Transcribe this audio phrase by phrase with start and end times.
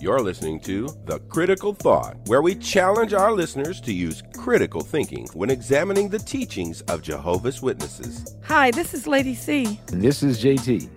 [0.00, 5.28] You're listening to The Critical Thought, where we challenge our listeners to use critical thinking
[5.32, 8.36] when examining the teachings of Jehovah's Witnesses.
[8.44, 9.80] Hi, this is Lady C.
[9.92, 10.88] And this is JT.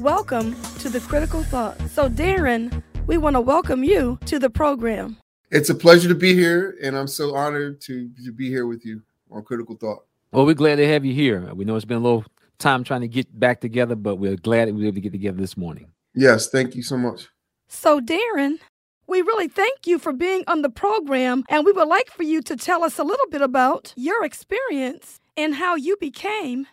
[0.00, 1.78] Welcome to The Critical Thought.
[1.90, 5.18] So, Darren, we want to welcome you to the program.
[5.50, 8.84] It's a pleasure to be here, and I'm so honored to, to be here with
[8.84, 10.06] you on Critical Thought.
[10.32, 11.54] Well, we're glad to have you here.
[11.54, 12.24] We know it's been a little
[12.58, 15.12] time trying to get back together, but we're glad that we were able to get
[15.12, 15.88] together this morning.
[16.14, 17.28] Yes, thank you so much.
[17.68, 18.58] So, Darren,
[19.06, 22.40] we really thank you for being on the program, and we would like for you
[22.42, 26.66] to tell us a little bit about your experience and how you became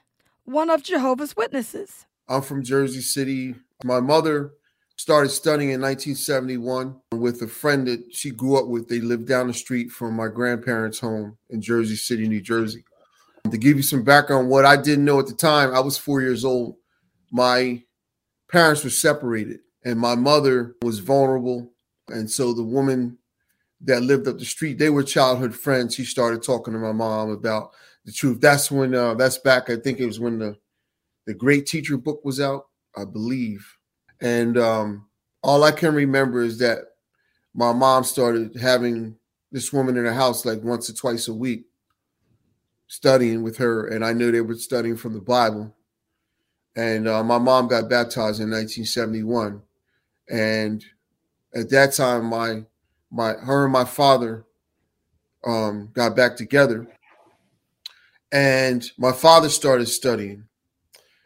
[0.46, 2.06] one of Jehovah's Witnesses.
[2.28, 3.56] I'm from Jersey City.
[3.84, 4.52] My mother
[4.96, 8.88] started studying in 1971 with a friend that she grew up with.
[8.88, 12.86] They lived down the street from my grandparents' home in Jersey City, New Jersey.
[13.50, 16.22] To give you some background, what I didn't know at the time, I was four
[16.22, 16.76] years old.
[17.32, 17.84] My
[18.50, 21.72] parents were separated and my mother was vulnerable.
[22.10, 23.18] And so the woman
[23.82, 25.96] that lived up the street, they were childhood friends.
[25.96, 27.72] She started talking to my mom about
[28.06, 28.40] the truth.
[28.40, 29.70] That's when uh, that's back.
[29.70, 30.58] I think it was when the
[31.26, 33.78] the Great Teacher book was out, I believe.
[34.22, 35.08] And um,
[35.44, 36.80] all I can remember is that
[37.54, 39.18] my mom started having
[39.52, 41.66] this woman in her house like once or twice a week,
[42.92, 45.74] studying with her, and I knew they were studying from the Bible.
[46.76, 49.62] And uh, my mom got baptized in 1971
[50.30, 50.84] and
[51.54, 52.64] at that time my
[53.10, 54.46] my her and my father
[55.46, 56.88] um, got back together.
[58.32, 60.46] And my father started studying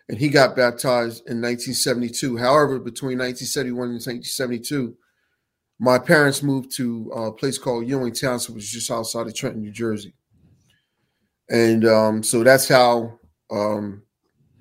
[0.08, 4.96] and he got baptized in 1972 however between 1971 and 1972
[5.78, 9.62] my parents moved to a place called ewing township which is just outside of trenton
[9.62, 10.14] new jersey
[11.50, 13.20] and um, so that's how
[13.52, 14.02] um,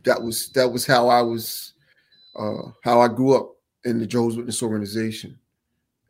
[0.04, 1.72] that was that was how i was
[2.38, 3.54] uh, how i grew up
[3.84, 5.38] in the Jehovah's Witness organization.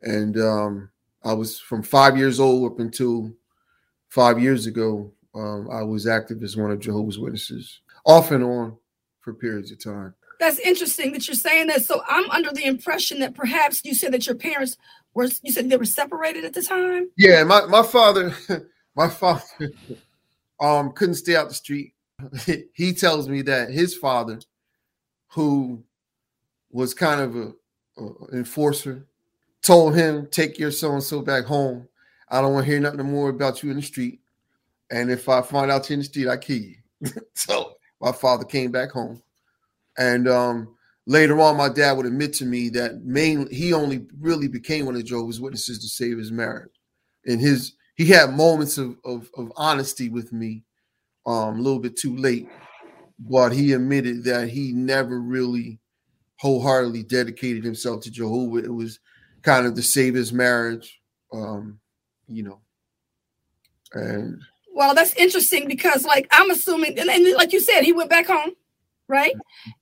[0.01, 0.89] And um,
[1.23, 3.31] I was from five years old up until
[4.09, 8.77] five years ago, um, I was active as one of Jehovah's Witnesses, off and on
[9.21, 10.13] for periods of time.
[10.39, 11.83] That's interesting that you're saying that.
[11.83, 14.77] So I'm under the impression that perhaps you said that your parents
[15.13, 17.09] were, you said they were separated at the time?
[17.17, 18.33] Yeah, my, my father,
[18.95, 19.71] my father
[20.59, 21.93] um, couldn't stay out the street.
[22.73, 24.39] he tells me that his father,
[25.29, 25.83] who
[26.71, 27.53] was kind of a
[27.97, 29.05] uh, enforcer
[29.61, 31.87] told him, "Take your so and so back home.
[32.29, 34.19] I don't want to hear nothing more about you in the street.
[34.91, 36.75] And if I find out you're in the street, I kill you."
[37.33, 39.21] so my father came back home,
[39.97, 44.47] and um, later on, my dad would admit to me that mainly he only really
[44.47, 46.71] became one of Jehovah's Witnesses to save his marriage.
[47.25, 50.63] And his he had moments of of, of honesty with me,
[51.25, 52.47] um, a little bit too late,
[53.19, 55.79] but he admitted that he never really
[56.39, 58.57] wholeheartedly dedicated himself to Jehovah.
[58.57, 58.99] It was
[59.41, 60.99] kind of to save his marriage,
[61.33, 61.79] um,
[62.27, 62.59] you know.
[63.93, 64.41] And
[64.73, 68.27] well, that's interesting because, like, I'm assuming, and, and like you said, he went back
[68.27, 68.51] home,
[69.07, 69.33] right?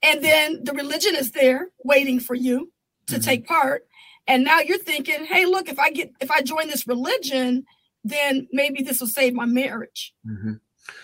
[0.03, 2.71] And then the religion is there waiting for you
[3.07, 3.23] to mm-hmm.
[3.23, 3.87] take part.
[4.27, 7.65] And now you're thinking, hey, look, if I get, if I join this religion,
[8.03, 10.13] then maybe this will save my marriage.
[10.27, 10.53] Mm-hmm.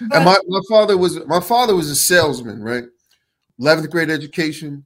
[0.01, 2.83] But, and my, my father was my father was a salesman, right?
[3.61, 4.85] 11th grade education,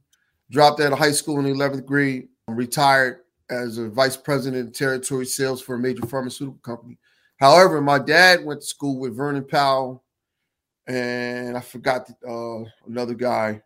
[0.50, 3.20] dropped out of high school in the 11th grade, retired
[3.50, 6.98] as a vice president of territory sales for a major pharmaceutical company.
[7.36, 10.04] However, my dad went to school with Vernon Powell,
[10.86, 13.62] and I forgot uh, another guy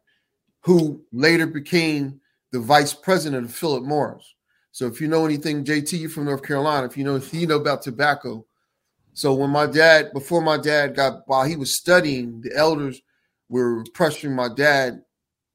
[0.61, 2.21] who later became
[2.53, 4.35] the vice president of Philip Morris.
[4.79, 6.87] So if you know anything, JT, you're from North Carolina.
[6.87, 8.47] If you know you know about tobacco,
[9.13, 13.03] so when my dad, before my dad got, while he was studying, the elders
[13.49, 15.03] were pressuring my dad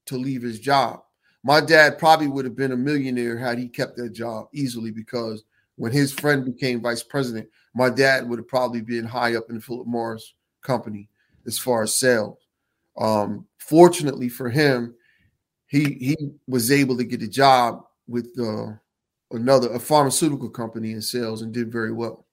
[0.07, 1.03] to leave his job
[1.43, 5.43] my dad probably would have been a millionaire had he kept that job easily because
[5.75, 9.55] when his friend became vice president, my dad would have probably been high up in
[9.55, 11.09] the Philip Morris company
[11.45, 12.37] as far as sales.
[12.97, 14.95] Um, fortunately for him,
[15.67, 16.17] he he
[16.47, 18.73] was able to get a job with uh,
[19.33, 22.25] another a pharmaceutical company in sales and did very well.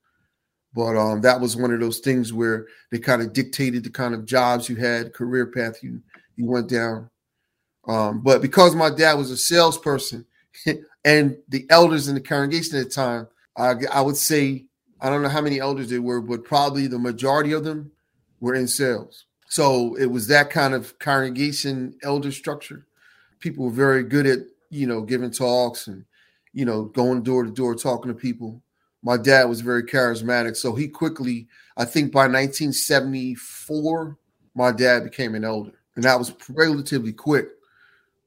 [0.73, 4.13] But um, that was one of those things where they kind of dictated the kind
[4.13, 6.01] of jobs you had, career path you
[6.37, 7.09] you went down.
[7.87, 10.25] Um, but because my dad was a salesperson
[11.05, 13.27] and the elders in the congregation at the time,
[13.57, 14.65] I, I would say,
[15.01, 17.91] I don't know how many elders there were, but probably the majority of them
[18.39, 19.25] were in sales.
[19.49, 22.85] So it was that kind of congregation elder structure.
[23.39, 24.39] People were very good at,
[24.69, 26.05] you know, giving talks and,
[26.53, 28.61] you know, going door to door talking to people.
[29.03, 30.55] My dad was very charismatic.
[30.55, 34.17] So he quickly, I think by 1974,
[34.53, 35.71] my dad became an elder.
[35.95, 37.49] And that was relatively quick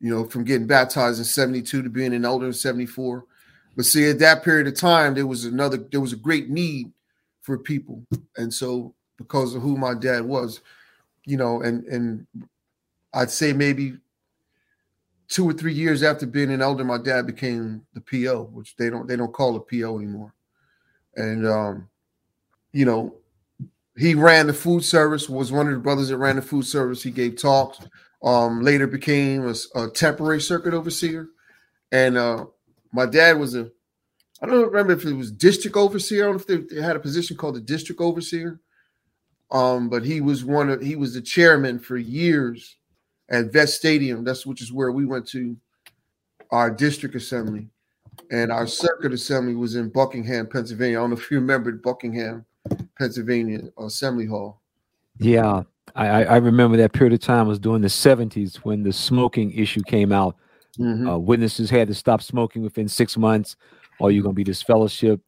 [0.04, 3.24] you know, from getting baptized in 72 to being an elder in 74.
[3.74, 6.92] But see, at that period of time, there was another, there was a great need
[7.40, 8.04] for people.
[8.36, 10.60] And so because of who my dad was,
[11.24, 12.26] you know, and and
[13.14, 13.96] I'd say maybe
[15.34, 18.88] two or three years after being an elder, my dad became the PO, which they
[18.88, 20.32] don't they don't call a PO anymore.
[21.16, 21.88] And um,
[22.72, 23.16] you know,
[23.98, 27.02] he ran the food service, was one of the brothers that ran the food service.
[27.02, 27.81] He gave talks.
[28.22, 31.28] Um, later became a, a temporary circuit overseer.
[31.90, 32.46] And uh,
[32.92, 33.70] my dad was a,
[34.40, 36.22] I don't remember if it was district overseer.
[36.22, 38.60] I don't know if they, they had a position called the district overseer.
[39.50, 42.76] Um, but he was one of he was the chairman for years
[43.30, 44.24] at Vet Stadium.
[44.24, 45.56] That's which is where we went to
[46.50, 47.68] our district assembly,
[48.30, 50.98] and our circuit assembly was in Buckingham, Pennsylvania.
[50.98, 52.44] I don't know if you remember Buckingham,
[52.98, 54.60] Pennsylvania Assembly Hall.
[55.18, 55.62] Yeah,
[55.94, 59.82] I, I remember that period of time was during the 70s when the smoking issue
[59.86, 60.36] came out.
[60.78, 61.08] Mm-hmm.
[61.08, 63.54] Uh, witnesses had to stop smoking within six months,
[64.00, 65.20] or you're going to be disfellowshipped.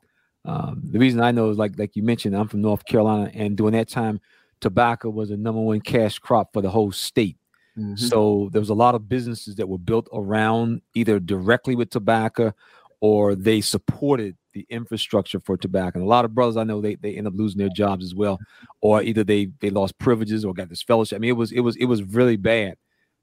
[0.44, 3.56] Um, the reason I know is like like you mentioned, I'm from North Carolina, and
[3.56, 4.20] during that time,
[4.60, 7.36] tobacco was the number one cash crop for the whole state.
[7.78, 7.96] Mm-hmm.
[7.96, 12.54] So there was a lot of businesses that were built around either directly with tobacco
[13.00, 15.98] or they supported the infrastructure for tobacco.
[15.98, 18.14] And a lot of brothers I know they they end up losing their jobs as
[18.14, 18.38] well,
[18.80, 21.16] or either they they lost privileges or got disfellowship.
[21.16, 22.76] I mean, it was it was it was really bad.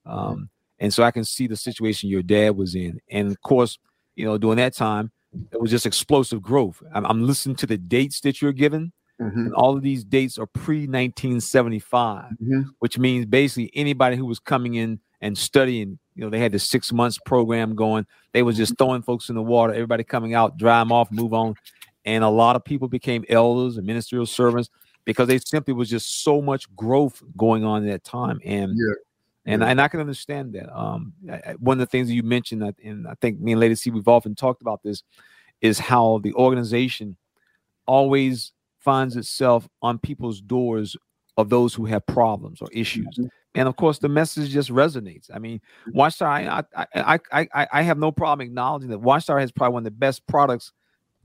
[0.06, 3.80] Um, and so I can see the situation your dad was in, and of course,
[4.16, 5.12] you know, during that time
[5.52, 6.82] it was just explosive growth.
[6.94, 8.94] I'm, I'm listening to the dates that you're given.
[9.24, 9.40] Mm-hmm.
[9.40, 12.62] And all of these dates are pre 1975, mm-hmm.
[12.80, 16.60] which means basically anybody who was coming in and studying, you know, they had the
[16.60, 18.06] six months program going.
[18.34, 18.84] They was just mm-hmm.
[18.84, 21.56] throwing folks in the water, everybody coming out, dry them off, move on.
[22.06, 24.70] And a lot of people became elders and ministerial servants
[25.06, 28.40] because they simply was just so much growth going on at that time.
[28.44, 28.94] And yeah.
[29.46, 30.74] And, and I can understand that.
[30.74, 31.14] Um,
[31.60, 34.08] one of the things that you mentioned, and I think me and Lady C, we've
[34.08, 35.04] often talked about this,
[35.62, 37.18] is how the organization
[37.86, 38.54] always
[38.84, 40.96] finds itself on people's doors
[41.38, 43.08] of those who have problems or issues.
[43.18, 43.28] Mm-hmm.
[43.56, 45.30] And of course, the message just resonates.
[45.34, 45.98] I mean, mm-hmm.
[45.98, 49.82] Watchtower, I, I, I, I, I have no problem acknowledging that Watchtower has probably one
[49.82, 50.72] of the best products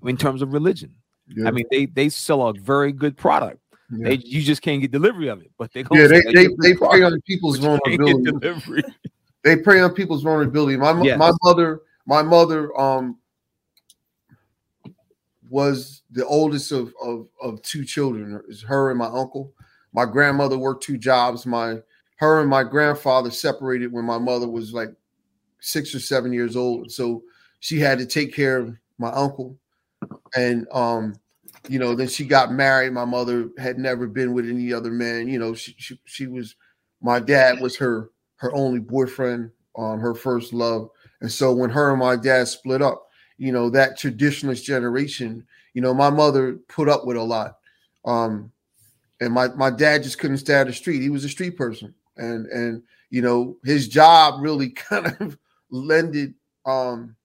[0.04, 0.94] in terms of religion.
[1.34, 1.48] Yeah.
[1.48, 3.60] I mean, they they sell a very good product.
[3.90, 4.08] Yeah.
[4.08, 7.02] They, you just can't get delivery of it, but they yeah they they, they prey
[7.02, 8.82] on people's vulnerability.
[9.44, 10.76] They prey on people's vulnerability.
[10.76, 11.18] My yes.
[11.18, 13.17] my mother my mother um
[15.48, 18.40] was the oldest of of of two children.
[18.48, 19.52] Is her and my uncle.
[19.92, 21.46] My grandmother worked two jobs.
[21.46, 21.78] My
[22.16, 24.90] her and my grandfather separated when my mother was like
[25.60, 26.90] six or seven years old.
[26.90, 27.22] So
[27.60, 29.56] she had to take care of my uncle,
[30.34, 31.14] and um
[31.68, 32.92] you know, then she got married.
[32.92, 35.28] My mother had never been with any other man.
[35.28, 36.54] You know, she she, she was
[37.00, 40.88] my dad was her her only boyfriend, um, her first love.
[41.20, 43.07] And so when her and my dad split up,
[43.38, 47.58] you know, that traditionalist generation, you know, my mother put up with a lot.
[48.04, 48.52] Um,
[49.20, 51.02] and my my dad just couldn't stay out the street.
[51.02, 51.94] He was a street person.
[52.16, 55.38] And and you know, his job really kind of
[55.70, 56.34] lended
[56.66, 57.16] um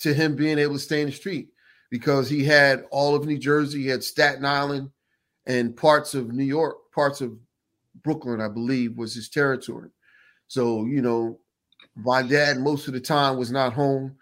[0.00, 1.48] to him being able to stay in the street
[1.90, 4.90] because he had all of New Jersey, he had Staten Island,
[5.46, 7.36] and parts of New York, parts of
[8.02, 9.90] Brooklyn, I believe, was his territory.
[10.46, 11.38] So, you know,
[11.96, 14.16] my dad most of the time was not home,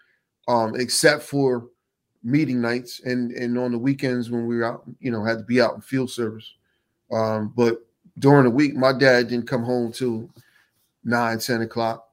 [0.47, 1.67] um, except for
[2.23, 5.43] meeting nights and and on the weekends when we were out, you know, had to
[5.43, 6.53] be out in field service.
[7.11, 7.85] Um, but
[8.19, 10.29] during the week, my dad didn't come home till
[11.03, 12.09] nine, ten o'clock.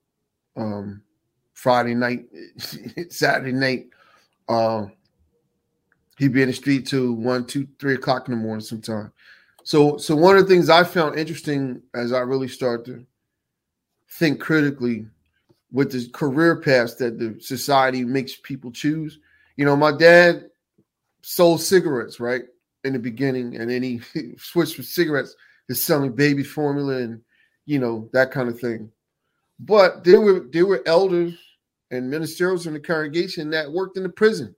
[0.56, 1.02] Um,
[1.54, 2.26] Friday night,
[3.08, 3.86] Saturday night.
[4.48, 4.92] Um,
[6.18, 9.12] he'd be in the street till one, two, three o'clock in the morning sometime.
[9.62, 13.04] So, so one of the things I found interesting as I really start to
[14.10, 15.06] think critically
[15.74, 19.18] with the career paths that the society makes people choose.
[19.56, 20.46] You know, my dad
[21.20, 22.44] sold cigarettes right
[22.84, 24.00] in the beginning, and then he
[24.38, 25.36] switched from cigarettes
[25.68, 27.20] to selling baby formula and
[27.66, 28.90] you know that kind of thing.
[29.60, 31.34] But there were there were elders
[31.90, 34.54] and ministerials in the congregation that worked in the prison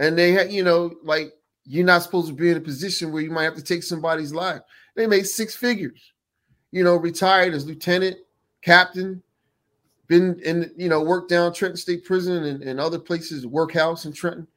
[0.00, 3.22] and they had, you know, like you're not supposed to be in a position where
[3.22, 4.62] you might have to take somebody's life.
[4.96, 6.00] They made six figures,
[6.72, 8.16] you know, retired as lieutenant,
[8.62, 9.22] captain,
[10.10, 14.12] been in, you know, worked down Trenton State Prison and, and other places, workhouse in
[14.12, 14.48] Trenton.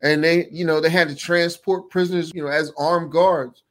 [0.00, 3.64] And they, you know, they had to transport prisoners, you know, as armed guards.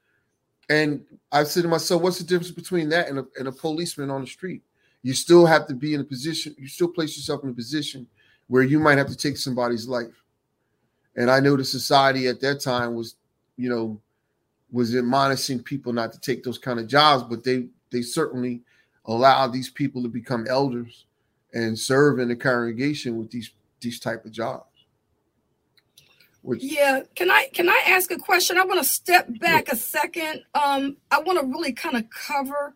[0.70, 4.12] And I said to myself, what's the difference between that and a, and a policeman
[4.12, 4.62] on the street?
[5.02, 8.06] You still have to be in a position, you still place yourself in a position
[8.46, 10.24] where you might have to take somebody's life.
[11.16, 13.16] And I know the society at that time was,
[13.58, 14.00] you know,
[14.72, 18.62] was admonishing people not to take those kind of jobs, but they they certainly
[19.06, 21.06] allowed these people to become elders
[21.53, 24.65] and serve in the congregation with these these type of jobs.
[26.41, 28.57] Which, yeah, can I can I ask a question?
[28.57, 30.43] I want to step back a second.
[30.53, 32.74] Um, I want to really kind of cover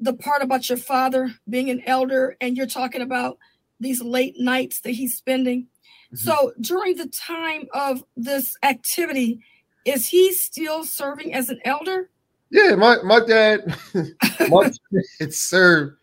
[0.00, 3.38] the part about your father being an elder, and you're talking about
[3.78, 5.68] these late nights that he's spending.
[6.12, 6.16] Mm-hmm.
[6.16, 9.40] So during the time of this activity,
[9.84, 12.10] is he still serving as an elder?
[12.50, 13.76] Yeah, my my dad,
[14.48, 14.72] my
[15.20, 15.98] dad served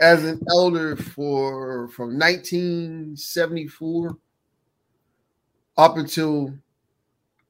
[0.00, 4.16] as an elder for from 1974
[5.76, 6.54] up until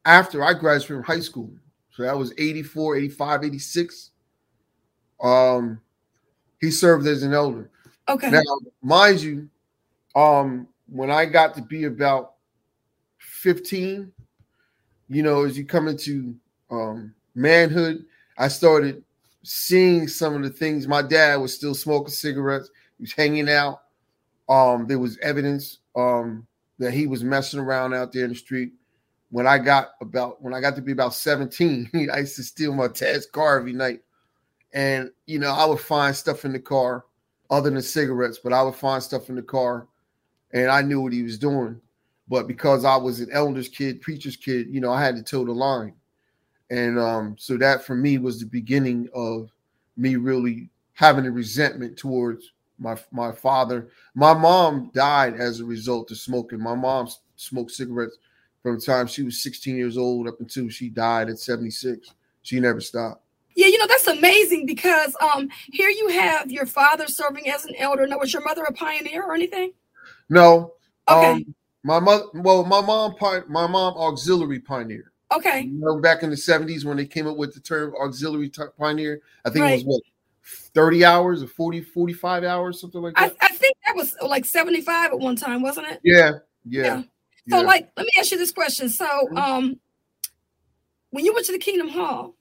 [0.05, 1.51] after I graduated from high school.
[1.93, 4.11] So that was 84, 85, 86.
[5.23, 5.81] Um,
[6.61, 7.71] he served as an elder.
[8.09, 8.31] Okay.
[8.31, 8.43] Now,
[8.83, 9.49] mind you,
[10.17, 12.33] um, when I got to be about
[13.19, 14.13] 15,
[15.09, 16.35] you know, as you come into
[16.71, 18.05] um manhood,
[18.39, 19.03] I started
[19.43, 20.87] seeing some of the things.
[20.87, 23.83] My dad was still smoking cigarettes, he was hanging out.
[24.49, 26.47] Um, there was evidence um
[26.79, 28.73] that he was messing around out there in the street.
[29.31, 32.75] When I got about when I got to be about 17, I used to steal
[32.75, 34.01] my dad's car every night.
[34.73, 37.05] And you know, I would find stuff in the car
[37.51, 39.87] other than cigarettes, but I would find stuff in the car
[40.53, 41.81] and I knew what he was doing.
[42.29, 45.45] But because I was an elder's kid, preacher's kid, you know, I had to toe
[45.45, 45.95] the line.
[46.71, 49.51] And um, so that for me was the beginning of
[49.97, 53.89] me really having a resentment towards my my father.
[54.15, 56.61] My mom died as a result of smoking.
[56.61, 58.19] My mom smoked cigarettes
[58.63, 62.13] from the time she was 16 years old up until she died at 76.
[62.43, 63.25] She never stopped.
[63.57, 67.75] Yeah, you know that's amazing because um here you have your father serving as an
[67.77, 68.07] elder.
[68.07, 69.73] Now, was your mother a pioneer or anything?
[70.29, 70.75] No.
[71.09, 71.33] Okay.
[71.33, 73.15] Um, my mother, well, my mom,
[73.49, 75.10] my mom, auxiliary pioneer.
[75.33, 75.63] Okay.
[75.63, 79.21] You know, back in the 70s when they came up with the term auxiliary pioneer,
[79.45, 79.81] I think right.
[79.81, 80.03] it was what
[80.75, 83.37] 30 hours or 40, 45 hours, something like that.
[83.41, 86.01] I, I, think that was like 75 at one time, wasn't it?
[86.03, 86.33] Yeah.
[86.65, 86.83] Yeah.
[86.83, 87.03] yeah.
[87.49, 87.67] So, yeah.
[87.67, 88.89] like, let me ask you this question.
[88.89, 89.37] So, mm-hmm.
[89.37, 89.81] um,
[91.11, 92.35] when you went to the Kingdom Hall,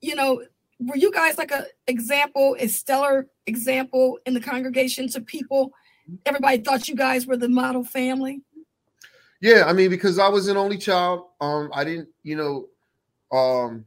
[0.00, 0.42] you know,
[0.80, 5.72] were you guys like a example, a stellar example in the congregation to people?
[6.24, 8.42] Everybody thought you guys were the model family.
[9.40, 12.68] Yeah, I mean, because I was an only child, um, I didn't, you know,
[13.36, 13.84] um,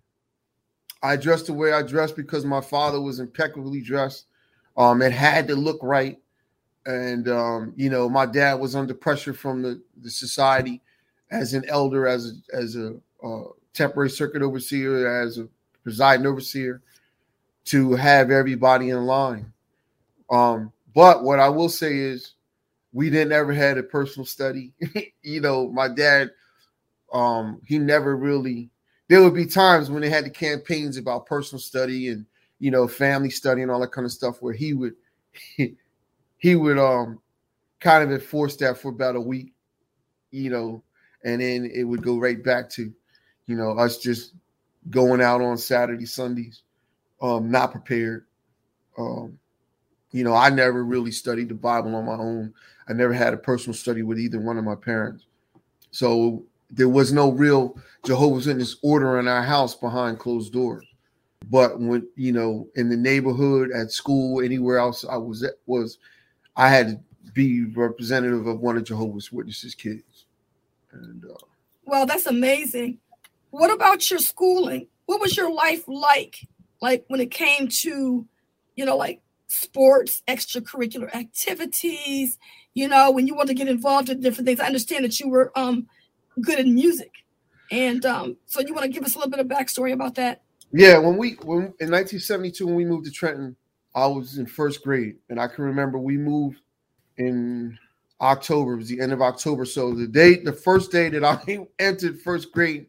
[1.04, 4.28] I dressed the way I dressed because my father was impeccably dressed.
[4.78, 6.18] Um, it had to look right,
[6.86, 10.82] and um, you know, my dad was under pressure from the, the society
[11.32, 13.44] as an elder, as a, as a uh,
[13.74, 15.48] temporary circuit overseer, as a
[15.84, 16.82] presiding overseer,
[17.66, 19.52] to have everybody in line.
[20.30, 22.34] Um, but what I will say is,
[22.94, 24.74] we didn't ever had a personal study.
[25.24, 26.32] you know, my dad,
[27.14, 28.70] um, he never really.
[29.08, 32.26] There would be times when they had the campaigns about personal study and
[32.60, 34.94] you know family study and all that kind of stuff, where he would
[35.58, 35.76] he,
[36.38, 37.20] he would um
[37.82, 39.54] kind of enforce that for about a week,
[40.32, 40.84] you know,
[41.26, 42.94] and then it would go right back to,
[43.48, 44.34] you know, us just
[44.90, 46.62] going out on Saturday, Sundays,
[47.22, 48.26] um, not prepared.
[48.98, 49.38] Um,
[50.12, 52.54] you know, I never really studied the Bible on my own.
[52.88, 55.26] I never had a personal study with either one of my parents.
[55.92, 60.86] So there was no real Jehovah's Witness order in our house behind closed doors.
[61.50, 65.98] But when you know, in the neighborhood, at school, anywhere else I was at, was
[66.56, 70.26] I had to be representative of one of Jehovah's Witnesses kids.
[70.92, 71.38] And uh,
[71.86, 73.00] well, that's amazing.
[73.50, 74.88] What about your schooling?
[75.06, 76.48] What was your life like?
[76.82, 78.26] Like when it came to,
[78.76, 82.38] you know, like sports, extracurricular activities,
[82.74, 84.60] you know, when you want to get involved in different things.
[84.60, 85.88] I understand that you were um,
[86.42, 87.12] good in music.
[87.72, 90.42] And um, so you want to give us a little bit of backstory about that?
[90.74, 93.56] Yeah, when we when in 1972 when we moved to Trenton,
[93.94, 96.60] I was in first grade, and I can remember we moved
[97.18, 97.78] in
[98.22, 98.74] October.
[98.74, 99.66] It was the end of October.
[99.66, 102.88] So the day, the first day that I entered first grade,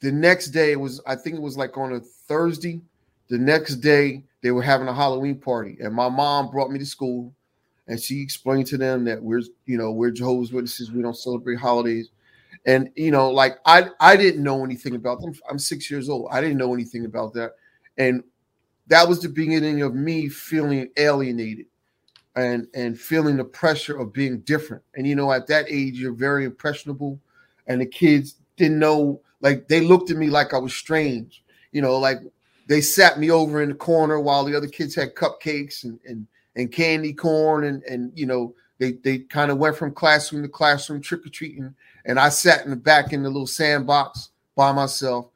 [0.00, 2.80] the next day was I think it was like on a Thursday.
[3.28, 6.84] The next day they were having a Halloween party, and my mom brought me to
[6.84, 7.32] school,
[7.88, 11.58] and she explained to them that we're you know we're Jehovah's Witnesses, we don't celebrate
[11.58, 12.10] holidays,
[12.66, 15.34] and you know like I I didn't know anything about them.
[15.48, 16.28] I'm six years old.
[16.30, 17.52] I didn't know anything about that,
[17.96, 18.22] and
[18.88, 21.64] that was the beginning of me feeling alienated
[22.36, 24.82] and and feeling the pressure of being different.
[24.94, 27.18] And you know, at that age, you're very impressionable,
[27.66, 29.22] and the kids didn't know.
[29.40, 31.42] Like they looked at me like I was strange.
[31.72, 32.18] You know, like
[32.66, 36.26] they sat me over in the corner while the other kids had cupcakes and and,
[36.56, 40.48] and candy corn and and you know they they kind of went from classroom to
[40.48, 44.72] classroom trick or treating and I sat in the back in the little sandbox by
[44.72, 45.28] myself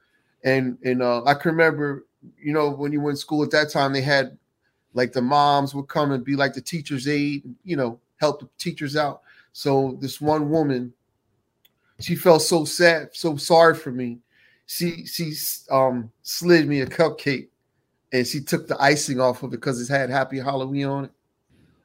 [0.45, 2.07] and and uh, I can remember
[2.39, 4.39] you know when you went to school at that time they had
[4.95, 8.49] like the moms would come and be like the teacher's aide, you know, help the
[8.59, 9.23] teachers out.
[9.53, 10.93] So this one woman,
[12.01, 14.19] she felt so sad, so sorry for me.
[14.69, 15.33] She she
[15.71, 17.49] um slid me a cupcake
[18.13, 21.11] and she took the icing off of it because it had happy Halloween on it.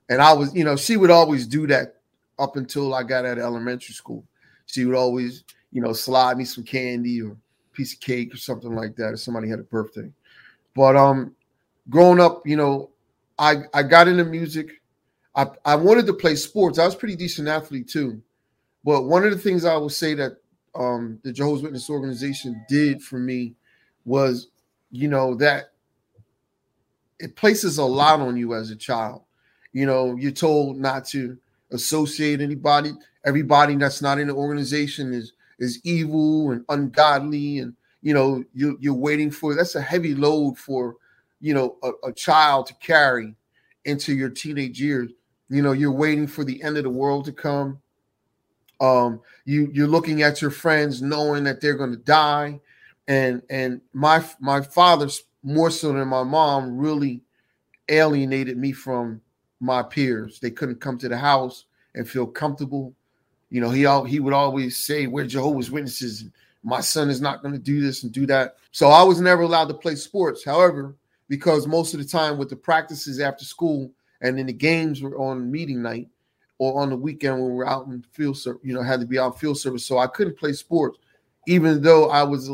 [0.10, 1.96] And I was, you know, she would always do that
[2.38, 4.26] up until I got out of elementary school.
[4.66, 7.38] She would always, you know, slide me some candy or
[7.72, 10.12] piece of cake or something like that if somebody had a birthday.
[10.76, 11.34] But um
[11.90, 12.90] growing up, you know,
[13.40, 14.82] I I got into music.
[15.36, 16.80] I, I wanted to play sports.
[16.80, 18.22] I was pretty decent athlete too.
[18.84, 20.43] But one of the things I will say that
[20.76, 23.54] um, the Jehovah's Witness organization did for me
[24.06, 24.50] was,
[24.92, 25.72] you know, that
[27.20, 29.24] it places a lot on you as a child.
[29.72, 31.38] You know, you're told not to
[31.72, 32.92] associate anybody.
[33.26, 38.78] Everybody that's not in the organization is is evil and ungodly, and you know, you
[38.80, 40.96] you're waiting for that's a heavy load for
[41.40, 43.36] you know a, a child to carry
[43.86, 45.12] into your teenage years.
[45.50, 47.82] You know, you're waiting for the end of the world to come.
[48.84, 52.60] Um, you you're looking at your friends knowing that they're going to die,
[53.08, 57.22] and and my my father's more so than my mom really
[57.88, 59.22] alienated me from
[59.62, 60.40] my peers.
[60.42, 61.64] They couldn't come to the house
[61.96, 62.94] and feel comfortable.
[63.50, 66.26] You know, he he would always say, "We're Jehovah's Witnesses.
[66.62, 69.44] My son is not going to do this and do that." So I was never
[69.44, 70.44] allowed to play sports.
[70.44, 70.94] However,
[71.30, 75.18] because most of the time with the practices after school and then the games were
[75.18, 76.10] on meeting night
[76.58, 79.06] or on the weekend when we were out in field service, you know, had to
[79.06, 79.86] be out field service.
[79.86, 80.98] So I couldn't play sports,
[81.48, 82.50] even though I was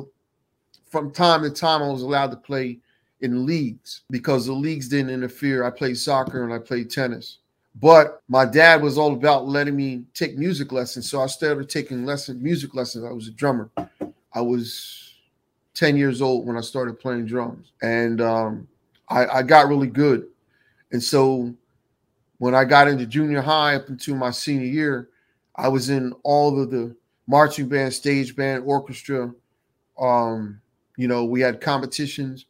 [0.90, 2.80] from time to time I was allowed to play
[3.22, 5.64] in leagues because the leagues didn't interfere.
[5.64, 7.40] I played soccer and I played tennis.
[7.76, 11.10] But my dad was all about letting me take music lessons.
[11.10, 13.06] So I started taking lesson music lessons.
[13.06, 13.70] I was a drummer.
[14.34, 15.14] I was
[15.76, 17.72] 10 years old when I started playing drums.
[17.82, 18.68] And um,
[19.08, 20.28] I, I got really good.
[20.92, 21.54] And so
[22.40, 25.10] when I got into junior high up until my senior year,
[25.56, 26.96] I was in all of the
[27.28, 29.32] marching band, stage band, orchestra.
[30.00, 30.62] Um,
[30.98, 32.46] you know, we had competitions.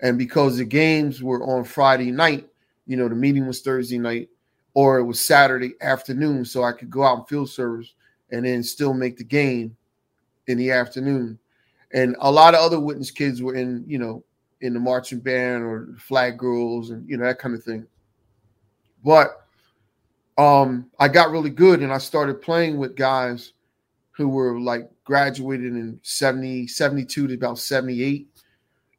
[0.00, 2.48] And because the games were on Friday night,
[2.86, 4.28] you know, the meeting was Thursday night
[4.74, 6.44] or it was Saturday afternoon.
[6.44, 7.94] So I could go out and field service
[8.30, 9.76] and then still make the game
[10.46, 11.38] in the afternoon.
[11.92, 14.24] And a lot of other witness kids were in, you know,
[14.60, 17.86] in the marching band or flag girls and you know that kind of thing.
[19.04, 19.40] But
[20.36, 23.52] um I got really good and I started playing with guys
[24.12, 28.26] who were like graduated in 70 72 to about 78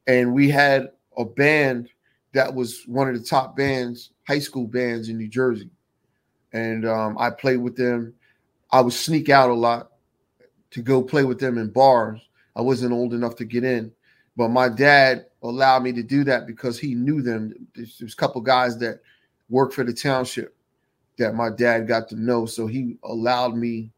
[0.06, 1.90] and we had a band
[2.32, 5.70] that was one of the top bands high school bands in New Jersey.
[6.52, 8.14] And um, I played with them.
[8.70, 9.92] I would sneak out a lot
[10.70, 12.20] to go play with them in bars.
[12.56, 13.92] I wasn't old enough to get in.
[14.36, 17.54] But my dad allowed me to do that because he knew them.
[17.74, 19.00] There's, there's a couple guys that
[19.48, 20.54] work for the township
[21.18, 23.90] that my dad got to know, so he allowed me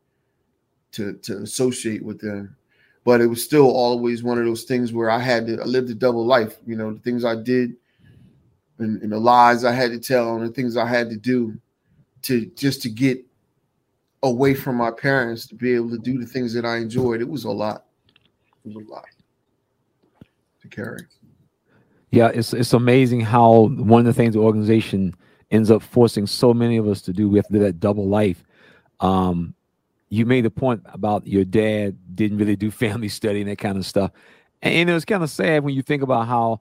[0.93, 2.57] to to associate with them.
[3.05, 5.91] But it was still always one of those things where I had to I lived
[5.91, 6.59] a double life.
[6.67, 7.75] You know, the things I did
[8.79, 11.59] and, and the lies I had to tell and the things I had to do
[12.23, 13.25] to just to get
[14.23, 17.21] away from my parents to be able to do the things that I enjoyed.
[17.21, 17.85] It was a lot.
[18.65, 19.07] It was a lot
[20.63, 21.03] to carry.
[22.11, 25.15] Yeah, it's it's amazing how one of the things the organization
[25.51, 27.29] ends up forcing so many of us to do.
[27.29, 28.45] We have to do that double life.
[29.01, 29.55] Um,
[30.09, 33.79] you made the point about your dad didn't really do family study and that kind
[33.79, 34.11] of stuff,
[34.63, 36.61] and, and it was kind of sad when you think about how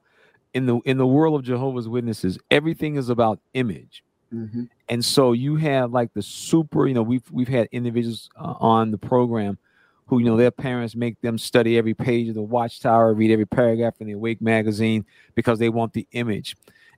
[0.54, 4.02] in the in the world of Jehovah's Witnesses, everything is about image.
[4.32, 4.64] Mm-hmm.
[4.88, 8.90] And so you have like the super, you know, we've we've had individuals uh, on
[8.90, 9.58] the program
[10.06, 13.46] who you know their parents make them study every page of the Watchtower, read every
[13.46, 16.56] paragraph in the Awake magazine because they want the image.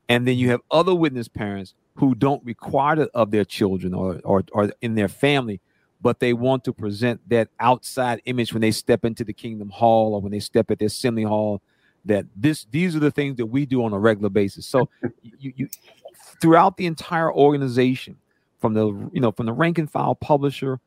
[0.08, 4.18] And then you have other witness parents who don't require it of their children or,
[4.24, 5.60] or, or in their family,
[6.00, 10.14] but they want to present that outside image when they step into the kingdom hall
[10.14, 11.60] or when they step at their assembly hall
[12.06, 14.66] that this these are the things that we do on a regular basis.
[14.66, 14.88] So
[15.22, 15.68] you, you
[16.40, 18.16] throughout the entire organization,
[18.60, 20.80] from the you know from the rank and file publisher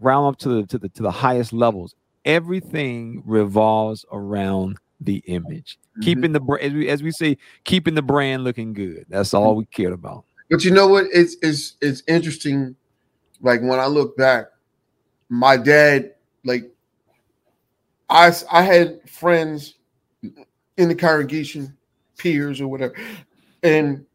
[0.00, 1.94] round up to the to the to the highest levels.
[2.24, 6.04] Everything revolves around the image, mm-hmm.
[6.04, 9.04] keeping the as we as we say, keeping the brand looking good.
[9.10, 10.24] That's all we cared about.
[10.54, 11.06] But you know what?
[11.12, 12.76] It's it's it's interesting.
[13.40, 14.46] Like when I look back,
[15.28, 16.14] my dad,
[16.44, 16.70] like
[18.08, 19.74] I I had friends
[20.76, 21.76] in the congregation,
[22.18, 22.94] peers or whatever,
[23.64, 24.06] and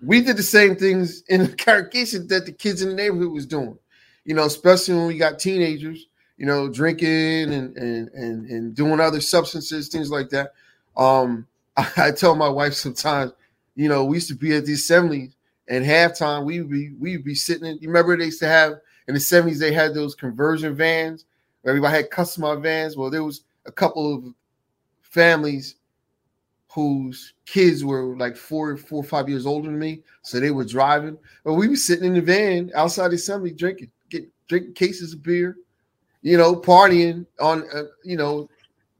[0.00, 3.44] we did the same things in the congregation that the kids in the neighborhood was
[3.44, 3.76] doing
[4.24, 6.06] you know, especially when we got teenagers,
[6.36, 10.52] you know, drinking and and and, and doing other substances, things like that.
[10.96, 13.32] Um, I, I tell my wife sometimes,
[13.74, 15.32] you know, we used to be at the assembly
[15.68, 17.78] and halftime we be we be sitting in.
[17.80, 18.74] You remember they used to have
[19.08, 21.24] in the 70s they had those conversion vans
[21.62, 22.96] where everybody had customized vans.
[22.96, 24.34] Well, there was a couple of
[25.02, 25.76] families
[26.74, 30.64] whose kids were like four, four or five years older than me, so they were
[30.64, 31.16] driving.
[31.44, 35.22] But we were sitting in the van outside the assembly drinking, get drinking cases of
[35.22, 35.56] beer,
[36.22, 38.50] you know, partying on, uh, you know,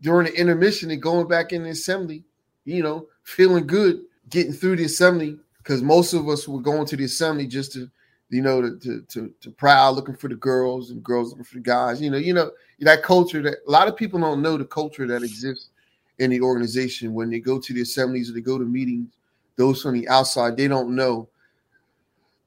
[0.02, 2.22] during the intermission and going back in the assembly,
[2.64, 6.96] you know, feeling good, getting through the assembly because most of us were going to
[6.96, 7.90] the assembly just to,
[8.28, 11.54] you know, to, to to to proud, looking for the girls and girls looking for
[11.54, 12.00] the guys.
[12.02, 12.50] You know, you know
[12.80, 15.70] that culture that a lot of people don't know the culture that exists
[16.18, 19.08] in the organization when they go to the assemblies or they go to meetings.
[19.56, 21.28] Those from the outside, they don't know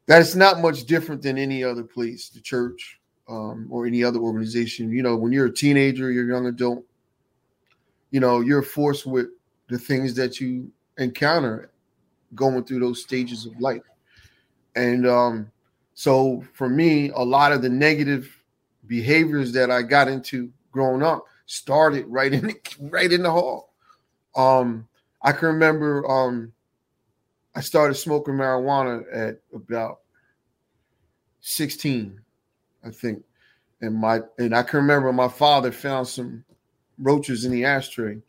[0.06, 3.00] that it's not much different than any other place, the church
[3.30, 4.92] um, or any other organization.
[4.92, 6.84] You know, when you're a teenager, you're a young adult,
[8.12, 9.28] you know, you're forced with
[9.70, 11.72] the things that you encounter
[12.36, 13.84] going through those stages of life.
[14.76, 15.52] And um,
[15.94, 18.32] so for me, a lot of the negative
[18.86, 23.74] behaviors that I got into growing up started right in the, right in the hall.
[24.36, 24.88] Um,
[25.22, 26.54] I can remember um,
[27.56, 30.02] I started smoking marijuana at about
[31.42, 32.22] 16,
[32.86, 33.24] I think.
[33.82, 36.44] And my and I can remember my father found some
[37.00, 38.22] roaches in the ashtray.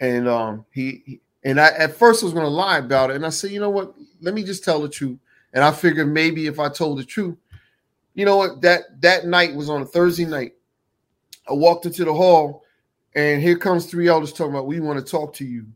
[0.00, 3.16] And um, he, he and I at first I was gonna lie about it.
[3.16, 3.94] And I said, you know what?
[4.20, 5.18] Let me just tell the truth.
[5.52, 7.36] And I figured maybe if I told the truth,
[8.14, 8.60] you know what?
[8.62, 10.54] That that night was on a Thursday night.
[11.48, 12.64] I walked into the hall,
[13.14, 15.66] and here comes three elders talking about we want to talk to you.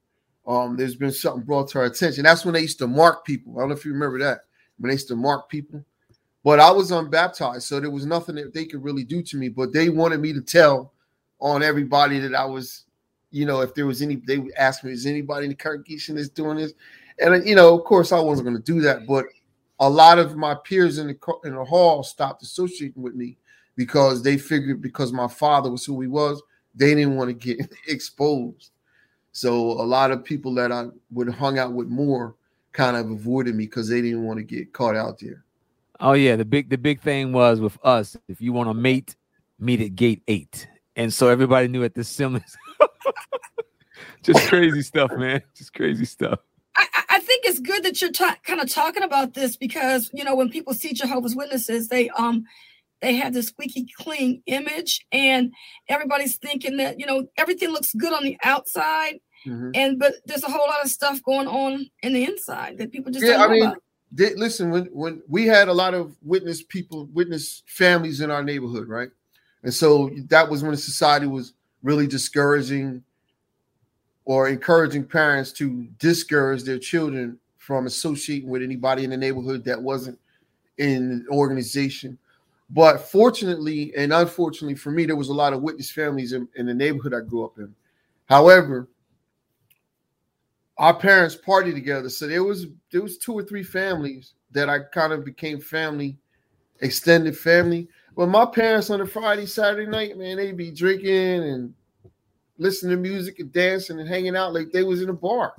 [0.44, 2.24] Um, there's been something brought to our attention.
[2.24, 3.56] That's when they used to mark people.
[3.56, 4.40] I don't know if you remember that.
[4.78, 5.84] When they used to mark people.
[6.42, 9.50] But I was unbaptized, so there was nothing that they could really do to me.
[9.50, 10.94] But they wanted me to tell
[11.38, 12.86] on everybody that I was,
[13.30, 16.16] you know, if there was any, they would ask me, is anybody in the congregation
[16.16, 16.72] that's doing this?
[17.18, 19.06] And uh, you know, of course, I wasn't going to do that.
[19.06, 19.26] But
[19.78, 23.36] a lot of my peers in the in the hall stopped associating with me
[23.76, 26.42] because they figured because my father was who he was,
[26.74, 28.70] they didn't want to get exposed.
[29.32, 32.34] So a lot of people that I would hung out with more
[32.72, 35.44] kind of avoided me because they didn't want to get caught out there.
[36.00, 39.16] Oh yeah, the big the big thing was with us, if you want to mate,
[39.58, 40.66] meet at gate eight.
[40.96, 42.56] And so everybody knew at the Simmons.
[44.22, 45.42] Just crazy stuff, man.
[45.54, 46.40] Just crazy stuff.
[46.76, 50.24] I, I think it's good that you're ta- kind of talking about this because you
[50.24, 52.44] know when people see Jehovah's Witnesses, they um
[53.00, 55.52] they have this squeaky clean image, and
[55.88, 59.70] everybody's thinking that you know everything looks good on the outside, mm-hmm.
[59.74, 63.10] and but there's a whole lot of stuff going on in the inside that people
[63.10, 63.42] just yeah.
[63.42, 63.74] I mean,
[64.12, 68.42] they, listen, when when we had a lot of witness people, witness families in our
[68.42, 69.10] neighborhood, right,
[69.62, 73.02] and so that was when society was really discouraging
[74.24, 79.80] or encouraging parents to discourage their children from associating with anybody in the neighborhood that
[79.80, 80.18] wasn't
[80.78, 82.18] in the organization.
[82.70, 86.66] But fortunately and unfortunately for me, there was a lot of witness families in, in
[86.66, 87.74] the neighborhood I grew up in.
[88.26, 88.88] However,
[90.78, 94.78] our parents party together, so there was there was two or three families that I
[94.78, 96.16] kind of became family,
[96.80, 97.88] extended family.
[98.16, 101.74] But my parents on a Friday, Saturday night, man, they'd be drinking and
[102.58, 105.54] listening to music and dancing and hanging out like they was in a bar.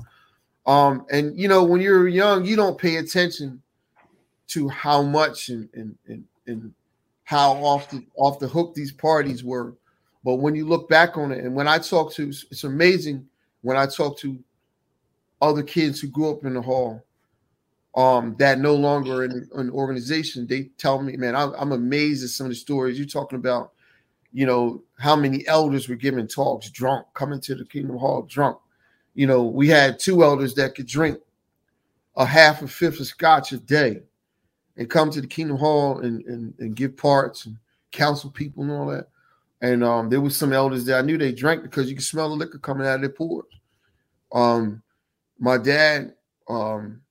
[0.65, 3.61] Um, and you know, when you're young, you don't pay attention
[4.47, 6.73] to how much and and and, and
[7.23, 9.73] how off the off the hook these parties were.
[10.23, 13.27] But when you look back on it, and when I talk to, it's amazing
[13.61, 14.37] when I talk to
[15.41, 17.03] other kids who grew up in the hall,
[17.95, 22.29] um, that no longer in an organization, they tell me, man, I'm, I'm amazed at
[22.29, 23.71] some of the stories you're talking about
[24.33, 28.57] you know, how many elders were giving talks drunk, coming to the Kingdom Hall drunk.
[29.13, 31.19] You know, we had two elders that could drink
[32.15, 34.01] a half a fifth of scotch a day
[34.77, 37.57] and come to the Kingdom Hall and, and, and give parts and
[37.91, 39.07] counsel people and all that.
[39.61, 42.29] And um, there was some elders that I knew they drank because you could smell
[42.29, 43.45] the liquor coming out of their pores.
[44.31, 44.81] Um,
[45.39, 46.13] my dad,
[46.47, 47.01] um,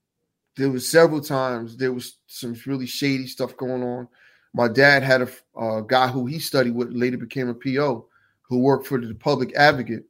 [0.61, 4.09] there was several times there was some really shady stuff going on
[4.53, 8.07] my dad had a, guy who he studied with, later became a PO,
[8.43, 10.05] who worked for the public advocate,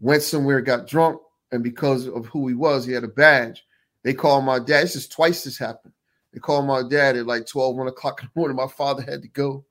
[0.00, 1.20] went somewhere, got drunk,
[1.52, 3.64] and because of who he was, he had a badge.
[4.02, 4.84] They called my dad.
[4.84, 5.92] This is twice this happened.
[6.32, 8.56] They called my dad at like 12, 1 o'clock in the morning.
[8.56, 9.64] My father had to go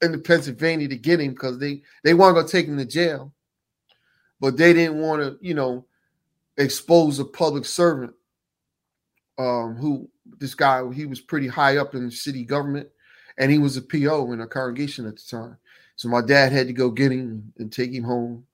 [0.00, 3.32] into Pennsylvania to get him because they, they weren't going to take him to jail.
[4.40, 5.86] But they didn't want to, you know,
[6.56, 8.14] expose a public servant
[9.38, 12.88] um, who this guy, he was pretty high up in city government
[13.38, 15.56] and he was a PO in a congregation at the time.
[15.96, 18.44] So my dad had to go get him and take him home.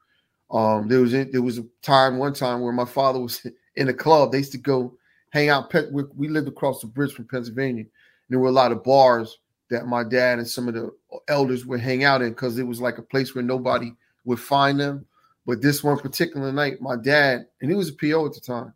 [0.50, 3.44] Um, there was there was a time, one time, where my father was
[3.76, 4.32] in a club.
[4.32, 4.96] They used to go
[5.30, 5.72] hang out.
[5.92, 7.82] We lived across the bridge from Pennsylvania.
[7.82, 7.90] and
[8.28, 9.38] There were a lot of bars
[9.70, 10.90] that my dad and some of the
[11.28, 13.94] elders would hang out in because it was like a place where nobody
[14.24, 15.06] would find them.
[15.46, 18.72] But this one particular night, my dad, and he was a PO at the time,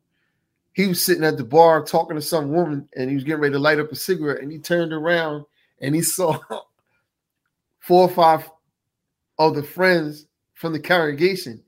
[0.78, 3.52] he was sitting at the bar talking to some woman and he was getting ready
[3.52, 5.44] to light up a cigarette and he turned around
[5.80, 6.38] and he saw
[7.80, 8.48] four or five
[9.40, 11.60] of the friends from the congregation.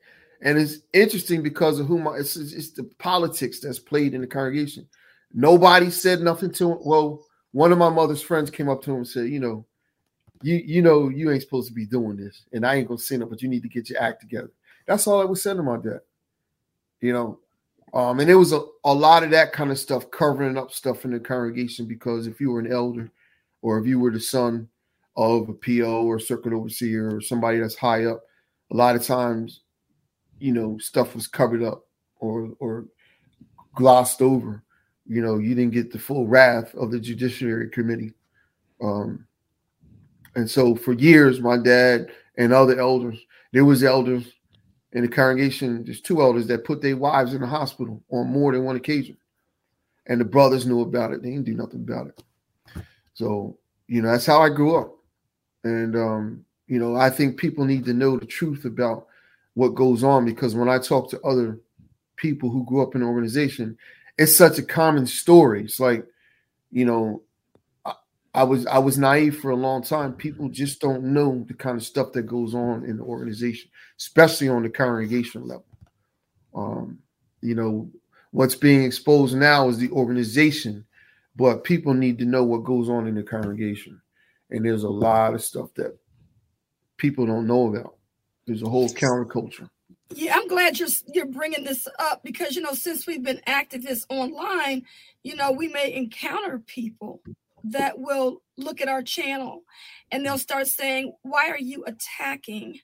[0.43, 4.87] And it's interesting because of whom it's, it's the politics that's played in the congregation.
[5.35, 6.79] Nobody said nothing to him.
[6.85, 9.67] Well, one of my mother's friends came up to him and said, you know,
[10.41, 13.17] you you know you ain't supposed to be doing this, and I ain't gonna say
[13.17, 14.51] no, but you need to get your act together.
[14.87, 16.01] That's all I was saying to my dad.
[17.03, 17.41] You know,
[17.93, 21.05] um, and there was a, a lot of that kind of stuff covering up stuff
[21.05, 23.11] in the congregation because if you were an elder
[23.63, 24.69] or if you were the son
[25.17, 28.23] of a PO or circuit overseer or somebody that's high up,
[28.71, 29.63] a lot of times,
[30.39, 31.85] you know, stuff was covered up
[32.21, 32.87] or or
[33.75, 34.63] glossed over.
[35.07, 38.13] You know, you didn't get the full wrath of the judiciary committee.
[38.81, 39.27] Um,
[40.37, 42.07] and so for years, my dad
[42.39, 43.19] and other elders,
[43.53, 44.33] there was elders
[44.93, 48.53] in the congregation, there's two elders that put their wives in the hospital on more
[48.53, 49.17] than one occasion.
[50.07, 51.23] And the brothers knew about it.
[51.23, 52.85] They didn't do nothing about it.
[53.15, 54.97] So, you know, that's how I grew up.
[55.63, 59.07] And um, you know, I think people need to know the truth about
[59.55, 61.59] what goes on because when I talk to other
[62.17, 63.77] people who grew up in an organization,
[64.17, 65.65] it's such a common story.
[65.65, 66.07] It's like,
[66.71, 67.23] you know,
[68.33, 70.13] I was I was naive for a long time.
[70.13, 73.69] People just don't know the kind of stuff that goes on in the organization,
[74.01, 75.67] especially on the congregation level.
[76.55, 76.99] Um,
[77.43, 77.91] you know,
[78.33, 80.85] what's being exposed now is the organization,
[81.37, 84.01] but people need to know what goes on in the congregation.
[84.51, 85.97] And there's a lot of stuff that
[86.97, 87.97] people don't know about.
[88.47, 89.69] There's a whole counterculture.
[90.13, 94.07] Yeah, I'm glad you're you're bringing this up because you know since we've been activists
[94.09, 94.83] online,
[95.23, 97.21] you know we may encounter people
[97.63, 99.63] that will look at our channel
[100.11, 102.81] and they'll start saying, Why are you attacking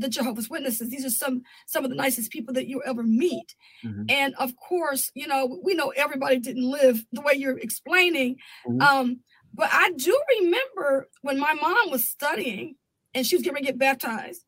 [0.00, 0.90] the Jehovah's Witnesses?
[0.90, 3.54] These are some some of the nicest people that you ever meet.
[3.84, 4.04] Mm-hmm.
[4.08, 8.36] And of course, you know, we know everybody didn't live the way you're explaining.
[8.66, 8.80] Mm-hmm.
[8.80, 9.20] Um,
[9.52, 12.76] but I do remember when my mom was studying
[13.14, 14.44] and she was going to get baptized,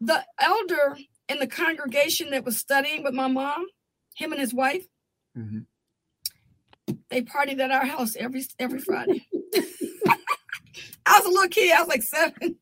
[0.00, 3.66] the elder in the congregation that was studying with my mom,
[4.16, 4.84] him and his wife,
[5.38, 5.60] mm-hmm.
[7.08, 9.26] They partied at our house every every Friday.
[11.06, 11.72] I was a little kid.
[11.72, 12.56] I was like seven,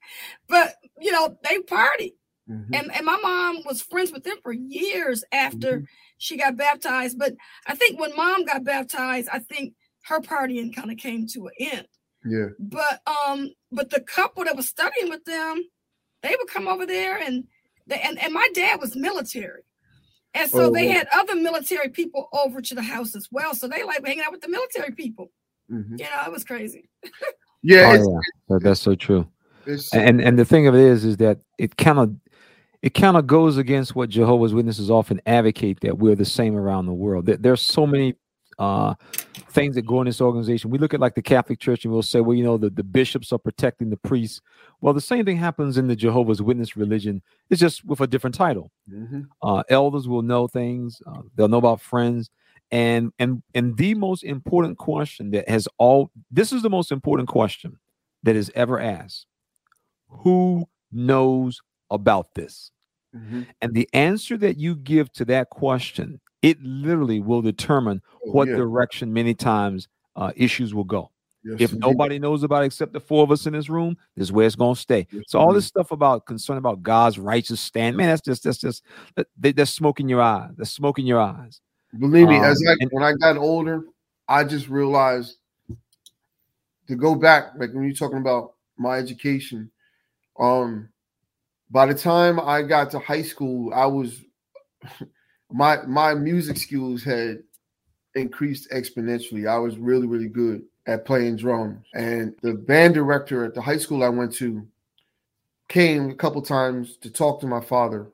[0.49, 2.17] but you know they party,
[2.51, 2.75] mm-hmm.
[2.75, 5.85] and and my mom was friends with them for years after mm-hmm.
[6.19, 7.19] she got baptized.
[7.19, 7.35] But
[7.67, 11.53] I think when mom got baptized, I think her partying kind of came to an
[11.61, 11.89] end.
[12.25, 12.49] Yeah.
[12.59, 15.63] But um, but the couple that was studying with them,
[16.23, 17.45] they would come over there and
[17.87, 19.63] they and, and my dad was military.
[20.35, 23.55] And so oh, they had other military people over to the house as well.
[23.55, 25.31] So they like hanging out with the military people.
[25.71, 25.97] Mm-hmm.
[25.99, 26.89] You know, it was crazy.
[27.63, 28.59] yeah, oh, yeah.
[28.61, 29.27] that's so true.
[29.93, 32.15] And and the thing of it is, is that it kind of
[32.83, 36.87] it kind of goes against what Jehovah's Witnesses often advocate that we're the same around
[36.87, 37.27] the world.
[37.27, 38.15] That There's so many
[38.59, 38.95] uh,
[39.51, 40.71] things that go in this organization.
[40.71, 42.83] We look at like the Catholic Church and we'll say, well, you know, the, the
[42.83, 44.41] bishops are protecting the priests.
[44.81, 47.23] Well, the same thing happens in the Jehovah's Witness religion.
[47.51, 48.71] It's just with a different title.
[48.91, 49.23] Mm-hmm.
[49.43, 51.01] Uh, elders will know things.
[51.07, 52.31] Uh, they'll know about friends.
[52.71, 57.29] And and and the most important question that has all this is the most important
[57.29, 57.79] question
[58.25, 59.25] that is ever asked.
[60.09, 62.71] Who knows about this?
[63.15, 63.43] Mm-hmm.
[63.63, 68.49] And the answer that you give to that question it literally will determine oh, what
[68.49, 68.57] yeah.
[68.57, 71.11] direction many times uh, issues will go.
[71.45, 71.87] Yes, if indeed.
[71.87, 74.47] nobody knows about it except the four of us in this room, this is where
[74.47, 75.07] it's going to stay.
[75.11, 78.59] Yes, so all this stuff about concern about God's righteous stand, man, that's just that's
[78.59, 78.83] just
[79.37, 80.51] they, are smoking your eyes.
[80.57, 81.61] They're smoking your eyes.
[81.99, 83.85] Believe me, um, as I, and, when I got older,
[84.29, 85.37] I just realized
[86.89, 89.71] to go back, like when you're talking about my education,
[90.39, 90.89] um,
[91.71, 94.23] by the time I got to high school, I was
[95.51, 97.43] my my music skills had
[98.15, 99.49] increased exponentially.
[99.49, 103.77] I was really really good at playing drums, and the band director at the high
[103.77, 104.67] school I went to
[105.69, 108.07] came a couple times to talk to my father.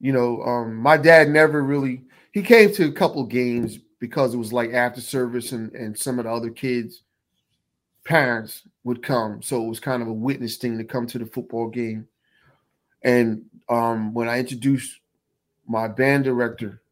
[0.00, 4.38] You know, um, my dad never really he came to a couple games because it
[4.38, 7.02] was like after service and and some of the other kids
[8.04, 11.26] parents would come so it was kind of a witness thing to come to the
[11.26, 12.06] football game
[13.06, 15.00] and um, when i introduced
[15.66, 16.82] my band director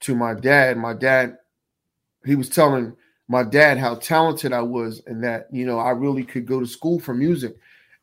[0.00, 0.76] to my dad.
[0.76, 1.38] My dad,
[2.24, 2.94] he was telling
[3.28, 6.66] my dad how talented I was and that, you know, I really could go to
[6.66, 7.56] school for music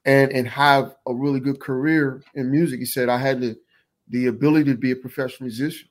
[0.05, 2.79] and and have a really good career in music.
[2.79, 3.57] He said I had the
[4.07, 5.89] the ability to be a professional musician.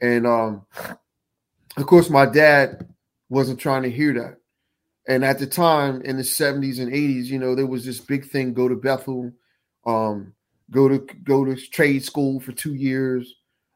[0.00, 0.66] And um
[1.76, 2.88] of course, my dad
[3.28, 4.38] wasn't trying to hear that.
[5.06, 8.26] And at the time in the 70s and 80s, you know, there was this big
[8.28, 9.32] thing go to Bethel,
[9.86, 10.34] um,
[10.70, 13.34] go to go to trade school for two years,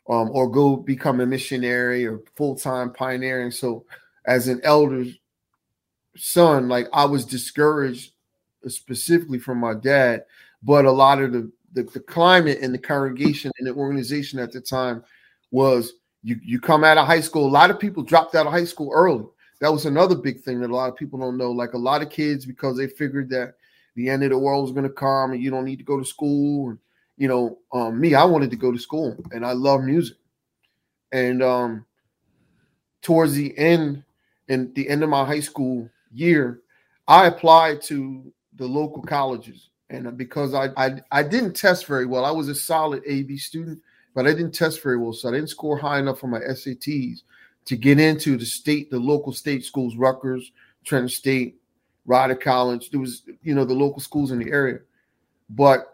[0.09, 3.51] um, or go become a missionary or full-time pioneering.
[3.51, 3.85] So
[4.27, 5.05] as an elder
[6.17, 8.13] son, like I was discouraged
[8.67, 10.25] specifically from my dad,
[10.63, 14.53] but a lot of the, the, the climate in the congregation and the organization at
[14.53, 15.05] the time
[15.51, 17.47] was you you come out of high school.
[17.47, 19.25] A lot of people dropped out of high school early.
[19.61, 21.51] That was another big thing that a lot of people don't know.
[21.51, 23.55] Like a lot of kids, because they figured that
[23.95, 25.99] the end of the world was going to come and you don't need to go
[25.99, 26.71] to school.
[26.71, 26.79] And
[27.17, 30.17] you know, um, me, I wanted to go to school and I love music.
[31.13, 31.87] And um,
[33.03, 34.03] towards the end,
[34.49, 36.61] and the end of my high school year,
[37.07, 39.71] I applied to the local colleges.
[39.91, 43.81] And because I, I I didn't test very well, I was a solid AB student,
[44.15, 47.23] but I didn't test very well, so I didn't score high enough for my SATs
[47.67, 50.53] to get into the state, the local state schools, Rutgers,
[50.85, 51.57] Trenton State,
[52.07, 52.91] Rider College.
[52.91, 54.81] There was, you know, the local schools in the area.
[55.51, 55.94] But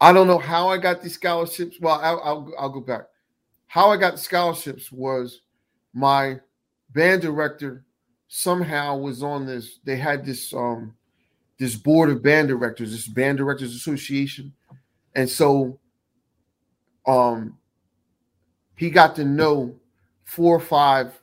[0.00, 1.78] I don't know how I got these scholarships.
[1.80, 3.02] Well, I'll, I'll, I'll go back.
[3.66, 5.40] How I got the scholarships was
[5.92, 6.40] my
[6.90, 7.84] band director
[8.28, 9.80] somehow was on this.
[9.84, 10.94] They had this um
[11.58, 14.52] this board of band directors, this band directors association,
[15.14, 15.78] and so
[17.06, 17.58] um
[18.76, 19.74] he got to know
[20.24, 21.20] four or five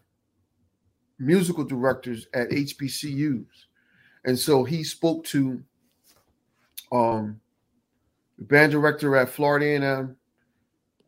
[1.19, 3.45] musical directors at HBCUs.
[4.25, 5.63] And so he spoke to
[6.91, 7.39] um,
[8.43, 10.15] band director at Florida A&M,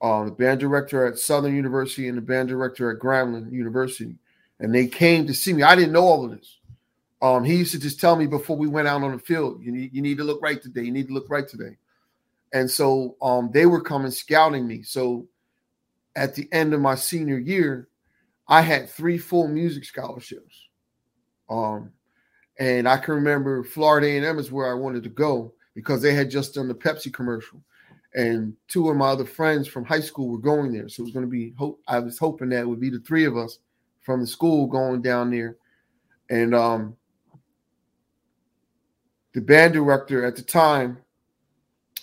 [0.01, 4.15] uh, the band director at Southern University, and the band director at Grambling University.
[4.59, 5.63] And they came to see me.
[5.63, 6.57] I didn't know all of this.
[7.21, 9.71] Um, he used to just tell me before we went out on the field, you
[9.71, 10.83] need, you need to look right today.
[10.83, 11.77] You need to look right today.
[12.53, 14.83] And so um, they were coming scouting me.
[14.83, 15.27] So
[16.15, 17.87] at the end of my senior year,
[18.47, 20.67] I had three full music scholarships.
[21.49, 21.91] Um,
[22.59, 26.31] and I can remember Florida A&M is where I wanted to go because they had
[26.31, 27.61] just done the Pepsi commercial,
[28.15, 30.89] and two of my other friends from high school were going there.
[30.89, 31.79] So it was going to be hope.
[31.87, 33.59] I was hoping that would be the three of us
[34.01, 35.55] from the school going down there,
[36.31, 36.97] and um,
[39.35, 40.97] the band director at the time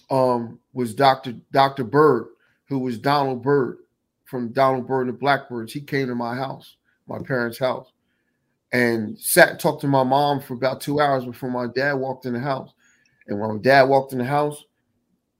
[0.08, 1.32] um, was Dr.
[1.50, 1.82] Dr.
[1.82, 2.28] Byrd,
[2.68, 3.78] who was Donald Byrd
[4.24, 5.72] from Donald Byrd and the Blackbyrds.
[5.72, 6.76] He came to my house,
[7.08, 7.90] my parents' house,
[8.72, 12.24] and sat and talked to my mom for about two hours before my dad walked
[12.24, 12.72] in the house.
[13.26, 14.64] And when my dad walked in the house,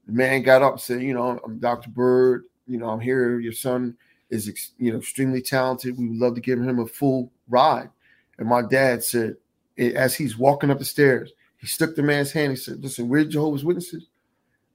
[0.05, 1.89] the man got up and said, "You know, I'm Dr.
[1.89, 2.45] Byrd.
[2.67, 3.39] You know, I'm here.
[3.39, 3.95] Your son
[4.29, 5.97] is, you know, extremely talented.
[5.97, 7.89] We would love to give him a full ride."
[8.37, 9.37] And my dad said,
[9.77, 12.51] as he's walking up the stairs, he stuck the man's hand.
[12.51, 14.07] He said, "Listen, we're Jehovah's Witnesses.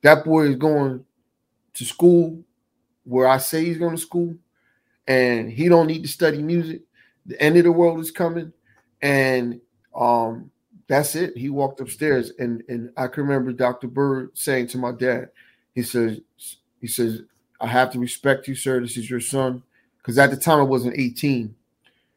[0.03, 1.05] That boy is going
[1.75, 2.43] to school
[3.05, 4.35] where I say he's going to school,
[5.07, 6.83] and he don't need to study music.
[7.27, 8.53] The end of the world is coming,
[9.03, 9.61] and
[9.95, 10.51] um,
[10.91, 11.37] that's it.
[11.37, 13.87] He walked upstairs, and and I can remember Dr.
[13.87, 15.29] Byrd saying to my dad,
[15.73, 16.21] he says,
[16.81, 17.23] he says,
[17.61, 18.81] I have to respect you, sir.
[18.81, 19.63] This is your son,
[19.99, 21.55] because at the time I wasn't 18.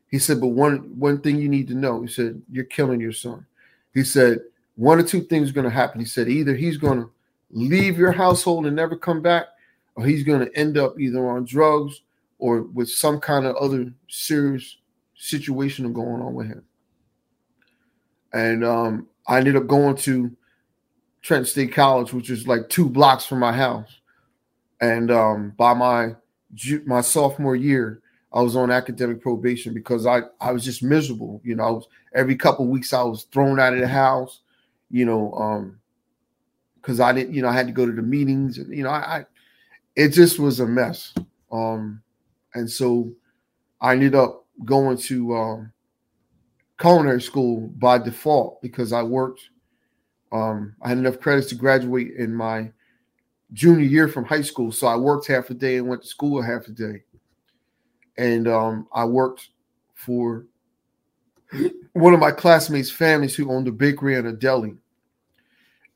[0.10, 3.12] He said, but one one thing you need to know, he said, you're killing your
[3.12, 3.46] son.
[3.94, 4.40] He said,
[4.76, 6.00] one or two things are going to happen.
[6.00, 7.12] He said, either he's going to
[7.52, 9.50] leave your household and never come back,
[9.96, 12.02] or he's going to end up either on drugs
[12.40, 14.78] or with some kind of other serious
[15.16, 16.64] situation going on with him.
[18.34, 20.36] And um, I ended up going to
[21.22, 24.00] Trent State College, which is like two blocks from my house.
[24.82, 26.16] And um, by my
[26.86, 28.02] my sophomore year,
[28.34, 31.40] I was on academic probation because I, I was just miserable.
[31.44, 34.42] You know, was every couple weeks I was thrown out of the house,
[34.90, 35.80] you know, um,
[36.76, 38.90] because I didn't, you know, I had to go to the meetings and you know,
[38.90, 39.26] I, I
[39.96, 41.14] it just was a mess.
[41.52, 42.02] Um,
[42.56, 43.14] and so
[43.80, 45.74] I ended up going to um,
[46.80, 49.42] culinary school by default because I worked.
[50.32, 52.72] Um, I had enough credits to graduate in my
[53.54, 56.42] junior year from high school, so I worked half a day and went to school
[56.42, 57.04] half a day.
[58.18, 59.50] And um, I worked
[59.94, 60.46] for
[61.94, 64.76] one of my classmates' families who owned a bakery and a deli.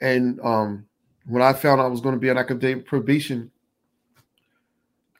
[0.01, 0.85] And um,
[1.25, 3.51] when I found I was going to be on academic probation,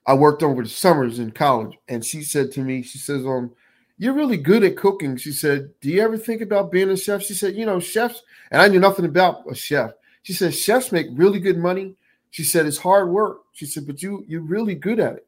[0.06, 3.54] I worked over the summers in college, and she said to me, she says, "Um,
[3.98, 7.24] you're really good at cooking." She said, "Do you ever think about being a chef?"
[7.24, 9.92] She said, "You know, chefs," and I knew nothing about a chef.
[10.24, 11.96] She said, "Chefs make really good money."
[12.30, 15.28] She said, "It's hard work." She said, "But you you're really good at it."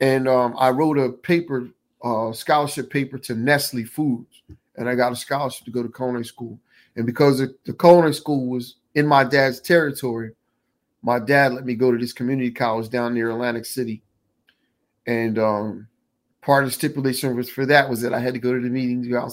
[0.00, 1.68] And um, I wrote a paper,
[2.02, 4.42] uh, scholarship paper to Nestle Foods,
[4.76, 6.58] and I got a scholarship to go to culinary school.
[6.96, 10.32] And because the, the culinary school was in my dad's territory,
[11.02, 14.02] my dad let me go to this community college down near Atlantic City.
[15.06, 15.88] And um,
[16.42, 18.68] part of the stipulation was for that was that I had to go to the
[18.68, 19.32] meetings, go out.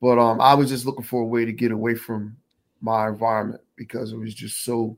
[0.00, 2.36] But um, I was just looking for a way to get away from
[2.80, 4.96] my environment because it was just so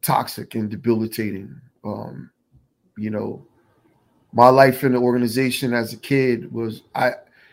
[0.00, 1.60] toxic and debilitating.
[1.84, 2.30] Um,
[2.96, 3.46] you know,
[4.32, 7.12] my life in the organization as a kid was I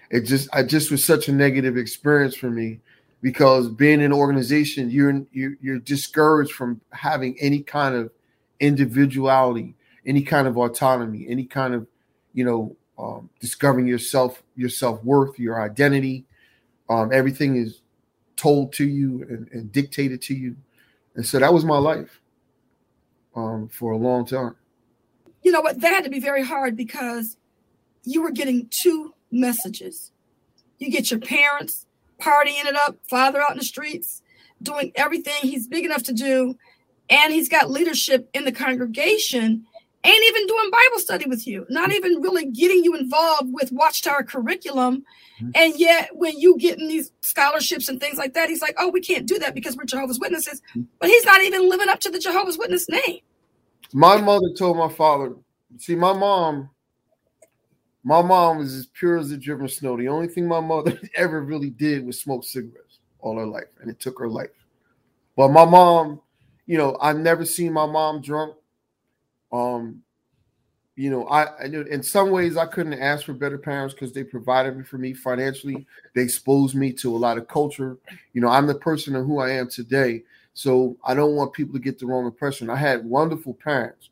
[0.10, 2.80] it just I just was such a negative experience for me
[3.22, 8.10] because being in an organization you're, you're discouraged from having any kind of
[8.60, 9.76] individuality,
[10.06, 11.88] any kind of autonomy, any kind of
[12.34, 16.26] you know um, discovering yourself, your self worth, your identity.
[16.90, 17.82] Um, everything is
[18.36, 20.56] told to you and, and, dictated to you,
[21.16, 22.22] and so that was my life
[23.36, 24.56] um, for a long time.
[25.44, 25.80] You know what?
[25.82, 27.38] That had to be very hard because
[28.04, 30.12] you were getting two messages.
[30.80, 31.86] You get your parents
[32.20, 34.22] partying it up, father out in the streets,
[34.62, 36.56] doing everything he's big enough to do,
[37.10, 39.66] and he's got leadership in the congregation
[40.04, 44.24] ain't even doing Bible study with you, not even really getting you involved with Watchtower
[44.24, 45.04] curriculum.
[45.42, 45.50] Mm-hmm.
[45.56, 48.90] And yet, when you get in these scholarships and things like that, he's like, oh,
[48.90, 50.62] we can't do that because we're Jehovah's Witnesses.
[50.72, 50.84] Mm-hmm.
[51.00, 53.20] But he's not even living up to the Jehovah's Witness name.
[53.94, 55.36] My mother told my father,
[55.78, 56.70] see, my mom,
[58.04, 59.98] my mom was as pure as the driven snow.
[59.98, 63.90] The only thing my mother ever really did was smoke cigarettes all her life, and
[63.90, 64.50] it took her life.
[65.36, 66.22] But my mom,
[66.66, 68.56] you know, I've never seen my mom drunk.
[69.52, 70.04] Um,
[70.96, 74.24] you know, I, I in some ways I couldn't ask for better parents because they
[74.24, 75.88] provided for me financially.
[76.14, 77.98] They exposed me to a lot of culture.
[78.34, 80.24] You know, I'm the person of who I am today.
[80.54, 82.70] So I don't want people to get the wrong impression.
[82.70, 84.10] I had wonderful parents,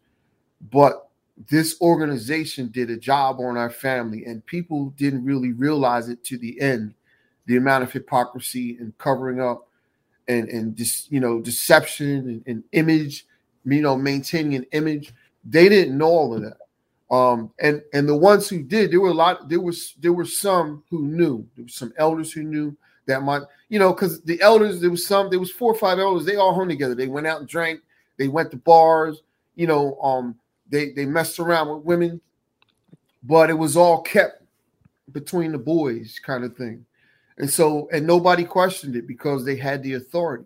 [0.72, 1.10] but
[1.50, 6.38] this organization did a job on our family, and people didn't really realize it to
[6.38, 6.94] the end.
[7.48, 9.68] The amount of hypocrisy and covering up
[10.30, 13.26] and and just you know deception and, and image,
[13.66, 15.14] you know, maintaining an image
[15.50, 16.58] they didn't know all of that.
[17.10, 19.48] Um, and and the ones who did, there were a lot.
[19.48, 21.48] There was there were some who knew.
[21.56, 22.76] There were some elders who knew
[23.06, 25.30] that might, you know, because the elders there was some.
[25.30, 26.26] There was four or five elders.
[26.26, 26.96] They all hung together.
[26.96, 27.80] They went out and drank.
[28.18, 29.22] They went to bars.
[29.56, 30.36] You know, um,
[30.70, 32.20] they they messed around with women,
[33.24, 34.44] but it was all kept
[35.14, 36.86] between the boys, kind of thing.
[37.38, 40.46] And so, and nobody questioned it because they had the authority.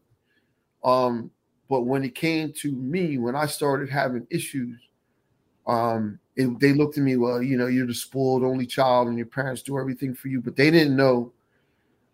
[0.84, 1.32] Um,
[1.70, 4.78] but when it came to me, when I started having issues,
[5.68, 9.28] um, they looked at me, well, you know, you're the spoiled only child and your
[9.28, 11.32] parents do everything for you, but they didn't know,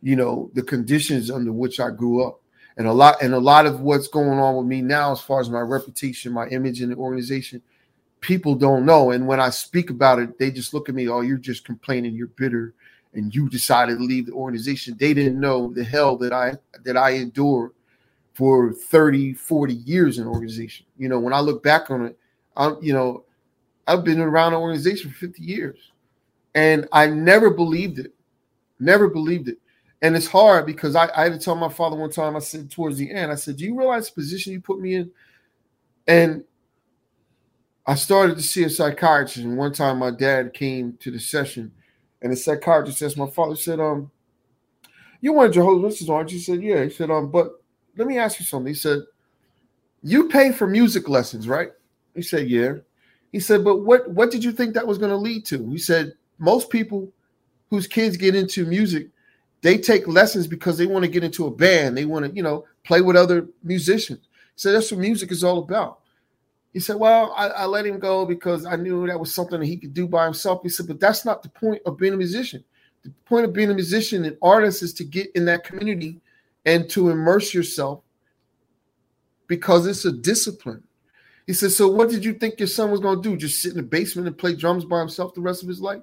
[0.01, 2.41] you know, the conditions under which I grew up.
[2.77, 5.39] And a lot, and a lot of what's going on with me now, as far
[5.39, 7.61] as my reputation, my image in the organization,
[8.21, 9.11] people don't know.
[9.11, 12.13] And when I speak about it, they just look at me, oh, you're just complaining,
[12.13, 12.73] you're bitter,
[13.13, 14.95] and you decided to leave the organization.
[14.99, 17.71] They didn't know the hell that I that I endured
[18.33, 20.85] for 30, 40 years in organization.
[20.99, 22.19] You know, when I look back on it,
[22.55, 23.23] I'm, you know,
[23.87, 25.91] I've been around an organization for 50 years
[26.55, 28.13] and I never believed it.
[28.79, 29.57] Never believed it.
[30.01, 32.69] And it's hard because I, I had to tell my father one time, I said
[32.69, 35.11] towards the end, I said, Do you realize the position you put me in?
[36.07, 36.43] And
[37.85, 39.37] I started to see a psychiatrist.
[39.37, 41.71] And one time my dad came to the session
[42.21, 44.11] and the psychiatrist asked my father, said, um,
[45.21, 46.37] you want Jehovah's Witnesses, aren't you?
[46.37, 46.83] He said, Yeah.
[46.83, 47.61] He said, um, but
[47.95, 48.67] let me ask you something.
[48.67, 48.99] He said,
[50.03, 51.71] You pay for music lessons, right?
[52.13, 52.75] He said, Yeah.
[53.31, 55.69] He said, But what, what did you think that was going to lead to?
[55.69, 57.11] He said, Most people
[57.69, 59.09] whose kids get into music,
[59.61, 61.97] they take lessons because they want to get into a band.
[61.97, 64.19] They want to, you know, play with other musicians.
[64.21, 65.99] He said, That's what music is all about.
[66.73, 69.65] He said, Well, I, I let him go because I knew that was something that
[69.65, 70.61] he could do by himself.
[70.63, 72.63] He said, But that's not the point of being a musician.
[73.03, 76.19] The point of being a musician and artist is to get in that community
[76.65, 78.01] and to immerse yourself
[79.47, 80.83] because it's a discipline.
[81.47, 83.37] He said, So what did you think your son was going to do?
[83.37, 86.01] Just sit in the basement and play drums by himself the rest of his life?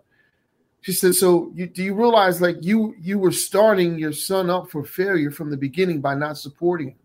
[0.81, 4.71] She said, So you, do you realize like you you were starting your son up
[4.71, 6.99] for failure from the beginning by not supporting him?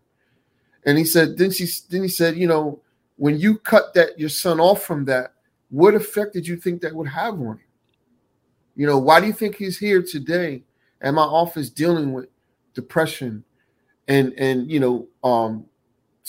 [0.85, 2.81] And he said, then she then he said, you know,
[3.17, 5.33] when you cut that your son off from that,
[5.69, 7.59] what effect did you think that would have on him?
[8.75, 10.63] You know, why do you think he's here today
[11.01, 12.27] at my office dealing with
[12.73, 13.43] depression,
[14.07, 15.65] and and you know um,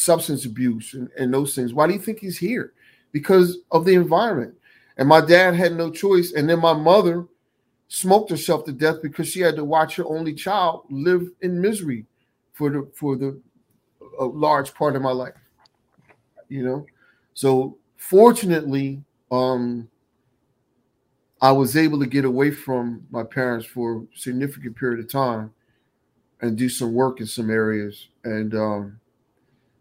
[0.01, 1.75] substance abuse and, and those things.
[1.75, 2.73] Why do you think he's here?
[3.13, 4.55] Because of the environment.
[4.97, 6.33] And my dad had no choice.
[6.33, 7.27] And then my mother
[7.89, 12.07] smoked herself to death because she had to watch her only child live in misery
[12.53, 13.39] for the for the
[14.19, 15.35] a large part of my life.
[16.49, 16.87] You know,
[17.35, 19.89] so fortunately, um,
[21.43, 25.53] I was able to get away from my parents for a significant period of time
[26.41, 28.09] and do some work in some areas.
[28.25, 29.01] And um,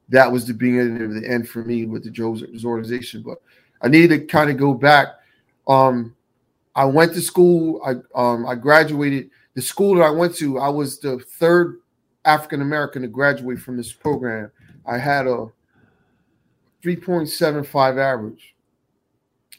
[0.09, 3.21] that was the beginning of the end for me with the Joe's organization.
[3.23, 3.41] But
[3.81, 5.09] I need to kind of go back
[5.67, 6.15] Um,
[6.75, 7.81] I went to school.
[7.85, 9.29] I um, I graduated.
[9.55, 11.79] The school that I went to, I was the third
[12.25, 14.51] African American to graduate from this program.
[14.85, 15.47] I had a
[16.83, 18.55] 3.75 average.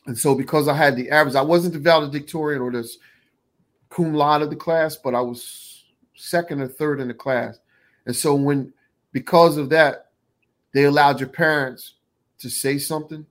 [0.06, 2.88] And so because I had the average, I wasn't the valedictorian or the
[3.90, 5.84] cum laude of the class, but I was
[6.16, 7.58] second or third in the class.
[8.06, 8.72] And so when
[9.12, 10.09] because of that,
[10.72, 11.94] they allowed your parents
[12.38, 13.26] to say something.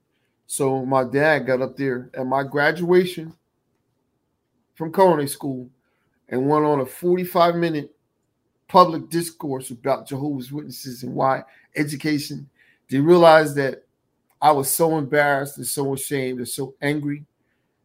[0.46, 3.32] So my dad got up there at my graduation
[4.74, 5.68] from culinary school
[6.28, 7.94] and went on a 45 minute
[8.68, 11.42] public discourse about Jehovah's Witnesses and why
[11.76, 12.48] education.
[12.88, 13.84] They realized that
[14.40, 17.24] I was so embarrassed and so ashamed and so angry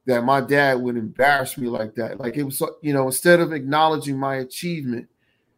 [0.06, 2.20] that my dad would embarrass me like that.
[2.20, 5.10] Like it was, you know, instead of acknowledging my achievement,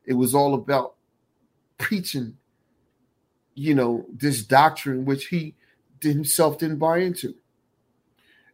[0.06, 0.95] it was all about
[1.78, 2.38] preaching,
[3.58, 5.55] you know, this doctrine which he
[6.01, 7.34] himself didn't buy into.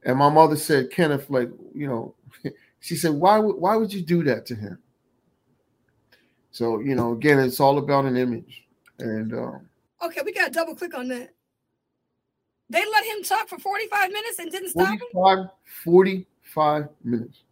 [0.05, 2.15] And my mother said, Kenneth, like, you know,
[2.79, 4.79] she said, why would why would you do that to him?
[6.51, 8.63] So, you know, again, it's all about an image.
[8.99, 9.69] And um,
[10.03, 11.33] okay, we got to double click on that.
[12.69, 15.49] They let him talk for 45 minutes and didn't stop 45, him?
[15.83, 17.43] 45 minutes.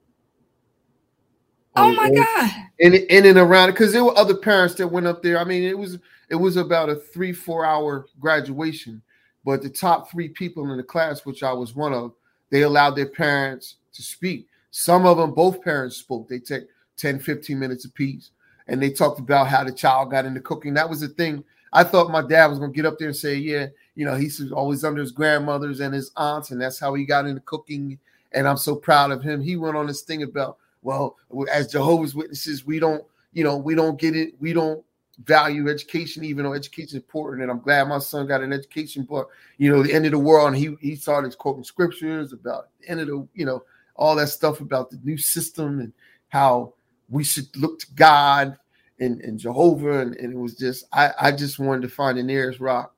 [1.75, 2.51] Oh my God.
[2.79, 5.37] In, in and around it, because there were other parents that went up there.
[5.37, 5.99] I mean, it was
[6.31, 9.01] it was about a three, four hour graduation.
[9.43, 12.13] But the top three people in the class, which I was one of,
[12.49, 14.47] they allowed their parents to speak.
[14.71, 16.29] Some of them, both parents spoke.
[16.29, 16.63] They took
[16.95, 18.31] 10, 15 minutes apiece.
[18.69, 20.73] And they talked about how the child got into cooking.
[20.73, 21.43] That was the thing.
[21.73, 24.15] I thought my dad was going to get up there and say, Yeah, you know,
[24.15, 27.99] he's always under his grandmothers and his aunts, and that's how he got into cooking.
[28.31, 29.41] And I'm so proud of him.
[29.41, 31.17] He went on this thing about, well,
[31.51, 33.03] as Jehovah's Witnesses, we don't,
[33.33, 34.81] you know, we don't get it, we don't
[35.25, 37.43] value education, even though education is important.
[37.43, 40.19] And I'm glad my son got an education, but you know, the end of the
[40.19, 43.63] world, and he he started quoting scriptures about the end of the, you know,
[43.95, 45.93] all that stuff about the new system and
[46.29, 46.73] how
[47.09, 48.57] we should look to God
[48.99, 49.99] and, and Jehovah.
[49.99, 52.93] And, and it was just I, I just wanted to find the nearest rock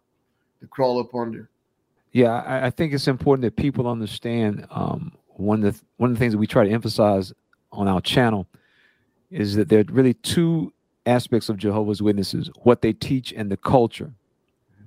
[0.62, 1.50] to crawl up under.
[2.12, 6.16] Yeah, I, I think it's important that people understand um, one of the one of
[6.16, 7.34] the things that we try to emphasize
[7.72, 8.48] on our channel
[9.32, 10.73] is that there are really two
[11.06, 14.14] aspects of Jehovah's Witnesses: what they teach and the culture.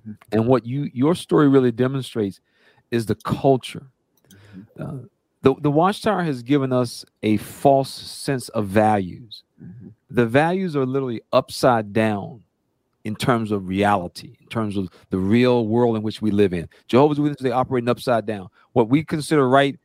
[0.01, 0.13] Mm-hmm.
[0.33, 2.41] And what you your story really demonstrates
[2.91, 3.87] is the culture.
[4.31, 4.83] Mm-hmm.
[4.83, 5.07] Uh,
[5.43, 9.43] the the Watchtower has given us a false sense of values.
[9.63, 9.89] Mm-hmm.
[10.11, 12.43] The values are literally upside down
[13.07, 16.69] in terms of reality, in terms of the real world in which we live in.
[16.89, 18.49] Jehovah's Witnesses, they operate upside down.
[18.73, 19.79] What we consider right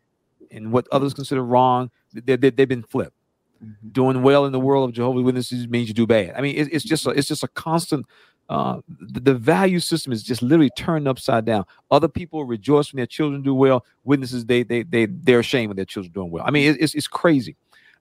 [0.49, 3.15] and what others consider wrong, they, they, they've been flipped.
[3.64, 3.89] Mm-hmm.
[3.89, 6.34] Doing well in the world of Jehovah's Witnesses means you do bad.
[6.36, 8.05] I mean, it, it's just a, it's just a constant.
[8.49, 11.64] Uh, the, the, value system is just literally turned upside down.
[11.89, 13.86] Other people rejoice when their children do well.
[14.03, 16.43] Witnesses, they they they they're ashamed when their children doing well.
[16.45, 17.55] I mean, it, it's it's crazy.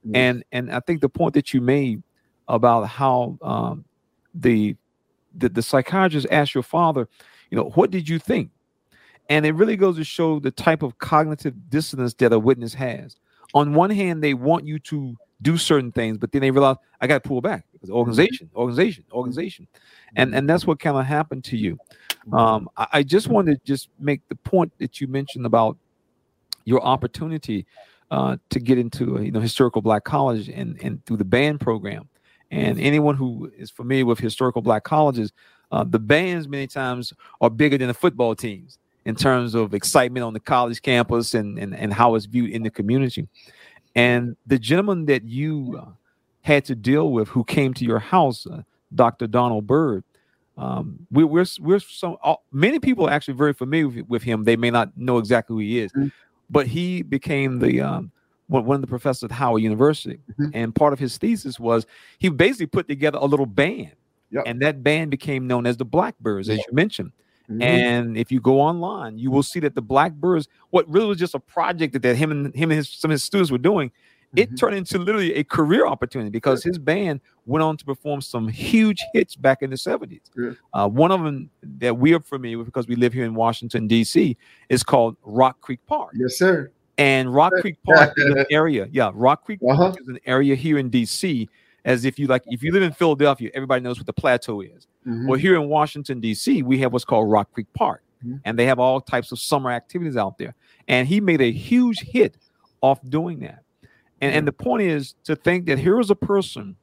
[0.07, 0.17] Mm-hmm.
[0.17, 2.03] And and I think the point that you made
[2.49, 3.85] about how um,
[4.35, 4.77] the
[5.37, 7.09] the, the psychiatrist asked your father,
[7.51, 8.51] you know, what did you think?
[9.29, 13.17] And it really goes to show the type of cognitive dissonance that a witness has.
[13.55, 17.07] On one hand, they want you to do certain things, but then they realize I
[17.07, 19.66] got to pull back because organization, organization, organization,
[20.16, 21.78] and and that's what kind of happened to you.
[22.32, 25.78] Um, I, I just wanted to just make the point that you mentioned about
[26.64, 27.66] your opportunity
[28.11, 32.09] uh, to get into you know historical black college and and through the band program.
[32.53, 35.32] And anyone who is familiar with historical black colleges,
[35.70, 40.24] uh, the bands many times are bigger than the football teams in terms of excitement
[40.24, 43.28] on the college campus and, and, and how it's viewed in the community.
[43.95, 45.91] And the gentleman that you uh,
[46.43, 48.62] had to deal with who came to your house, uh,
[48.95, 49.26] Dr.
[49.26, 50.05] Donald Byrd,
[50.57, 54.45] um, we, we're we're so uh, many people are actually very familiar with, with, him.
[54.45, 56.09] They may not know exactly who he is, mm-hmm.
[56.51, 58.12] but he became the um,
[58.49, 60.51] one of the professors at Howard University, mm-hmm.
[60.53, 61.86] and part of his thesis was
[62.18, 63.93] he basically put together a little band,
[64.30, 64.43] yep.
[64.45, 66.66] and that band became known as the Blackbyrds, as yep.
[66.68, 67.12] you mentioned.
[67.51, 67.63] Mm-hmm.
[67.63, 71.35] And if you go online, you will see that the Blackbyrds, what really was just
[71.35, 73.91] a project that, that him and him and his, some of his students were doing,
[74.37, 74.55] it mm-hmm.
[74.55, 79.03] turned into literally a career opportunity because his band went on to perform some huge
[79.13, 80.21] hits back in the 70s.
[80.37, 80.53] Yeah.
[80.73, 83.89] Uh, one of them that we are familiar with because we live here in Washington,
[83.89, 84.37] D.C.,
[84.69, 86.13] is called Rock Creek Park.
[86.15, 86.71] Yes, sir.
[86.99, 88.87] And Rock Creek Park is an area.
[88.93, 89.77] Yeah, Rock Creek uh-huh.
[89.77, 91.49] Park is an area here in DC.
[91.85, 94.87] As if you like, if you live in Philadelphia, everybody knows what the plateau is.
[95.07, 95.28] Mm-hmm.
[95.28, 98.37] Well, here in Washington D.C., we have what's called Rock Creek Park, mm-hmm.
[98.45, 100.55] and they have all types of summer activities out there.
[100.89, 102.37] And he made a huge hit
[102.83, 103.62] off doing that.
[104.20, 106.76] And and the point is to think that here is a person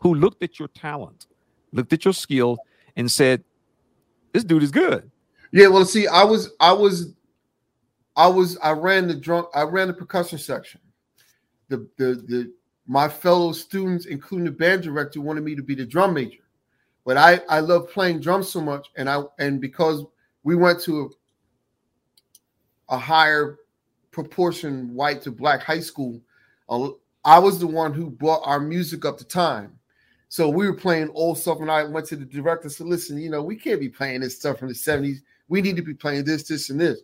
[0.00, 1.26] who looked at your talent,
[1.72, 2.58] looked at your skill,
[2.96, 3.42] and said,
[4.32, 5.10] "This dude is good."
[5.52, 5.68] Yeah.
[5.68, 7.14] Well, see, I was I was
[8.16, 10.80] I was I ran the drum I ran the percussion section.
[11.68, 12.52] The the the
[12.88, 16.42] my fellow students, including the band director, wanted me to be the drum major.
[17.04, 20.04] But I I love playing drums so much, and I and because
[20.42, 21.12] we went to
[22.88, 23.58] a, a higher
[24.10, 26.20] proportion white to black high school,
[27.24, 29.78] I was the one who brought our music up to time.
[30.30, 33.18] So we were playing old stuff, and I went to the director and said, "Listen,
[33.18, 35.18] you know, we can't be playing this stuff from the '70s.
[35.48, 37.00] We need to be playing this, this, and this."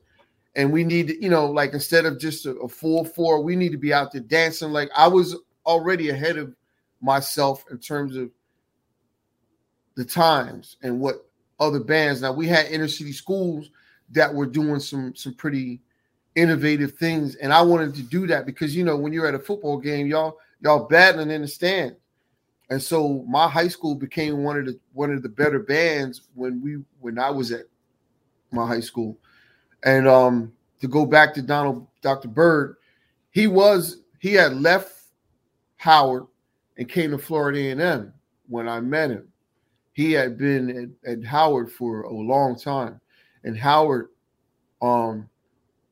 [0.57, 3.57] And we need to, you know, like instead of just a, a full four, we
[3.57, 4.71] need to be out there dancing.
[4.71, 5.37] Like I was
[5.67, 6.55] already ahead of
[7.01, 8.31] myself in terms of
[9.97, 11.27] the times and what
[11.61, 12.23] other bands.
[12.23, 13.71] Now we had inner city schools
[14.11, 15.81] that were doing some some pretty
[16.35, 19.39] innovative things, and I wanted to do that because you know when you're at a
[19.39, 21.97] football game, y'all y'all battling in the stand,
[22.71, 26.61] and so my high school became one of the one of the better bands when
[26.63, 27.67] we when I was at
[28.51, 29.19] my high school,
[29.85, 32.29] and um to go back to Donald Dr.
[32.29, 32.77] Byrd,
[33.31, 34.94] he was he had left
[35.85, 36.25] Howard
[36.79, 38.11] and came to Florida A&M
[38.49, 39.29] when I met him.
[39.93, 43.03] He had been at, at Howard for a long time,
[43.45, 44.09] and Howard,
[44.81, 45.29] um,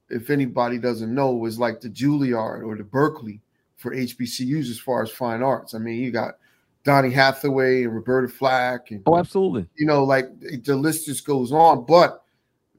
[0.08, 3.40] if anybody doesn't know, was like the Juilliard or the Berklee
[3.76, 5.74] for HBCUs as far as fine arts.
[5.74, 6.38] I mean, you got
[6.84, 9.66] Donny Hathaway and Roberta Flack, and oh, absolutely.
[9.76, 10.26] You know, like
[10.64, 11.84] the list just goes on.
[11.84, 12.24] But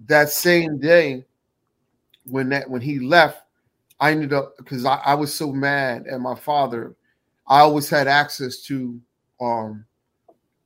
[0.07, 1.25] that same day,
[2.25, 3.43] when that when he left,
[3.99, 6.95] I ended up because I, I was so mad at my father.
[7.47, 8.99] I always had access to
[9.41, 9.85] um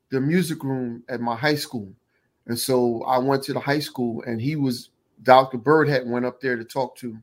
[0.10, 1.92] the music room at my high school.
[2.46, 4.90] And so I went to the high school and he was
[5.24, 5.58] Dr.
[5.58, 7.18] Byrd had went up there to talk to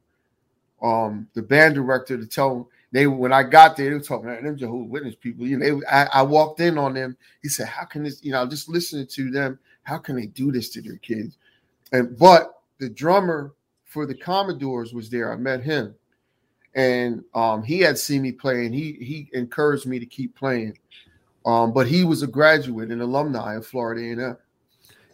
[0.82, 4.44] um the band director to tell they when I got there, they were talking about
[4.44, 5.44] them Jehovah's Witness people.
[5.44, 7.16] You know, they, I, I, walked in on them.
[7.42, 10.52] He said, How can this, you know, just listening to them, how can they do
[10.52, 11.36] this to their kids?
[11.90, 13.52] And but the drummer
[13.82, 15.32] for the Commodores was there.
[15.32, 15.96] I met him.
[16.74, 20.76] And um, he had seen me play and he he encouraged me to keep playing.
[21.46, 24.36] Um, but he was a graduate and alumni of Florida A&M.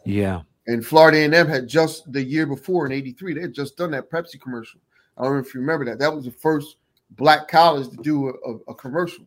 [0.04, 0.42] Yeah.
[0.68, 4.10] And Florida A&M had just the year before in '83, they had just done that
[4.10, 4.80] Pepsi commercial.
[5.18, 5.98] I don't know if you remember that.
[5.98, 6.76] That was the first
[7.10, 9.26] black college to do a, a, a commercial.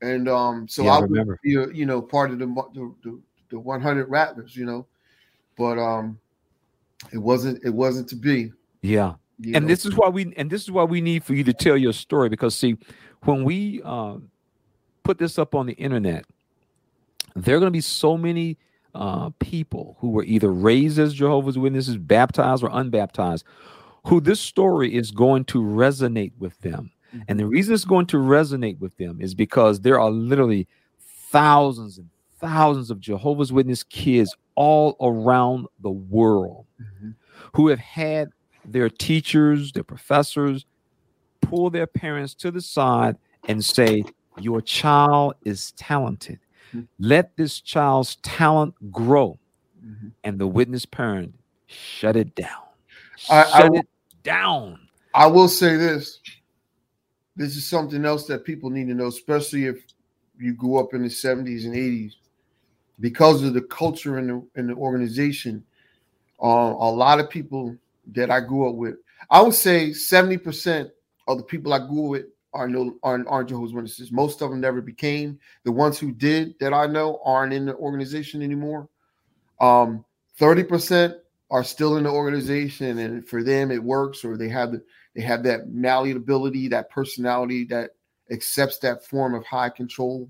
[0.00, 1.38] And um, so yeah, I, I remember.
[1.42, 3.20] be, a, you know, part of the, the, the
[3.52, 4.86] the 100 Rattlers, you know,
[5.56, 6.18] but um,
[7.12, 8.50] it wasn't it wasn't to be.
[8.80, 9.14] Yeah.
[9.42, 9.68] You and know?
[9.68, 11.92] this is why we and this is why we need for you to tell your
[11.92, 12.76] story because see,
[13.24, 14.16] when we uh,
[15.02, 16.24] put this up on the internet,
[17.34, 18.56] there are going to be so many
[18.94, 23.44] uh, people who were either raised as Jehovah's Witnesses, baptized or unbaptized,
[24.06, 26.90] who this story is going to resonate with them.
[27.08, 27.22] Mm-hmm.
[27.28, 30.68] And the reason it's going to resonate with them is because there are literally
[31.30, 37.10] thousands and thousands of Jehovah's Witness kids all around the world mm-hmm.
[37.54, 38.30] who have had
[38.64, 40.66] their teachers, their professors
[41.40, 43.16] pull their parents to the side
[43.48, 44.04] and say,
[44.38, 46.38] your child is talented.
[46.68, 46.84] Mm-hmm.
[46.98, 49.38] Let this child's talent grow.
[49.84, 50.08] Mm-hmm.
[50.24, 51.34] And the witness parent
[51.66, 52.62] shut it down.
[53.28, 53.88] I, shut I, it
[54.22, 54.88] down.
[55.14, 56.20] I will say this.
[57.34, 59.84] This is something else that people need to know, especially if
[60.38, 62.14] you grew up in the 70s and 80s.
[63.00, 65.64] Because of the culture in the in the organization,
[66.40, 67.76] uh, a lot of people
[68.12, 68.96] that I grew up with,
[69.30, 70.90] I would say 70%
[71.28, 74.12] of the people I grew up with are no aren't, aren't Jehovah's Witnesses.
[74.12, 75.38] Most of them never became.
[75.64, 78.88] The ones who did that I know aren't in the organization anymore.
[79.60, 80.04] Um,
[80.38, 81.16] 30%
[81.50, 84.82] are still in the organization, and for them it works, or they have the,
[85.14, 87.90] they have that malleability, that personality that
[88.30, 90.28] accepts that form of high control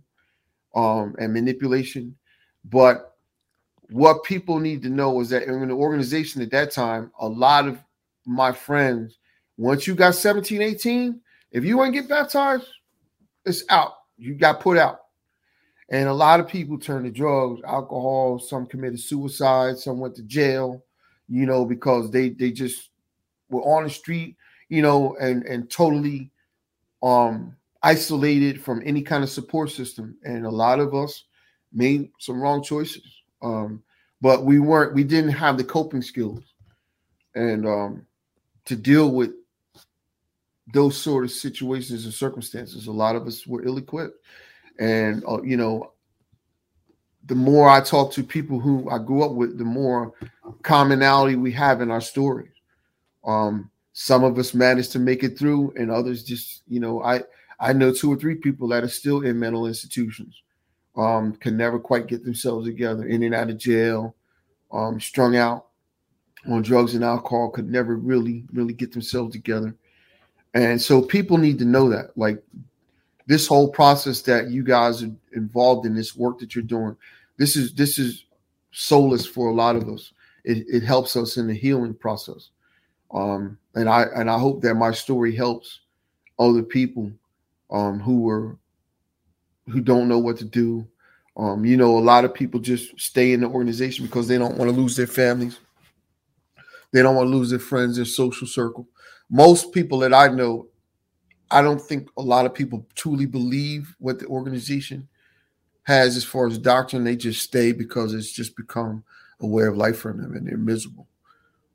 [0.74, 2.16] um, and manipulation.
[2.64, 3.11] But
[3.92, 7.68] what people need to know is that in the organization at that time, a lot
[7.68, 7.78] of
[8.26, 9.18] my friends,
[9.56, 11.20] once you got 17, 18,
[11.50, 12.66] if you to get baptized,
[13.44, 13.94] it's out.
[14.16, 15.00] You got put out.
[15.90, 20.22] And a lot of people turned to drugs, alcohol, some committed suicide, some went to
[20.22, 20.84] jail,
[21.28, 22.90] you know, because they they just
[23.50, 24.36] were on the street,
[24.70, 26.30] you know, and and totally
[27.02, 30.16] um isolated from any kind of support system.
[30.24, 31.24] And a lot of us
[31.72, 33.21] made some wrong choices.
[33.42, 33.82] Um,
[34.20, 36.44] but we weren't, we didn't have the coping skills
[37.34, 38.06] and um
[38.64, 39.30] to deal with
[40.72, 42.86] those sort of situations and circumstances.
[42.86, 44.24] A lot of us were ill equipped.
[44.78, 45.92] And, uh, you know,
[47.26, 50.12] the more I talk to people who I grew up with, the more
[50.62, 52.52] commonality we have in our stories.
[53.24, 57.22] Um, some of us managed to make it through, and others just, you know, I
[57.60, 60.42] I know two or three people that are still in mental institutions,
[60.96, 64.14] um, can never quite get themselves together, in and out of jail,
[64.72, 65.66] um, strung out,
[66.48, 69.74] on drugs and alcohol could never really, really get themselves together.
[70.54, 72.10] And so people need to know that.
[72.16, 72.42] Like
[73.26, 76.96] this whole process that you guys are involved in, this work that you're doing,
[77.36, 78.24] this is this is
[78.72, 80.12] solace for a lot of us.
[80.44, 82.50] It, it helps us in the healing process.
[83.12, 85.80] Um, and I and I hope that my story helps
[86.38, 87.10] other people
[87.70, 88.56] um, who are
[89.68, 90.86] who don't know what to do.
[91.36, 94.58] Um, you know, a lot of people just stay in the organization because they don't
[94.58, 95.58] want to lose their families.
[96.92, 98.86] They don't want to lose their friends, their social circle.
[99.30, 100.68] Most people that I know,
[101.50, 105.08] I don't think a lot of people truly believe what the organization
[105.84, 107.04] has as far as doctrine.
[107.04, 109.02] They just stay because it's just become
[109.40, 111.08] a way of life for them and they're miserable.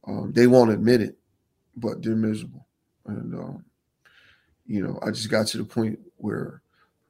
[0.05, 1.17] Um, they won't admit it,
[1.75, 2.65] but they're miserable.
[3.07, 3.65] And, um,
[4.65, 6.61] you know, I just got to the point where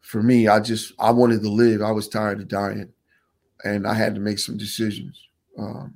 [0.07, 1.81] for me, I just, I wanted to live.
[1.81, 2.93] I was tired of dying
[3.65, 5.21] and I had to make some decisions.
[5.59, 5.95] Um,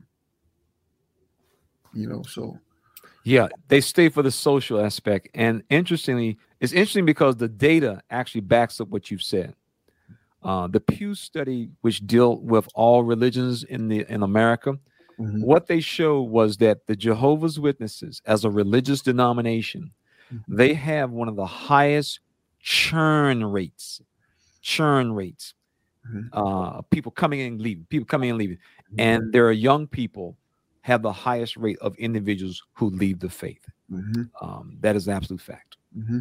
[1.94, 2.60] you know, so.
[3.24, 5.30] Yeah, they stay for the social aspect.
[5.34, 9.56] And interestingly, it's interesting because the data actually backs up what you've said.
[10.44, 14.74] Uh, the Pew study, which dealt with all religions in the in America,
[15.20, 15.42] mm-hmm.
[15.42, 19.92] what they showed was that the Jehovah's Witnesses, as a religious denomination,
[20.34, 20.56] mm-hmm.
[20.56, 22.20] they have one of the highest
[22.62, 24.02] churn rates,
[24.62, 25.54] churn rates,
[26.08, 26.28] mm-hmm.
[26.34, 29.00] uh, people coming in and leaving, people coming in and leaving, mm-hmm.
[29.00, 30.38] and there are young people
[30.82, 33.68] have the highest rate of individuals who leave the faith.
[33.92, 34.24] Mm-hmm.
[34.44, 35.78] Um, that is an absolute fact.
[35.98, 36.20] Mm-hmm.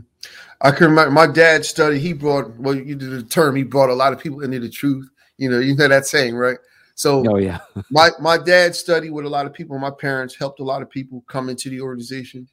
[0.61, 2.01] I can remember my dad studied.
[2.01, 3.55] He brought well, you did the term.
[3.57, 5.09] He brought a lot of people into the truth.
[5.38, 6.59] You know, you know that saying, right?
[6.97, 7.61] So, oh yeah,
[7.91, 9.78] my my dad studied with a lot of people.
[9.78, 12.49] My parents helped a lot of people come into the organization.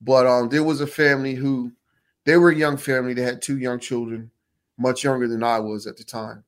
[0.00, 1.72] But um, there was a family who
[2.30, 3.12] they were a young family.
[3.12, 4.30] They had two young children,
[4.78, 6.44] much younger than I was at the time,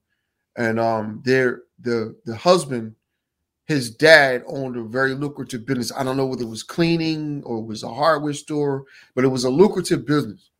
[0.54, 2.94] and um, their the the husband
[3.64, 5.90] his dad owned a very lucrative business.
[5.96, 8.84] I don't know whether it was cleaning or it was a hardware store,
[9.16, 10.50] but it was a lucrative business.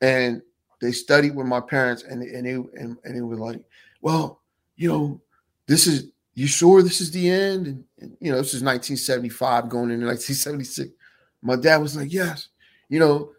[0.00, 0.40] And
[0.80, 3.62] they studied with my parents, and and they and, and they were like,
[4.00, 4.40] "Well,
[4.76, 5.20] you know,
[5.66, 9.68] this is you sure this is the end?" And, and you know, this is 1975
[9.68, 10.94] going into 1976.
[11.42, 12.48] My dad was like, "Yes,
[12.88, 13.32] you know,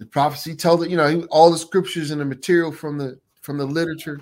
[0.00, 0.90] the prophecy tells it.
[0.90, 4.20] You know, all the scriptures and the material from the from the literature."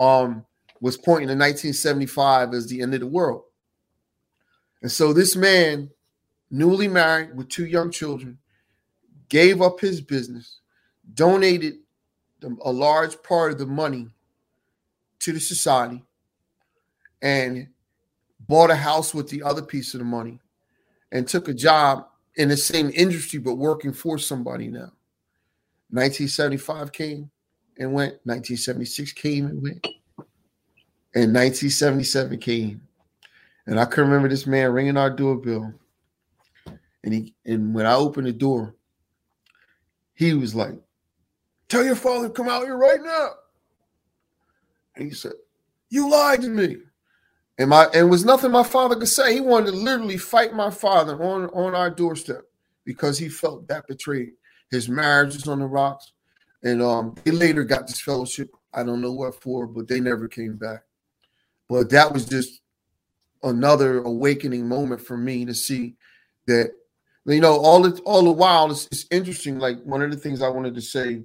[0.00, 0.44] Um,
[0.84, 3.44] was pointing to 1975 as the end of the world.
[4.82, 5.88] And so this man,
[6.50, 8.36] newly married with two young children,
[9.30, 10.60] gave up his business,
[11.14, 11.76] donated
[12.42, 14.08] a large part of the money
[15.20, 16.04] to the society,
[17.22, 17.68] and
[18.40, 20.38] bought a house with the other piece of the money
[21.12, 24.92] and took a job in the same industry but working for somebody now.
[25.90, 27.30] 1975 came
[27.78, 29.86] and went, 1976 came and went.
[31.16, 32.82] And 1977 came,
[33.66, 35.72] and I can remember this man ringing our doorbell.
[37.04, 38.74] And he and when I opened the door,
[40.14, 40.74] he was like,
[41.68, 43.34] "Tell your father to come out here right now."
[44.96, 45.34] And he said,
[45.88, 46.78] "You lied to me."
[47.58, 49.34] And my and was nothing my father could say.
[49.34, 52.42] He wanted to literally fight my father on on our doorstep
[52.84, 54.32] because he felt that betrayed.
[54.70, 56.12] His marriage was on the rocks,
[56.62, 58.50] and um, he later got disfellowship.
[58.72, 60.82] I don't know what for, but they never came back.
[61.68, 62.60] But that was just
[63.44, 65.94] another awakening moment for me to see
[66.46, 66.72] that
[67.26, 70.42] you know all the all the while it's, it's interesting like one of the things
[70.42, 71.22] i wanted to say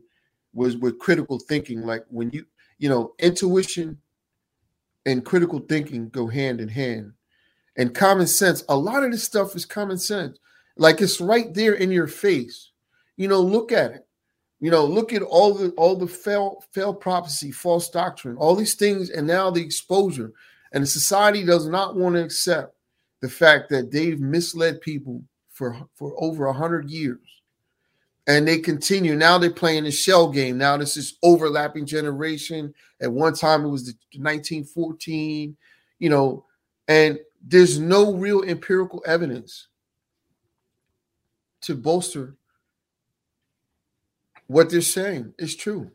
[0.53, 2.45] was with critical thinking like when you
[2.77, 3.97] you know intuition
[5.05, 7.11] and critical thinking go hand in hand
[7.77, 10.37] and common sense a lot of this stuff is common sense
[10.77, 12.71] like it's right there in your face
[13.17, 14.05] you know look at it
[14.59, 18.75] you know, look at all the all the fail fail prophecy, false doctrine, all these
[18.75, 20.33] things, and now the exposure.
[20.73, 22.75] And the society does not want to accept
[23.21, 27.19] the fact that they've misled people for for over a hundred years.
[28.29, 29.15] And they continue.
[29.15, 30.57] Now they're playing the shell game.
[30.57, 32.73] Now this is overlapping generation.
[33.01, 35.57] At one time it was the 1914,
[35.97, 36.45] you know,
[36.87, 39.67] and there's no real empirical evidence
[41.61, 42.35] to bolster
[44.49, 45.91] what they're saying is true.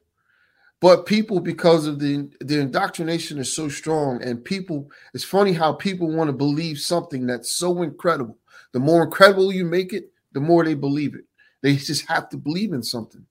[0.81, 5.73] But people, because of the the indoctrination is so strong, and people, it's funny how
[5.73, 8.39] people want to believe something that's so incredible.
[8.73, 11.25] The more incredible you make it, the more they believe it.
[11.65, 13.25] They just have to believe in something.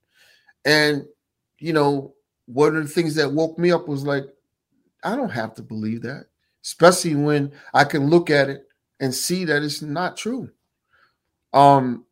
[0.65, 1.05] And
[1.59, 2.15] you know,
[2.47, 4.25] one of the things that woke me up was like,
[5.03, 6.25] I don't have to believe that,
[6.63, 8.67] especially when I can look at it
[8.99, 10.49] and see that it's not true.
[11.53, 12.05] Um,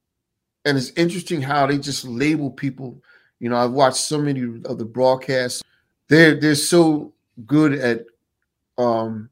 [0.63, 3.01] and it's interesting how they just label people.
[3.39, 5.63] You know, I've watched so many of the broadcasts.
[6.07, 7.13] They're they're so
[7.47, 8.05] good at
[8.78, 9.32] um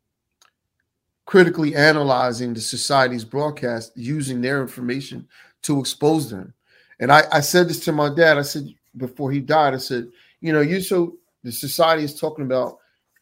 [1.28, 5.28] critically analyzing the society's broadcast using their information
[5.62, 6.52] to expose them.
[7.00, 8.38] And I, I said this to my dad.
[8.38, 10.10] I said before he died, I said,
[10.42, 12.80] you know, you so the society is talking about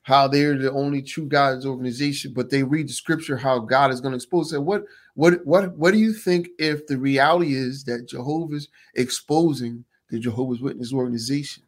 [0.07, 3.99] how they're the only true God's organization, but they read the scripture how God is
[3.99, 4.63] going to expose it.
[4.63, 10.17] What what what what do you think if the reality is that Jehovah's exposing the
[10.19, 11.63] Jehovah's Witness organization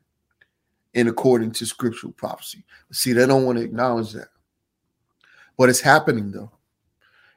[0.94, 2.64] in according to scriptural prophecy?
[2.92, 4.30] See, they don't want to acknowledge that.
[5.58, 6.52] But it's happening though.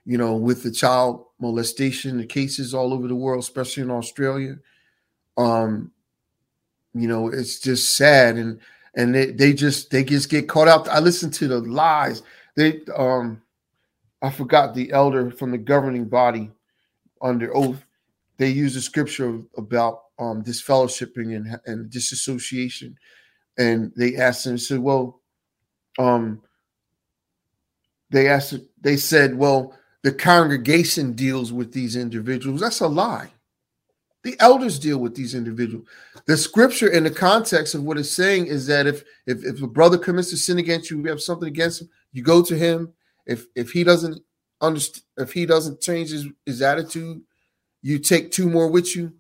[0.04, 4.57] You know, with the child molestation, cases all over the world, especially in Australia.
[5.36, 5.90] Um,
[6.95, 8.61] you know, it's just sad and
[8.95, 10.88] and they, they just they just get caught out.
[10.88, 12.22] I listen to the lies.
[12.57, 13.43] They um
[14.22, 16.51] I forgot the elder from the governing body
[17.20, 17.84] under oath.
[18.38, 22.97] They use the scripture about um disfellowshipping and, and disassociation.
[23.59, 25.20] And they asked him, said, Well,
[25.99, 26.43] um
[28.11, 32.61] they asked they said, Well, the congregation deals with these individuals.
[32.61, 33.30] That's a lie.
[34.24, 35.86] The elders deal with these individuals.
[36.26, 39.66] The scripture in the context of what it's saying is that if if, if a
[39.66, 42.92] brother commits a sin against you, you have something against him, you go to him.
[43.26, 44.22] If if he doesn't
[44.61, 47.22] understand, if he doesn't change his, his attitude,
[47.82, 49.12] you take two more with you.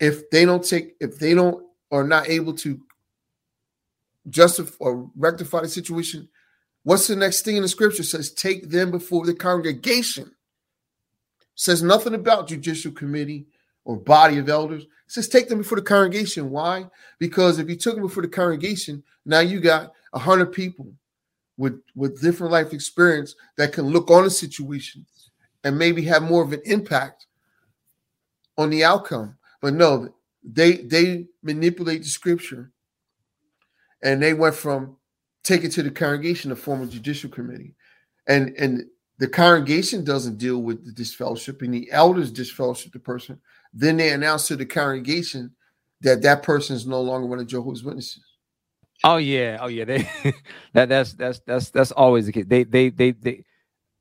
[0.00, 2.80] If they don't take, if they don't are not able to
[4.28, 6.28] justify or rectify the situation,
[6.86, 8.02] what's the next thing in the scripture?
[8.02, 10.26] It says take them before the congregation.
[10.26, 13.48] It says nothing about judicial committee
[13.84, 14.84] or body of elders.
[14.84, 16.48] It says take them before the congregation.
[16.48, 16.88] Why?
[17.18, 20.92] Because if you took them before the congregation, now you got a hundred people
[21.56, 25.04] with with different life experience that can look on a situation
[25.64, 27.26] and maybe have more of an impact
[28.56, 29.36] on the outcome.
[29.60, 30.14] But no,
[30.44, 32.70] they they manipulate the scripture
[34.04, 34.98] and they went from
[35.46, 37.74] take it to the congregation to form a judicial committee.
[38.28, 38.84] And and
[39.18, 43.40] the congregation doesn't deal with the disfellowship and the elders disfellowship the person
[43.76, 45.52] then they announce to the congregation
[46.00, 48.24] that that person is no longer one of Jehovah's Witnesses.
[49.04, 49.84] Oh yeah, oh yeah.
[49.84, 50.08] They
[50.72, 52.46] that that's that's that's that's always the case.
[52.48, 53.44] They they they they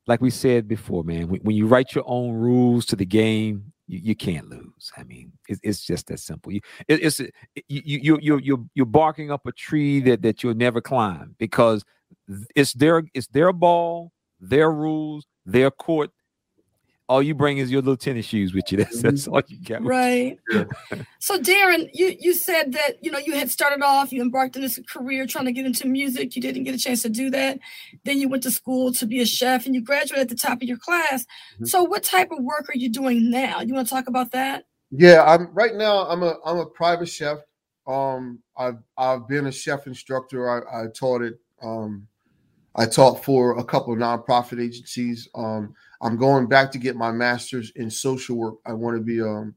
[0.07, 1.23] like we said before, man.
[1.27, 4.91] When you write your own rules to the game, you, you can't lose.
[4.97, 6.51] I mean, it, it's just that simple.
[6.51, 7.29] You it, it's you
[7.67, 11.83] you you you you're barking up a tree that that you'll never climb because
[12.55, 16.11] it's their it's their ball, their rules, their court,
[17.07, 18.77] all you bring is your little tennis shoes with you.
[18.85, 19.83] That's that's all you got.
[19.83, 20.39] Right.
[21.19, 24.61] so Darren, you you said that you know you had started off, you embarked in
[24.61, 26.35] this career trying to get into music.
[26.35, 27.59] You didn't get a chance to do that.
[28.03, 30.61] Then you went to school to be a chef, and you graduated at the top
[30.61, 31.23] of your class.
[31.55, 31.65] Mm-hmm.
[31.65, 33.61] So what type of work are you doing now?
[33.61, 34.65] You want to talk about that?
[34.91, 36.07] Yeah, I'm right now.
[36.07, 37.39] I'm a I'm a private chef.
[37.87, 40.49] Um, I've I've been a chef instructor.
[40.49, 41.39] I, I taught it.
[41.61, 42.07] Um,
[42.75, 45.29] I taught for a couple of nonprofit agencies.
[45.33, 48.55] Um, I'm going back to get my master's in social work.
[48.65, 49.55] I want to be um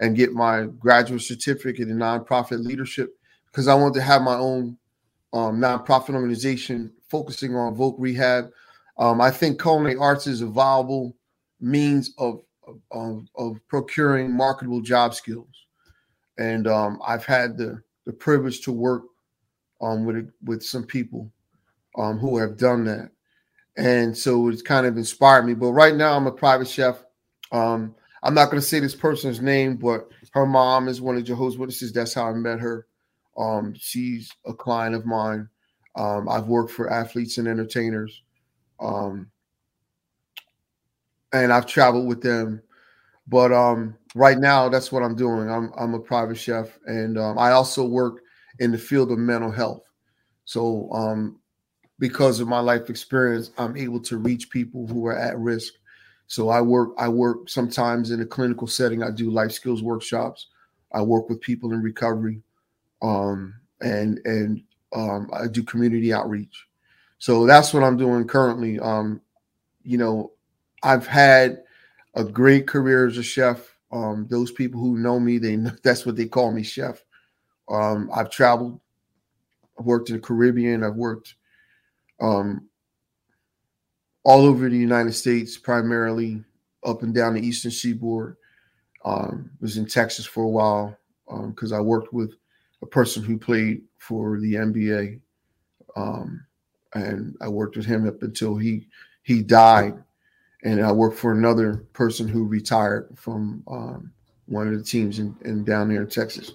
[0.00, 3.16] and get my graduate certificate in nonprofit leadership
[3.46, 4.76] because I want to have my own
[5.32, 8.50] um, nonprofit organization focusing on voc rehab.
[8.98, 11.16] Um, I think culinary arts is a viable
[11.60, 12.42] means of
[12.92, 15.66] of, of procuring marketable job skills,
[16.38, 19.02] and um, I've had the the privilege to work
[19.80, 21.30] um, with with some people
[21.98, 23.10] um, who have done that.
[23.76, 25.54] And so it's kind of inspired me.
[25.54, 27.04] But right now, I'm a private chef.
[27.52, 31.24] Um, I'm not going to say this person's name, but her mom is one of
[31.24, 31.92] Jehovah's Witnesses.
[31.92, 32.86] That's how I met her.
[33.38, 35.48] Um, she's a client of mine.
[35.96, 38.22] Um, I've worked for athletes and entertainers.
[38.78, 39.30] Um,
[41.32, 42.62] and I've traveled with them.
[43.26, 45.50] But um, right now, that's what I'm doing.
[45.50, 46.78] I'm, I'm a private chef.
[46.86, 48.22] And um, I also work
[48.58, 49.82] in the field of mental health.
[50.44, 51.39] So um,
[52.00, 55.74] because of my life experience, I'm able to reach people who are at risk.
[56.26, 59.02] So I work I work sometimes in a clinical setting.
[59.02, 60.46] I do life skills workshops.
[60.92, 62.40] I work with people in recovery,
[63.02, 66.66] um, and and um, I do community outreach.
[67.18, 68.80] So that's what I'm doing currently.
[68.80, 69.20] Um,
[69.82, 70.32] you know,
[70.82, 71.62] I've had
[72.14, 73.76] a great career as a chef.
[73.92, 77.04] Um, those people who know me, they know, that's what they call me, chef.
[77.68, 78.80] Um, I've traveled.
[79.78, 80.82] I've worked in the Caribbean.
[80.82, 81.34] I've worked
[82.20, 82.68] um,
[84.24, 86.44] all over the United States, primarily
[86.84, 88.36] up and down the Eastern Seaboard.
[89.02, 90.94] Um, was in Texas for a while
[91.48, 92.34] because um, I worked with
[92.82, 95.20] a person who played for the NBA,
[95.96, 96.44] um,
[96.92, 98.88] and I worked with him up until he
[99.22, 99.94] he died.
[100.62, 104.12] And I worked for another person who retired from um,
[104.44, 106.52] one of the teams in, in, down there in Texas.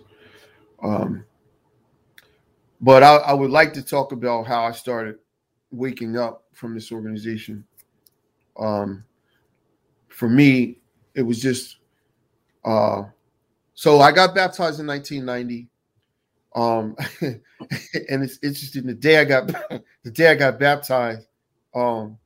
[0.84, 1.26] Um,
[2.82, 5.18] but I, I would like to talk about how I started
[5.76, 7.64] waking up from this organization.
[8.58, 9.04] Um,
[10.10, 10.80] for me,
[11.14, 11.78] it was just
[12.64, 13.04] uh,
[13.76, 15.68] so I got baptized in 1990.
[16.56, 16.96] Um,
[18.10, 18.88] and it's interesting.
[18.88, 19.48] The day I got
[20.04, 21.28] the day I got baptized,
[21.76, 22.18] um,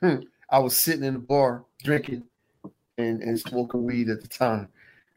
[0.02, 2.24] I was sitting in the bar drinking
[2.98, 4.68] and, and smoking weed at the time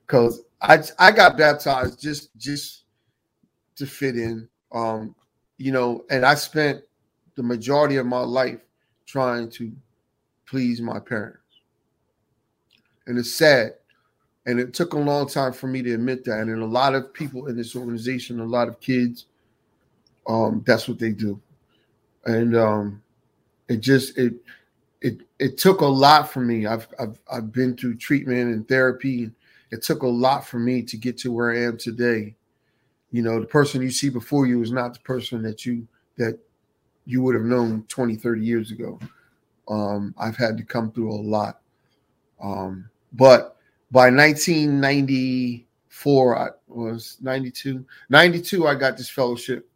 [0.05, 2.84] because I I got baptized just just
[3.78, 4.47] to fit in.
[4.74, 5.16] Um,
[5.57, 6.84] you know, and I spent
[7.36, 8.59] the majority of my life
[9.05, 9.71] trying to
[10.47, 11.39] please my parents.
[13.07, 13.73] And it's sad.
[14.45, 16.39] And it took a long time for me to admit that.
[16.41, 19.25] And a lot of people in this organization, a lot of kids,
[20.27, 21.39] um, that's what they do.
[22.25, 23.01] And um,
[23.67, 24.36] it just it
[25.01, 26.65] it it took a lot for me.
[26.65, 29.31] I've I've I've been through treatment and therapy.
[29.71, 32.36] It took a lot for me to get to where I am today.
[33.11, 36.39] You know, the person you see before you is not the person that you that
[37.06, 38.97] you would have known 20, 30 years ago.
[39.68, 41.60] Um, I've had to come through a lot.
[42.41, 43.58] Um, but
[43.91, 49.70] by 1994, I was 92, 92, I got disfellowship.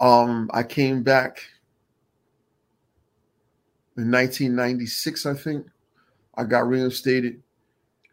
[0.00, 1.42] Um, I came back
[3.96, 5.66] in 1996, I think.
[6.34, 7.42] I got reinstated.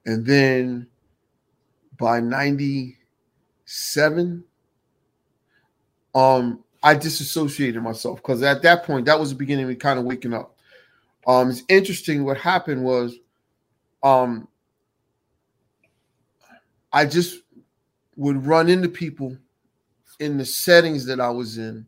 [0.06, 0.88] And then
[1.98, 4.44] by 97,
[6.16, 10.00] um, I disassociated myself because at that point, that was the beginning of me kind
[10.00, 10.56] of waking up.
[11.28, 12.24] Um, it's interesting.
[12.24, 13.18] What happened was,
[14.02, 14.48] um,
[16.92, 17.42] I just
[18.16, 19.38] would run into people
[20.20, 21.88] in the settings that I was in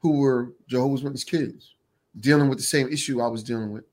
[0.00, 1.74] who were Jehovah's Witness kids
[2.20, 3.84] dealing with the same issue I was dealing with.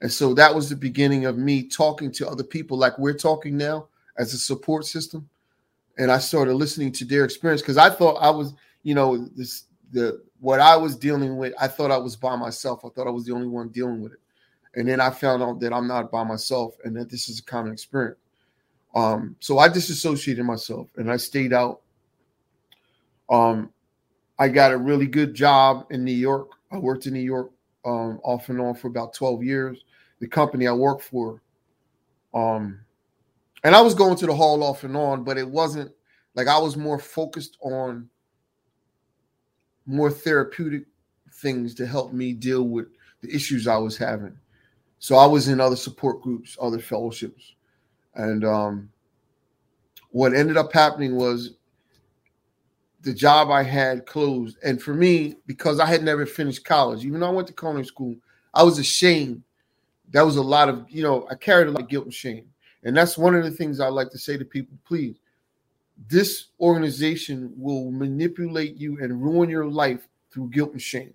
[0.00, 3.56] And so that was the beginning of me talking to other people like we're talking
[3.56, 5.28] now as a support system.
[5.98, 9.64] And I started listening to their experience because I thought I was you know, this
[9.92, 12.84] the what I was dealing with, I thought I was by myself.
[12.84, 14.20] I thought I was the only one dealing with it.
[14.74, 17.42] And then I found out that I'm not by myself and that this is a
[17.42, 18.18] common experience.
[18.94, 21.80] Um, so I disassociated myself and I stayed out.
[23.28, 23.70] Um,
[24.38, 26.48] I got a really good job in New York.
[26.72, 27.50] I worked in New York
[27.84, 29.84] um, off and on for about 12 years.
[30.20, 31.40] The company I worked for,
[32.34, 32.80] um,
[33.64, 35.92] and I was going to the hall off and on, but it wasn't
[36.34, 38.08] like I was more focused on
[39.90, 40.84] more therapeutic
[41.32, 42.86] things to help me deal with
[43.22, 44.36] the issues I was having.
[44.98, 47.54] So I was in other support groups, other fellowships.
[48.14, 48.90] And um,
[50.10, 51.54] what ended up happening was
[53.02, 54.58] the job I had closed.
[54.62, 57.86] And for me, because I had never finished college, even though I went to culinary
[57.86, 58.16] school,
[58.52, 59.42] I was ashamed.
[60.10, 62.46] That was a lot of, you know, I carried a lot of guilt and shame.
[62.82, 65.16] And that's one of the things I like to say to people please
[66.08, 71.12] this organization will manipulate you and ruin your life through guilt and shame.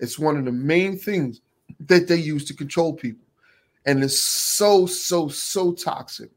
[0.00, 1.40] It's one of the main things
[1.80, 3.26] that they use to control people.
[3.86, 6.30] And it's so, so, so toxic.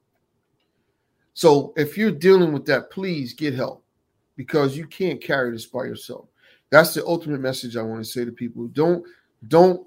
[1.33, 3.83] So if you're dealing with that, please get help
[4.35, 6.27] because you can't carry this by yourself.
[6.69, 8.67] That's the ultimate message I want to say to people.
[8.67, 9.05] Don't
[9.47, 9.85] don't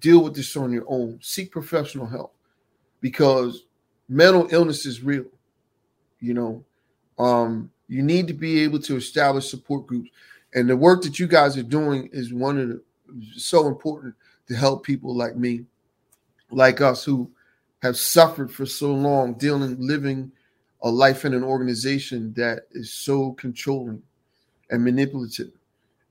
[0.00, 1.18] deal with this on your own.
[1.22, 2.34] Seek professional help
[3.00, 3.66] because
[4.08, 5.26] mental illness is real.
[6.20, 6.64] You know,
[7.18, 10.10] um, you need to be able to establish support groups.
[10.54, 12.82] And the work that you guys are doing is one of the
[13.36, 14.14] so important
[14.48, 15.64] to help people like me,
[16.50, 17.30] like us, who
[17.82, 20.32] have suffered for so long, dealing, living
[20.82, 24.02] a life in an organization that is so controlling
[24.70, 25.50] and manipulative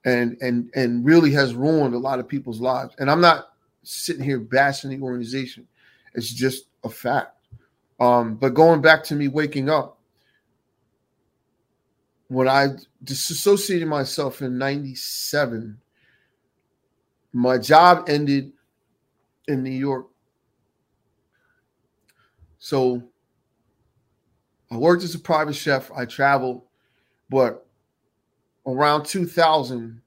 [0.06, 2.96] and and and really has ruined a lot of people's lives.
[2.98, 5.68] And I'm not sitting here bashing the organization.
[6.14, 7.38] It's just a fact.
[8.00, 9.98] Um, but going back to me waking up,
[12.32, 12.70] when I
[13.04, 15.78] disassociated myself in 97,
[17.34, 18.54] my job ended
[19.50, 20.08] in New York.
[22.58, 23.04] So
[24.72, 25.92] I worked as a private chef.
[25.92, 26.62] I traveled,
[27.30, 27.68] but
[28.66, 30.02] around 2000,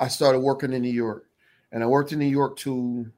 [0.00, 1.26] I started working in New York.
[1.70, 3.08] And I worked in New York to,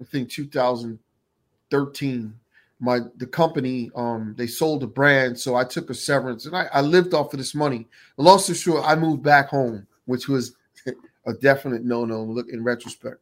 [0.00, 2.40] I think, 2013
[2.84, 6.68] my the company um they sold the brand so i took a severance and i,
[6.70, 7.88] I lived off of this money.
[8.18, 10.54] Long story short i moved back home which was
[11.26, 13.16] a definite no-no look in retrospect.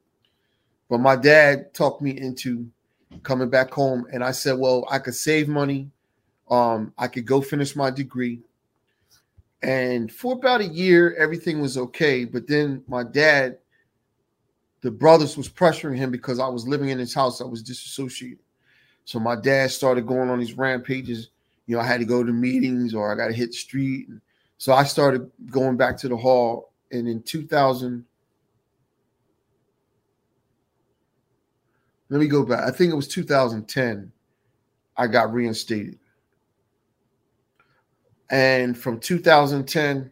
[0.91, 2.69] But my dad talked me into
[3.23, 5.91] coming back home and i said well i could save money.
[6.51, 8.41] Um i could go finish my degree.
[9.63, 13.59] And for about a year everything was okay but then my dad
[14.81, 17.41] the brothers was pressuring him because i was living in his house.
[17.41, 18.41] I was disassociated
[19.05, 21.29] so my dad started going on these rampages.
[21.67, 24.09] You know, I had to go to meetings or I got to hit the street.
[24.59, 26.71] So I started going back to the hall.
[26.91, 28.05] And in 2000,
[32.11, 32.61] let me go back.
[32.61, 34.13] I think it was 2010.
[34.97, 35.99] I got reinstated.
[38.31, 40.11] And from 2010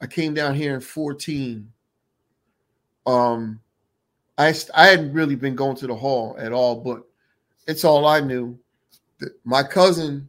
[0.00, 1.72] I came down here in 14
[3.08, 3.60] um,
[4.36, 7.02] I I hadn't really been going to the hall at all, but
[7.66, 8.58] it's all I knew.
[9.44, 10.28] My cousin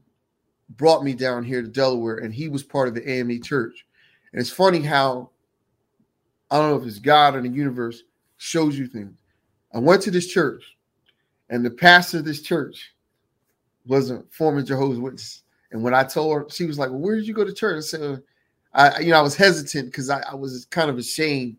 [0.78, 3.86] brought me down here to Delaware, and he was part of the AME church.
[4.32, 5.30] And it's funny how
[6.52, 8.04] I don't know if it's God or the universe
[8.38, 9.16] shows you things.
[9.74, 10.64] I went to this church,
[11.50, 12.94] and the pastor of this church
[13.86, 15.44] was a former Jehovah's Witness.
[15.72, 17.78] And when I told her, she was like, "Well, where did you go to church?"
[17.78, 18.24] I said,
[18.74, 21.58] "I, you know, I was hesitant because I, I was kind of ashamed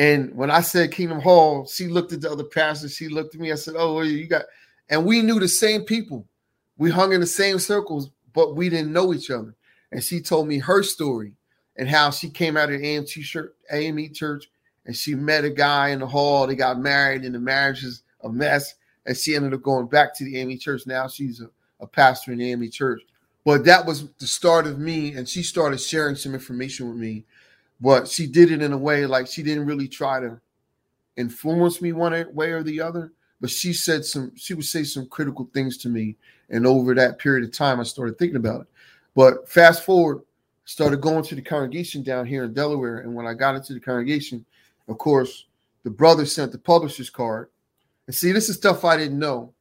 [0.00, 2.94] and when I said Kingdom Hall, she looked at the other pastors.
[2.96, 3.52] She looked at me.
[3.52, 4.46] I said, "Oh, you got,"
[4.88, 6.26] and we knew the same people.
[6.78, 9.54] We hung in the same circles, but we didn't know each other.
[9.92, 11.34] And she told me her story
[11.80, 14.48] and how she came out of AMT church, AME church,
[14.86, 16.46] and she met a guy in the hall.
[16.46, 18.74] They got married, and the marriage is a mess.
[19.06, 20.86] And she ended up going back to the AME church.
[20.86, 21.50] Now she's a,
[21.80, 23.02] a pastor in the AME church.
[23.44, 27.24] But that was the start of me, and she started sharing some information with me
[27.80, 30.40] but she did it in a way like she didn't really try to
[31.16, 35.06] influence me one way or the other but she said some she would say some
[35.08, 36.16] critical things to me
[36.50, 38.66] and over that period of time i started thinking about it
[39.14, 40.20] but fast forward
[40.70, 43.80] started going to the congregation down here in delaware and when i got into the
[43.80, 44.44] congregation
[44.88, 45.46] of course
[45.82, 47.48] the brother sent the publisher's card
[48.06, 49.52] and see this is stuff i didn't know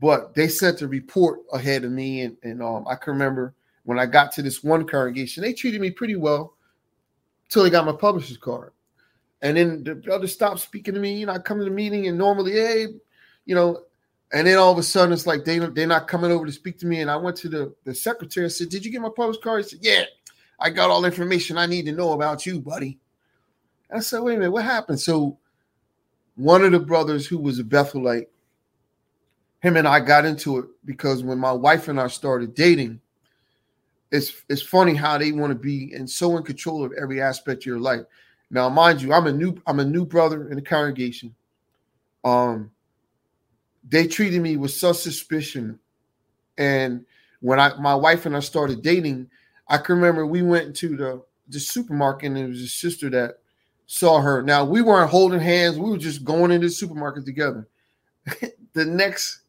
[0.00, 3.98] but they sent a report ahead of me and, and um, i can remember when
[3.98, 6.54] i got to this one congregation they treated me pretty well
[7.54, 8.72] until they got my publisher's card.
[9.42, 11.18] And then the brother stopped speaking to me.
[11.18, 12.86] You know, I come to the meeting and normally, hey,
[13.44, 13.82] you know,
[14.32, 16.78] and then all of a sudden it's like they they're not coming over to speak
[16.78, 17.00] to me.
[17.00, 19.62] And I went to the, the secretary and said, Did you get my publisher's card?
[19.62, 20.04] He said, Yeah,
[20.64, 22.98] I got all the information I need to know about you, buddy.
[23.94, 24.98] I said, Wait a minute, what happened?
[24.98, 25.36] So
[26.36, 28.28] one of the brothers who was a Bethelite,
[29.60, 32.98] him and I got into it because when my wife and I started dating,
[34.10, 37.62] it's it's funny how they want to be and so in control of every aspect
[37.62, 38.02] of your life.
[38.50, 41.34] Now, mind you, I'm a new I'm a new brother in the congregation.
[42.24, 42.70] Um,
[43.86, 45.78] they treated me with such suspicion,
[46.56, 47.04] and
[47.40, 49.28] when I my wife and I started dating,
[49.68, 53.38] I can remember we went to the the supermarket and it was a sister that
[53.86, 54.42] saw her.
[54.42, 57.68] Now we weren't holding hands; we were just going into the supermarket together.
[58.72, 59.40] the next,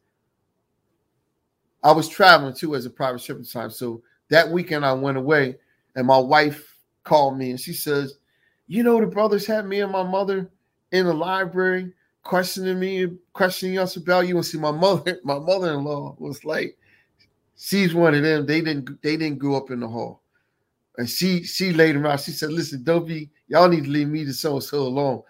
[1.82, 4.92] I was traveling too as a private ship at the time, so that weekend I
[4.92, 5.56] went away
[5.94, 8.18] and my wife called me and she says,
[8.66, 10.50] You know, the brothers had me and my mother
[10.92, 11.92] in the library
[12.22, 14.36] questioning me, questioning us about you.
[14.36, 16.76] And see, my mother, my mother-in-law was like,
[17.56, 18.46] she's one of them.
[18.46, 20.22] They didn't they didn't grow up in the hall.
[20.98, 22.20] And she she laid him out.
[22.20, 25.22] She said, Listen, don't be, y'all need to leave me to so and so alone.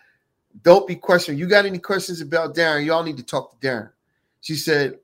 [0.62, 1.38] Don't be questioning.
[1.38, 2.84] You got any questions about Darren?
[2.84, 3.90] Y'all need to talk to Darren.
[4.40, 4.98] She said,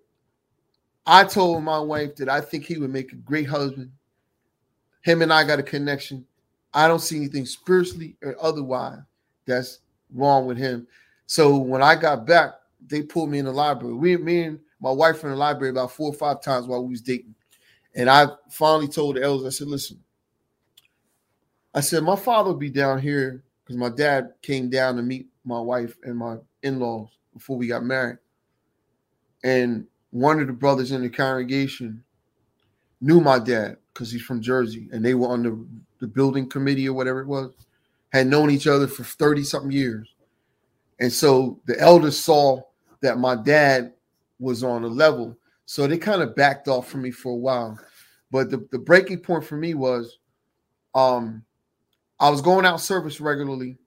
[1.04, 3.90] I told my wife that I think he would make a great husband.
[5.02, 6.24] Him and I got a connection.
[6.72, 9.00] I don't see anything spiritually or otherwise
[9.46, 9.80] that's
[10.14, 10.86] wrong with him.
[11.26, 12.54] So when I got back,
[12.86, 13.94] they pulled me in the library.
[13.94, 16.90] We, me and my wife in the library about four or five times while we
[16.90, 17.34] was dating.
[17.94, 20.00] And I finally told the elders, I said, listen,
[21.72, 25.28] I said, my father will be down here because my dad came down to meet
[25.44, 28.18] my wife and my in-laws before we got married.
[29.44, 32.02] And one of the brothers in the congregation
[33.00, 35.66] knew my dad because he's from Jersey and they were on the,
[36.00, 37.52] the building committee or whatever it was,
[38.12, 40.12] had known each other for 30 something years.
[40.98, 42.62] And so the elders saw
[43.00, 43.92] that my dad
[44.42, 45.38] was on a level.
[45.64, 47.78] So they kind of backed off from me for a while.
[48.30, 50.18] But the, the breaking point for me was
[50.94, 51.44] um
[52.20, 53.78] I was going out service regularly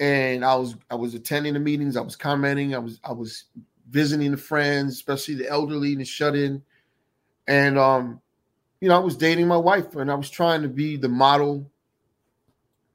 [0.00, 3.44] and I was I was attending the meetings, I was commenting, I was I was
[3.88, 6.62] visiting the friends, especially the elderly and the shut in.
[7.46, 8.20] And um,
[8.80, 11.70] you know, I was dating my wife and I was trying to be the model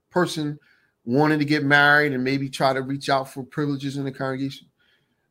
[0.10, 0.60] person
[1.06, 4.68] wanting to get married and maybe try to reach out for privileges in the congregation.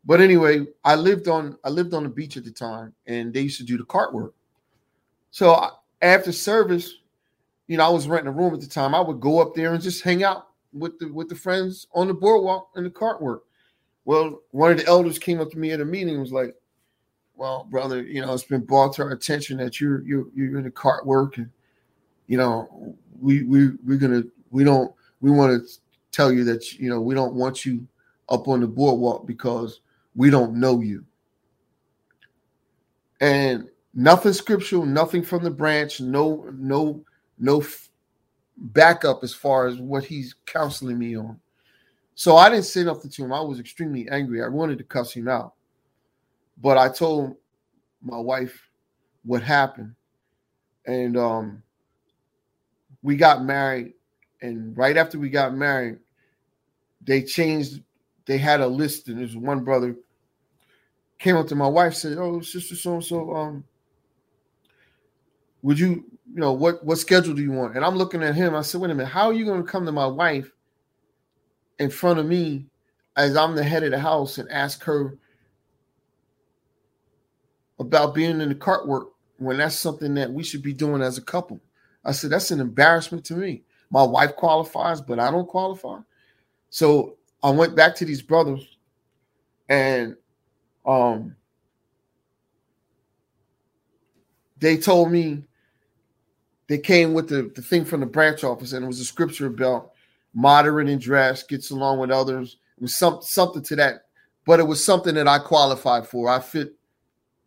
[0.05, 3.43] But anyway, I lived on I lived on the beach at the time and they
[3.43, 4.35] used to do the cart work.
[5.31, 5.69] So
[6.03, 6.95] after service,
[7.67, 8.95] you know, I was renting a room at the time.
[8.95, 12.09] I would go up there and just hang out with the with the friends on
[12.09, 13.45] the boardwalk and the cart work.
[14.05, 16.55] Well, one of the elders came up to me at a meeting and was like,
[17.37, 20.65] Well, brother, you know, it's been brought to our attention that you're you're you're in
[20.65, 21.51] the cart work and
[22.27, 25.69] you know, we we we're gonna we don't we want to
[26.11, 27.87] tell you that you know we don't want you
[28.29, 29.81] up on the boardwalk because
[30.15, 31.05] we don't know you.
[33.21, 37.05] And nothing scriptural, nothing from the branch, no, no,
[37.39, 37.63] no
[38.57, 41.39] backup as far as what he's counseling me on.
[42.15, 43.33] So I didn't say nothing to him.
[43.33, 44.43] I was extremely angry.
[44.43, 45.55] I wanted to cuss him out.
[46.61, 47.37] But I told
[48.03, 48.69] my wife
[49.25, 49.95] what happened.
[50.87, 51.63] And um,
[53.03, 53.95] we got married.
[54.43, 55.99] And right after we got married,
[57.03, 57.83] they changed,
[58.31, 59.97] they had a list, and there's one brother
[61.19, 63.65] came up to my wife, said, Oh, sister so and so, um,
[65.63, 67.75] would you, you know, what what schedule do you want?
[67.75, 68.55] And I'm looking at him.
[68.55, 70.49] I said, wait a minute, how are you going to come to my wife
[71.81, 72.67] in front of me
[73.17, 75.19] as I'm the head of the house and ask her
[77.81, 79.09] about being in the cart work
[79.39, 81.61] when that's something that we should be doing as a couple?
[82.05, 83.65] I said, that's an embarrassment to me.
[83.91, 85.99] My wife qualifies, but I don't qualify.
[86.71, 88.77] So I went back to these brothers
[89.69, 90.17] and
[90.85, 91.35] um
[94.59, 95.43] they told me
[96.71, 99.47] they came with the, the thing from the branch office, and it was a scripture
[99.47, 99.91] about
[100.35, 102.59] moderate in dress, gets along with others.
[102.77, 104.05] It was some, something to that,
[104.47, 106.29] but it was something that I qualified for.
[106.29, 106.75] I fit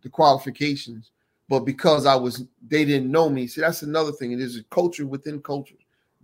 [0.01, 1.11] the qualifications,
[1.47, 3.47] but because I was, they didn't know me.
[3.47, 4.33] See, that's another thing.
[4.33, 5.75] It is a culture within culture.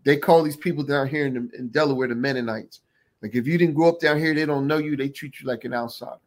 [0.03, 2.81] They call these people down here in, the, in Delaware the Mennonites.
[3.21, 4.95] Like if you didn't grow up down here, they don't know you.
[4.95, 6.19] They treat you like an outsider.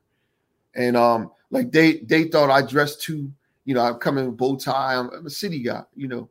[0.74, 3.30] And um, like they they thought I dressed too,
[3.64, 4.94] you know, I'm coming with bow tie.
[4.96, 6.28] I'm, I'm a city guy, you know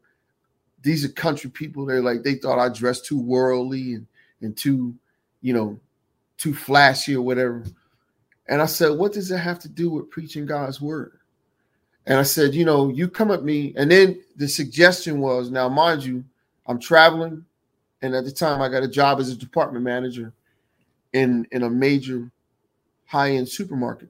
[0.84, 1.86] these are country people.
[1.86, 4.08] They're like they thought I dressed too worldly and
[4.42, 4.96] and too,
[5.42, 5.80] you know,
[6.38, 7.64] too flashy or whatever.
[8.48, 11.20] And I said, what does it have to do with preaching God's word?
[12.08, 13.74] And I said, you know, you come at me.
[13.78, 16.26] And then the suggestion was, now mind you,
[16.66, 17.46] I'm traveling,
[18.02, 20.34] and at the time I got a job as a department manager
[21.14, 22.32] in in a major
[23.06, 24.10] high-end supermarket.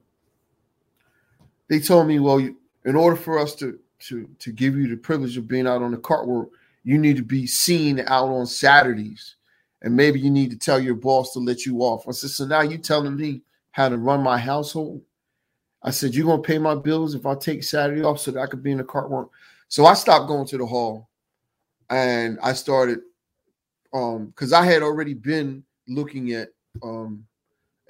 [1.68, 4.96] They told me, well, you, in order for us to to to give you the
[4.96, 6.50] privilege of being out on the cart work,
[6.84, 9.36] you need to be seen out on Saturdays.
[9.82, 12.06] And maybe you need to tell your boss to let you off.
[12.06, 13.42] I said, so now you telling me
[13.72, 15.02] how to run my household?
[15.82, 18.46] I said, you're gonna pay my bills if I take Saturday off so that I
[18.46, 19.30] could be in the cart work.
[19.66, 21.08] So I stopped going to the hall
[21.90, 23.00] and I started
[23.92, 26.50] um because I had already been looking at
[26.82, 27.24] um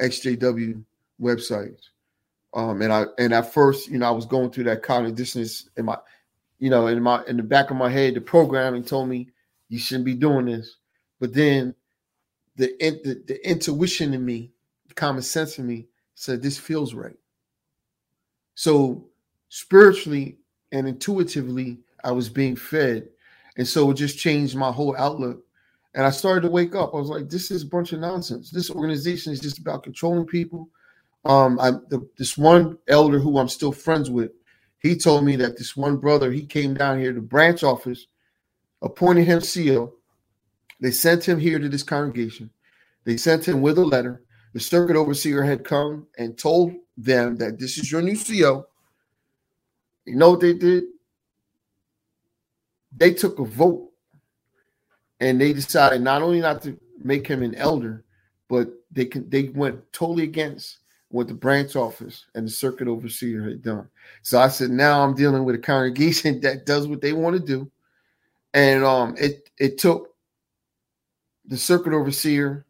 [0.01, 0.83] XJW
[1.21, 1.81] website.
[2.55, 5.69] Um and I and at first, you know, I was going through that cognitive dissonance
[5.77, 5.99] in my
[6.59, 9.29] you know, in my in the back of my head, the programming told me
[9.69, 10.77] you shouldn't be doing this.
[11.19, 11.75] But then
[12.57, 14.53] the the, the intuition in me,
[14.95, 17.17] common sense in me said this feels right.
[18.55, 19.09] So
[19.49, 20.39] spiritually
[20.73, 23.09] and intuitively, I was being fed.
[23.57, 25.45] And so it just changed my whole outlook.
[25.95, 26.95] And I started to wake up.
[26.95, 28.51] I was like, this is a bunch of nonsense.
[28.51, 30.69] This organization is just about controlling people.
[31.25, 34.33] Um, I the, this one elder who I'm still friends with,
[34.79, 38.07] he told me that this one brother, he came down here to branch office,
[38.81, 39.93] appointed him CEO.
[40.81, 42.51] They sent him here to this congregation.
[43.05, 44.23] They sent him with a letter.
[44.55, 48.65] The circuit overseer had come and told them that this is your new CEO.
[50.05, 50.85] You know what they did?
[52.97, 53.92] They took a vote
[55.23, 58.05] and they decided not only not to make him an elder,
[58.49, 60.79] but they can they went totally against
[61.11, 63.89] what the branch office and the circuit overseer had done.
[64.23, 67.43] So I said, now I'm dealing with a congregation that does what they want to
[67.43, 67.71] do.
[68.53, 70.09] And um, it it took
[71.47, 72.67] the circuit overseer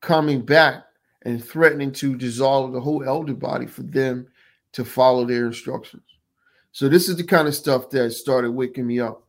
[0.00, 0.84] coming back
[1.22, 4.28] and threatening to dissolve the whole elder body for them
[4.72, 6.04] to follow their instructions.
[6.70, 9.25] So this is the kind of stuff that started waking me up.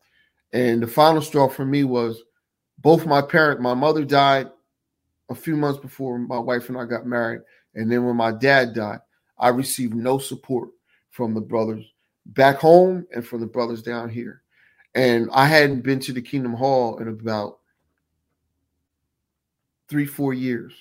[0.52, 2.22] And the final straw for me was
[2.78, 4.50] both my parent, my mother died
[5.30, 7.42] a few months before my wife and I got married.
[7.74, 9.00] And then when my dad died,
[9.38, 10.70] I received no support
[11.10, 11.84] from the brothers
[12.26, 14.42] back home and from the brothers down here.
[14.94, 17.58] And I hadn't been to the Kingdom Hall in about
[19.88, 20.72] three, four years.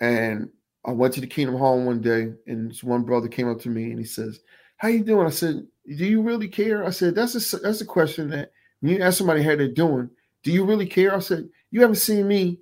[0.00, 0.50] And
[0.84, 3.68] I went to the Kingdom Hall one day, and this one brother came up to
[3.68, 4.40] me and he says,
[4.80, 7.86] "How you doing?" I said, "Do you really care?" I said, "That's a that's a
[7.86, 10.10] question that when you ask somebody how they're doing,
[10.42, 12.58] do you really care?" I said, "You haven't seen me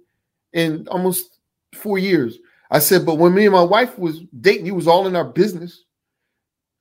[0.53, 1.39] in almost
[1.75, 2.39] four years.
[2.71, 5.25] I said, but when me and my wife was dating, you was all in our
[5.25, 5.85] business.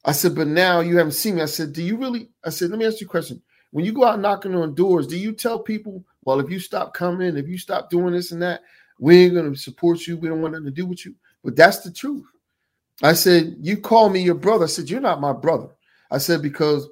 [0.06, 1.42] I said, but now you haven't seen me.
[1.42, 2.30] I said, do you really?
[2.46, 3.42] I said, let me ask you a question.
[3.72, 6.94] When you go out knocking on doors, do you tell people, well, if you stop
[6.94, 8.62] coming, if you stop doing this and that,
[9.00, 10.18] we ain't gonna support you.
[10.18, 11.14] We don't want nothing to do with you.
[11.44, 12.26] But that's the truth.
[13.04, 14.66] I said, you call me your brother.
[14.66, 15.70] I said, you're not my brother.
[16.10, 16.88] I said, because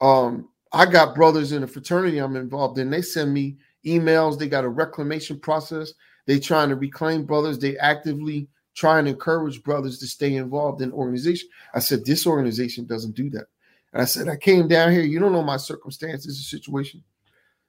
[0.00, 2.90] um, I got brothers in a fraternity I'm involved in.
[2.90, 4.38] They send me emails.
[4.38, 5.92] They got a reclamation process.
[6.26, 7.58] They trying to reclaim brothers.
[7.58, 11.48] They actively try and encourage brothers to stay involved in organization.
[11.74, 13.46] I said, this organization doesn't do that.
[13.92, 15.02] And I said, I came down here.
[15.02, 17.02] You don't know my circumstances and situation.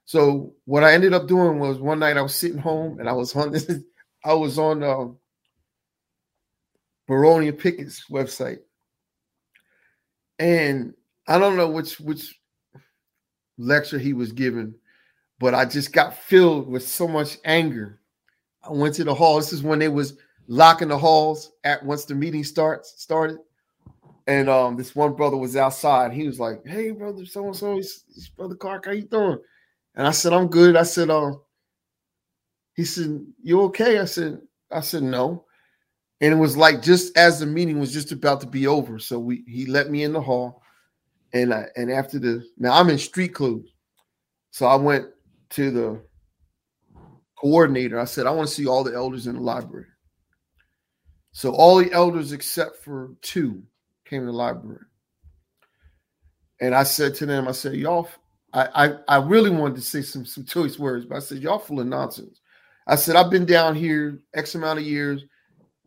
[0.04, 3.12] So what I ended up doing was one night I was sitting home and I
[3.12, 3.70] was on this,
[4.24, 5.06] I was on uh,
[7.06, 8.58] Baronia Pickett's website.
[10.38, 10.94] And
[11.28, 12.38] I don't know which which
[13.58, 14.74] lecture he was giving,
[15.38, 18.00] but I just got filled with so much anger.
[18.62, 19.36] I went to the hall.
[19.36, 20.16] This is when they was
[20.48, 23.38] locking the halls at once the meeting starts started.
[24.26, 26.12] And um, this one brother was outside.
[26.12, 27.80] He was like, "Hey, brother, so and so,
[28.36, 29.38] brother Clark, how you doing?"
[29.96, 31.40] And I said, "I'm good." I said, "Um,"
[32.74, 35.44] he said, "You okay?" I said, "I said no."
[36.22, 39.18] And it was like just as the meeting was just about to be over, so
[39.18, 40.62] we he let me in the hall,
[41.34, 43.68] and I, and after the now I'm in street clothes,
[44.50, 45.06] so I went
[45.50, 46.00] to the
[47.36, 47.98] coordinator.
[47.98, 49.86] I said, "I want to see all the elders in the library."
[51.32, 53.62] So all the elders except for two
[54.04, 54.84] came to the library.
[56.60, 58.08] And I said to them, I said, y'all,
[58.52, 61.58] I, I, I really wanted to say some, some choice words, but I said, y'all
[61.58, 62.40] full of nonsense.
[62.86, 65.24] I said, I've been down here X amount of years.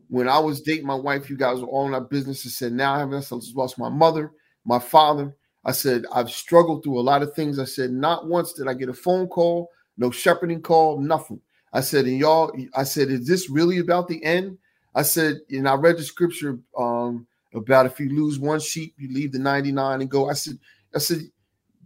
[0.08, 2.46] When I was dating my wife, you guys were all in our business.
[2.46, 3.10] I said, now I have
[3.54, 4.32] lost my mother,
[4.64, 5.34] my father.
[5.64, 7.58] I said, I've struggled through a lot of things.
[7.58, 11.40] I said, not once did I get a phone call, no shepherding call, nothing.
[11.72, 14.58] I said, and y'all, I said, is this really about the end?
[14.94, 19.12] I said, and I read the scripture um, about if you lose one sheep, you
[19.12, 20.30] leave the 99 and go.
[20.30, 20.58] I said,
[20.94, 21.22] I said,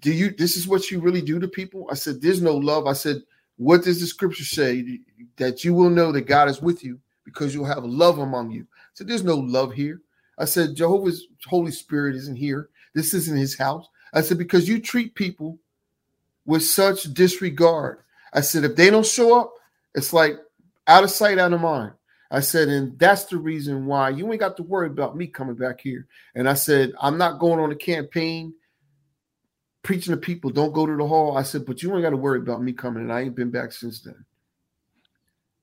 [0.00, 1.88] do you this is what you really do to people?
[1.90, 2.86] I said, there's no love.
[2.86, 3.22] I said,
[3.56, 5.00] what does the scripture say?
[5.36, 8.66] That you will know that God is with you because you'll have love among you.
[8.94, 10.00] Said, there's no love here.
[10.38, 12.70] I said, Jehovah's Holy Spirit isn't here.
[12.94, 13.88] This isn't his house.
[14.12, 15.58] I said, because you treat people
[16.46, 17.98] with such disregard.
[18.32, 19.52] I said, if they don't show up,
[19.94, 20.36] it's like
[20.86, 21.92] out of sight, out of mind.
[22.30, 25.56] I said, and that's the reason why you ain't got to worry about me coming
[25.56, 26.06] back here.
[26.34, 28.54] And I said, I'm not going on a campaign
[29.82, 31.36] preaching to people, don't go to the hall.
[31.36, 33.02] I said, but you ain't got to worry about me coming.
[33.02, 34.24] And I ain't been back since then.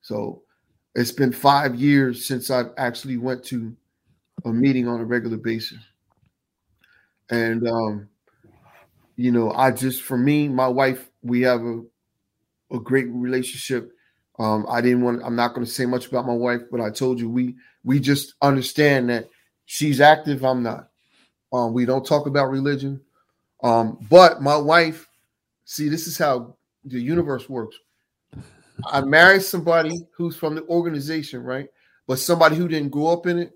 [0.01, 0.43] So
[0.97, 3.73] it's been five years since I've actually went to
[4.43, 5.79] a meeting on a regular basis.
[7.29, 8.09] And um,
[9.15, 11.83] you know, I just for me, my wife, we have a
[12.71, 13.93] a great relationship
[14.39, 15.21] um, I didn't want.
[15.23, 17.99] I'm not going to say much about my wife, but I told you we we
[17.99, 19.29] just understand that
[19.65, 20.43] she's active.
[20.45, 20.89] I'm not.
[21.51, 23.01] Um, we don't talk about religion.
[23.63, 25.07] Um, but my wife,
[25.65, 26.55] see, this is how
[26.85, 27.75] the universe works.
[28.85, 31.67] I married somebody who's from the organization, right?
[32.07, 33.51] But somebody who didn't grow up in it.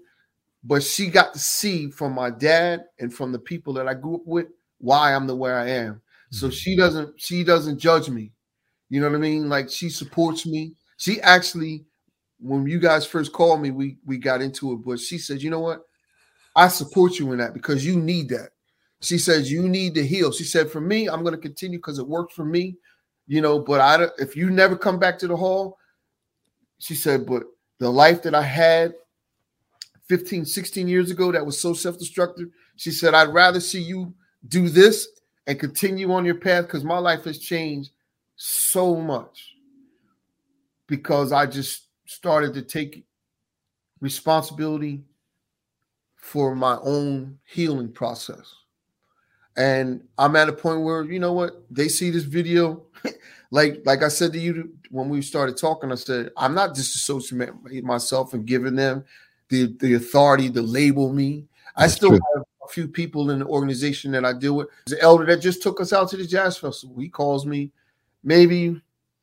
[0.64, 4.16] But she got to see from my dad and from the people that I grew
[4.16, 6.02] up with why I'm the way I am.
[6.32, 6.54] So mm-hmm.
[6.54, 8.32] she doesn't she doesn't judge me.
[8.90, 9.50] You know what I mean?
[9.50, 10.74] Like she supports me.
[10.98, 11.86] She actually,
[12.40, 15.50] when you guys first called me, we we got into it, but she said, you
[15.50, 15.82] know what?
[16.56, 18.50] I support you in that because you need that.
[19.02, 20.32] She says you need to heal.
[20.32, 22.76] She said, for me, I'm going to continue because it worked for me,
[23.32, 23.60] you know.
[23.60, 25.78] But I, if you never come back to the hall,
[26.80, 27.44] she said, but
[27.80, 28.94] the life that I had
[30.10, 34.14] 15, 16 years ago that was so self-destructive, she said, I'd rather see you
[34.50, 35.08] do this
[35.48, 37.92] and continue on your path because my life has changed
[38.36, 39.56] so much
[40.88, 43.06] because I just started to take
[44.02, 45.06] responsibility
[46.18, 48.61] for my own healing process.
[49.58, 52.84] And I'm at a point where, you know what, they see this video.
[53.52, 57.84] like, like I said to you when we started talking, I said, I'm not disassociating
[57.84, 59.04] myself and giving them
[59.50, 61.46] the, the authority to label me.
[61.78, 62.20] That's I still true.
[62.36, 64.68] have a few people in the organization that I deal with.
[64.88, 67.00] The elder that just took us out to the jazz festival.
[67.00, 67.72] He calls me
[68.24, 68.82] maybe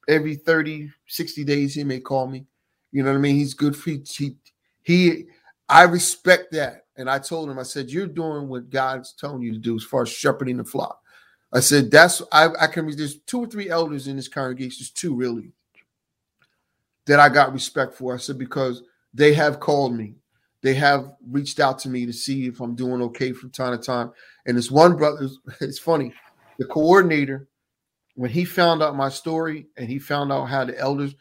[0.09, 2.46] every 30, 60 days he may call me.
[2.92, 3.36] You know what I mean?
[3.36, 4.36] He's good for he
[4.82, 5.24] he
[5.68, 6.86] I respect that.
[6.99, 9.85] And I told him, I said, You're doing what God's telling you to do as
[9.85, 11.01] far as shepherding the flock.
[11.53, 14.91] I said, That's I, I can there's two or three elders in this congregation, there's
[14.91, 15.53] two really,
[17.07, 18.15] that I got respect for.
[18.15, 18.83] I said, because
[19.15, 20.16] they have called me.
[20.61, 23.83] They have reached out to me to see if I'm doing okay from time to
[23.83, 24.11] time.
[24.47, 25.29] And this one brother,
[25.61, 26.12] it's funny,
[26.59, 27.49] the coordinator
[28.19, 31.15] when he found out my story and he found out how the elders,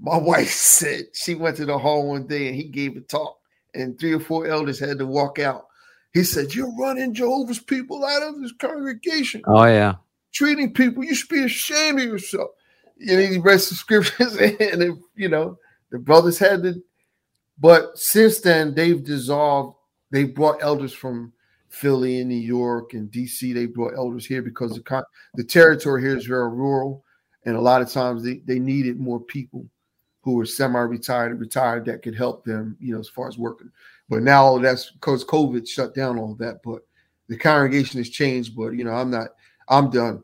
[0.00, 3.38] my wife said she went to the hall one day and he gave a talk,
[3.74, 5.66] and three or four elders had to walk out.
[6.12, 9.42] He said, You're running Jehovah's people out of this congregation.
[9.46, 9.96] Oh, yeah.
[10.32, 12.50] Treating people, you should be ashamed of yourself.
[12.96, 15.58] You know, he read some scriptures and, it, you know,
[15.90, 16.82] the brothers had to.
[17.58, 19.76] But since then, they've dissolved.
[20.10, 21.32] They brought elders from
[21.68, 23.54] Philly and New York and DC.
[23.54, 27.04] They brought elders here because the the territory here is very rural,
[27.44, 29.66] and a lot of times they, they needed more people
[30.22, 33.70] who were semi-retired and retired that could help them, you know, as far as working.
[34.08, 36.62] But now all that's because COVID shut down all that.
[36.62, 36.82] But
[37.28, 38.56] the congregation has changed.
[38.56, 39.28] But you know, I'm not.
[39.68, 40.22] I'm done.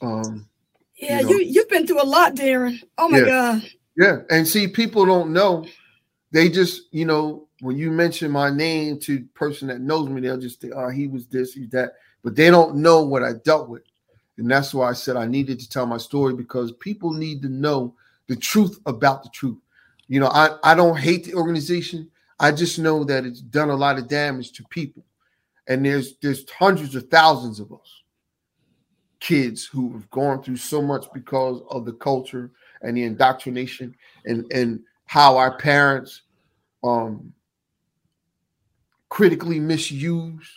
[0.00, 0.48] Um,
[0.96, 1.30] yeah, you, know.
[1.32, 2.82] you you've been through a lot, Darren.
[2.96, 3.24] Oh my yeah.
[3.24, 3.70] God.
[3.96, 5.64] Yeah, and see, people don't know.
[6.30, 10.38] They just, you know, when you mention my name to person that knows me, they'll
[10.38, 13.68] just think, "Oh, he was this, he's that," but they don't know what I dealt
[13.68, 13.82] with,
[14.36, 17.48] and that's why I said I needed to tell my story because people need to
[17.48, 17.94] know
[18.28, 19.58] the truth about the truth.
[20.08, 22.10] You know, I I don't hate the organization.
[22.38, 25.04] I just know that it's done a lot of damage to people,
[25.68, 28.02] and there's there's hundreds of thousands of us
[29.20, 32.50] kids who have gone through so much because of the culture
[32.82, 33.94] and the indoctrination
[34.24, 36.22] and and how our parents
[36.84, 37.32] um
[39.08, 40.48] critically misuse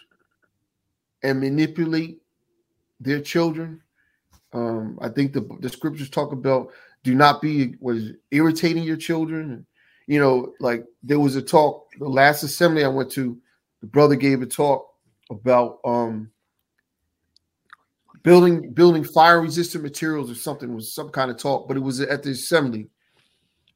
[1.23, 2.21] and manipulate
[2.99, 3.81] their children.
[4.51, 6.71] Um, I think the, the scriptures talk about
[7.03, 9.65] do not be was irritating your children.
[10.07, 13.38] You know, like there was a talk the last assembly I went to,
[13.81, 14.88] the brother gave a talk
[15.30, 16.31] about um
[18.23, 22.01] building building fire resistant materials or something was some kind of talk, but it was
[22.01, 22.89] at the assembly.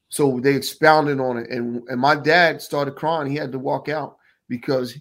[0.09, 3.29] So they expounded on it, and and my dad started crying.
[3.29, 4.17] He had to walk out
[4.47, 4.97] because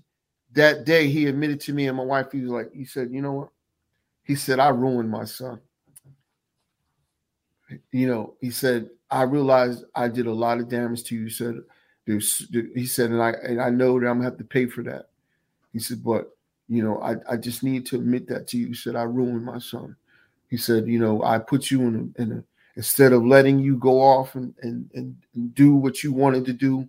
[0.52, 2.32] that day he admitted to me and my wife.
[2.32, 3.48] He was like, he said, you know what?
[4.24, 5.60] He said I ruined my son.
[7.90, 11.24] You know, he said I realized I did a lot of damage to you.
[11.24, 11.60] He said
[12.06, 15.10] he said, and I and I know that I'm gonna have to pay for that.
[15.72, 16.30] He said, but
[16.68, 18.68] you know, I, I just need to admit that to you.
[18.68, 19.96] He said, I ruined my son.
[20.48, 22.44] He said, you know, I put you in a, in a
[22.76, 26.88] instead of letting you go off and, and, and do what you wanted to do.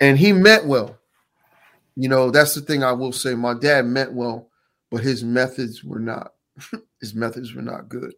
[0.00, 0.96] And he meant well.
[1.96, 3.34] You know, that's the thing I will say.
[3.34, 4.48] My dad meant well,
[4.90, 6.34] but his methods were not.
[7.00, 8.14] his methods were not good.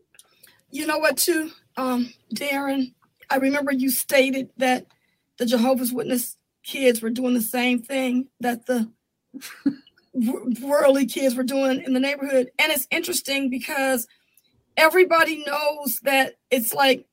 [0.70, 2.94] You know what, too, um, Darren?
[3.30, 4.86] I remember you stated that
[5.38, 8.90] the Jehovah's Witness kids were doing the same thing that the
[10.60, 12.50] worldly kids were doing in the neighborhood.
[12.58, 14.06] And it's interesting because
[14.76, 17.06] everybody knows that it's like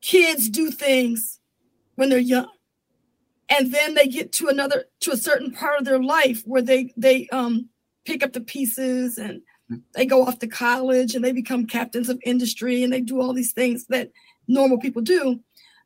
[0.00, 1.40] kids do things
[1.94, 2.48] when they're young.
[3.48, 6.92] And then they get to another to a certain part of their life where they
[6.96, 7.68] they um
[8.04, 9.42] pick up the pieces and
[9.94, 13.32] they go off to college and they become captains of industry and they do all
[13.32, 14.10] these things that
[14.48, 15.40] normal people do.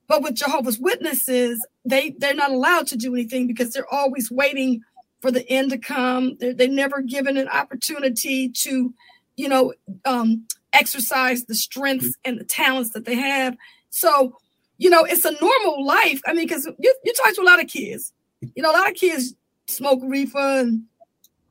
[0.08, 4.82] But with Jehovah's Witnesses, they they're not allowed to do anything because they're always waiting
[5.20, 6.36] for the end to come.
[6.38, 8.94] They're, they're never given an opportunity to,
[9.36, 9.72] you know,
[10.04, 13.56] um, exercise the strengths and the talents that they have.
[13.90, 14.36] So,
[14.78, 16.20] you know, it's a normal life.
[16.26, 18.12] I mean, because you, you talk to a lot of kids.
[18.54, 19.34] You know, a lot of kids
[19.66, 20.82] smoke reefer and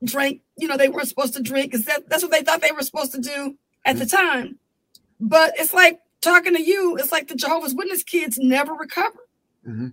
[0.06, 0.42] drink.
[0.56, 2.82] You know, they weren't supposed to drink because that, that's what they thought they were
[2.82, 4.16] supposed to do at the mm-hmm.
[4.16, 4.58] time.
[5.20, 9.18] But it's like talking to you, it's like the Jehovah's Witness kids never recover.
[9.66, 9.88] Mm-hmm.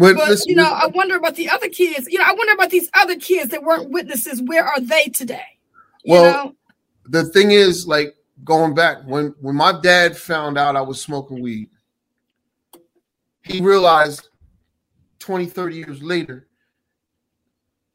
[0.00, 2.08] But, but you know, I wonder about the other kids.
[2.10, 4.42] You know, I wonder about these other kids that weren't witnesses.
[4.42, 5.58] Where are they today?
[6.04, 6.54] You well, know?
[7.06, 11.40] the thing is, like going back when when my dad found out I was smoking
[11.40, 11.68] weed,
[13.42, 14.28] he realized
[15.20, 16.48] 20, 30 years later,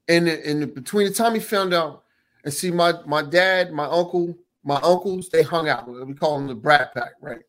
[0.08, 2.04] and in between the time he found out,
[2.44, 5.88] and see my my dad, my uncle, my uncles, they hung out.
[5.90, 7.42] We call them the Brat Pack, right?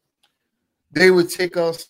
[0.90, 1.86] They would take us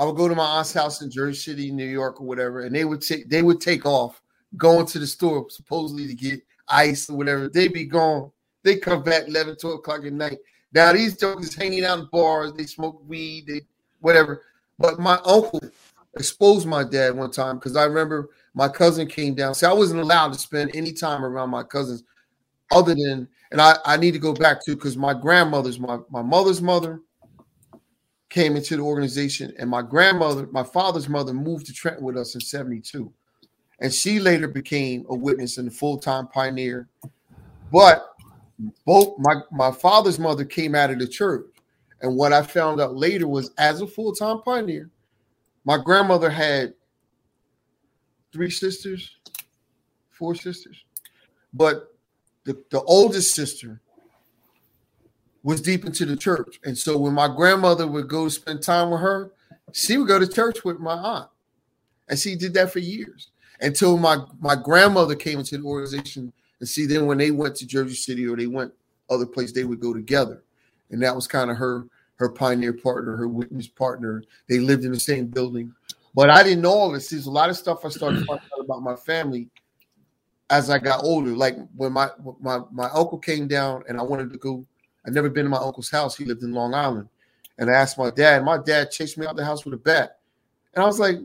[0.00, 2.74] I would go to my aunt's house in Jersey City, New York, or whatever, and
[2.74, 4.22] they would take they would take off
[4.56, 7.50] going to the store supposedly to get ice or whatever.
[7.50, 8.30] They'd be gone.
[8.62, 10.38] They come back 11, 12 o'clock at night.
[10.72, 13.60] Now these jokers hanging out in bars, they smoke weed, they
[14.00, 14.42] whatever.
[14.78, 15.60] But my uncle
[16.16, 19.54] exposed my dad one time because I remember my cousin came down.
[19.54, 22.02] See, I wasn't allowed to spend any time around my cousins
[22.72, 26.22] other than, and I, I need to go back to because my grandmother's my, my
[26.22, 27.00] mother's mother
[28.28, 32.34] came into the organization, and my grandmother, my father's mother, moved to Trenton with us
[32.34, 33.12] in 72.
[33.80, 36.88] And she later became a witness and a full-time pioneer.
[37.72, 38.06] But
[38.84, 41.46] both my, my father's mother came out of the church.
[42.02, 44.90] And what I found out later was as a full-time pioneer,
[45.64, 46.74] my grandmother had
[48.32, 49.16] three sisters,
[50.10, 50.84] four sisters.
[51.52, 51.94] But
[52.44, 53.80] the, the oldest sister
[55.42, 56.60] was deep into the church.
[56.64, 59.32] And so when my grandmother would go spend time with her,
[59.72, 61.28] she would go to church with my aunt.
[62.08, 63.28] And she did that for years
[63.60, 66.32] until my, my grandmother came into the organization.
[66.58, 68.72] And see, then when they went to Jersey City or they went
[69.08, 70.42] other place, they would go together.
[70.90, 71.86] And that was kind of her
[72.20, 74.22] her pioneer partner, her witness partner.
[74.46, 75.74] They lived in the same building.
[76.14, 77.08] But I didn't know all this.
[77.08, 79.48] There's a lot of stuff I started finding out about my family
[80.48, 81.30] as I got older.
[81.30, 82.10] Like when my
[82.40, 84.66] my my uncle came down and I wanted to go
[85.06, 86.16] I'd never been to my uncle's house.
[86.16, 87.08] He lived in Long Island.
[87.58, 88.44] And I asked my dad.
[88.44, 90.18] My dad chased me out the house with a bat.
[90.74, 91.18] And I was like,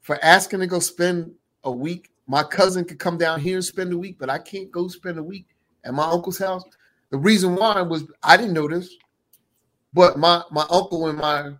[0.00, 1.32] for asking to go spend
[1.64, 4.70] a week, my cousin could come down here and spend a week, but I can't
[4.70, 5.46] go spend a week
[5.84, 6.62] at my uncle's house.
[7.10, 8.94] The reason why was I didn't know this,
[9.94, 11.52] but my my uncle and my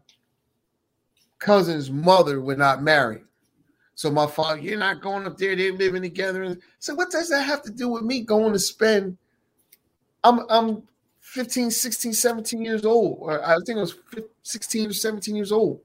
[1.39, 3.23] cousin's mother would not marry.
[3.95, 6.57] So my father, you're not going up there, they're living together.
[6.79, 9.19] So what does that have to do with me going to spend?
[10.23, 10.83] I'm I'm
[11.21, 13.19] 15, 16, 17 years old.
[13.21, 15.81] Or I think I was 15, 16 or 17 years old.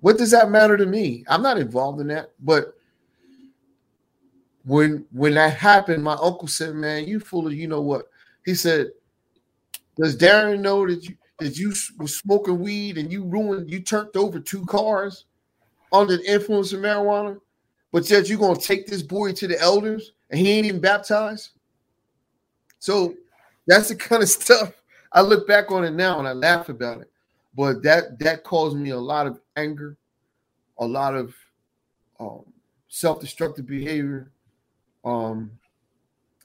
[0.00, 1.24] What does that matter to me?
[1.28, 2.32] I'm not involved in that.
[2.40, 2.74] But
[4.64, 8.10] when when that happened, my uncle said, Man, you fool you know what?
[8.44, 8.90] He said,
[9.96, 14.16] Does Darren know that you that you was smoking weed and you ruined, you turned
[14.16, 15.26] over two cars
[15.92, 17.38] under the influence of marijuana,
[17.92, 21.50] but said you're gonna take this boy to the elders and he ain't even baptized.
[22.78, 23.14] So
[23.66, 24.72] that's the kind of stuff
[25.12, 27.10] I look back on it now and I laugh about it.
[27.54, 29.98] But that that caused me a lot of anger,
[30.78, 31.34] a lot of
[32.18, 32.44] um,
[32.88, 34.30] self-destructive behavior.
[35.04, 35.50] Um,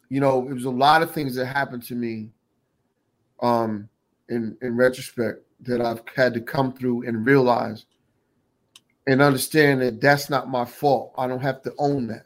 [0.09, 2.29] you know, it was a lot of things that happened to me
[3.41, 3.87] um,
[4.29, 7.85] in in retrospect that I've had to come through and realize
[9.07, 11.13] and understand that that's not my fault.
[11.17, 12.25] I don't have to own that.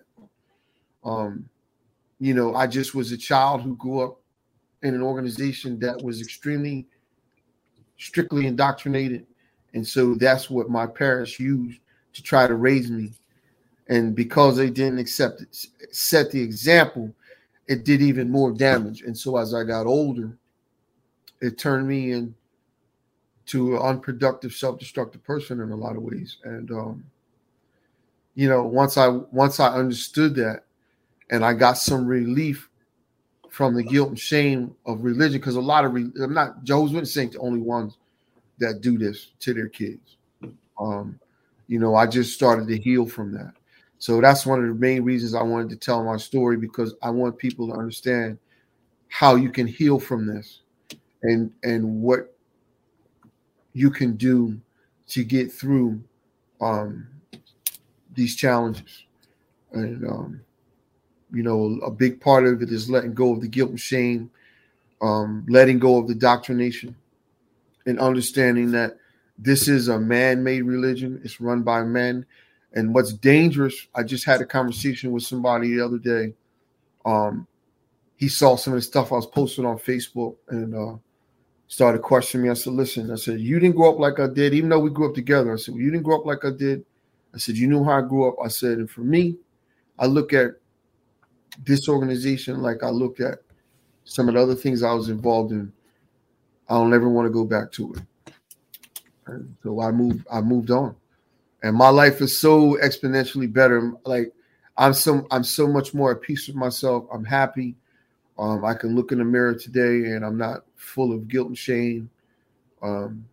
[1.04, 1.48] Um,
[2.20, 4.20] you know, I just was a child who grew up
[4.84, 6.88] in an organization that was extremely
[7.98, 9.28] strictly indoctrinated.
[9.74, 11.80] And so that's what my parents used
[12.14, 13.12] to try to raise me.
[13.88, 15.56] And because they didn't accept it,
[15.92, 17.14] set the example,
[17.68, 19.02] it did even more damage.
[19.02, 20.36] And so as I got older,
[21.42, 26.38] it turned me into an unproductive, self-destructive person in a lot of ways.
[26.44, 27.04] And um,
[28.36, 30.64] you know, once I once I understood that
[31.30, 32.70] and I got some relief
[33.50, 36.94] from the guilt and shame of religion, because a lot of re- I'm not Jehovah's
[36.94, 37.98] Witnesses ain't the only ones
[38.60, 40.18] that do this to their kids.
[40.80, 41.20] Um,
[41.68, 43.54] you know, I just started to heal from that.
[43.98, 47.10] So that's one of the main reasons I wanted to tell my story because I
[47.12, 48.40] want people to understand
[49.10, 50.62] how you can heal from this
[51.24, 52.36] and and what
[53.74, 54.60] you can do
[55.08, 56.02] to get through
[56.60, 57.08] um,
[58.14, 59.04] these challenges.
[59.72, 60.42] And um,
[61.34, 64.30] you know, a big part of it is letting go of the guilt and shame,
[65.02, 66.96] um, letting go of the doctrination,
[67.86, 68.98] and understanding that
[69.38, 71.22] this is a man-made religion.
[71.24, 72.26] It's run by men.
[72.74, 76.34] And what's dangerous, I just had a conversation with somebody the other day.
[77.06, 77.48] Um,
[78.16, 80.98] he saw some of the stuff I was posting on Facebook, and uh,
[81.72, 82.50] started questioning me.
[82.50, 84.90] I said, listen, I said, you didn't grow up like I did, even though we
[84.90, 85.54] grew up together.
[85.54, 86.84] I said, well, you didn't grow up like I did.
[87.34, 88.36] I said, you knew how I grew up.
[88.44, 89.38] I said, and for me,
[89.98, 90.52] I look at
[91.64, 93.40] this organization like I look at
[94.04, 95.72] some of the other things I was involved in.
[96.68, 98.34] I don't ever want to go back to it.
[99.28, 100.94] And so I moved, I moved on.
[101.64, 103.94] And my life is so exponentially better.
[104.06, 104.34] Like
[104.78, 107.06] I'm so I'm so much more at peace with myself.
[107.14, 107.76] I'm happy.
[108.38, 111.58] Um, I can look in the mirror today and I'm not full of guilt and
[111.58, 112.10] shame.
[112.82, 113.26] Um,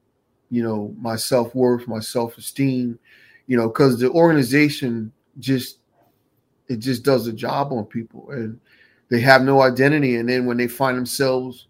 [0.50, 2.98] you know, my self worth, my self esteem,
[3.46, 5.78] you know, because the organization just
[6.68, 8.60] it just does a job on people and
[9.08, 10.16] they have no identity.
[10.16, 11.66] And then when they find themselves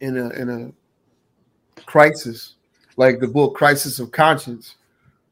[0.00, 2.56] in a in a crisis,
[2.96, 4.76] like the book Crisis of Conscience,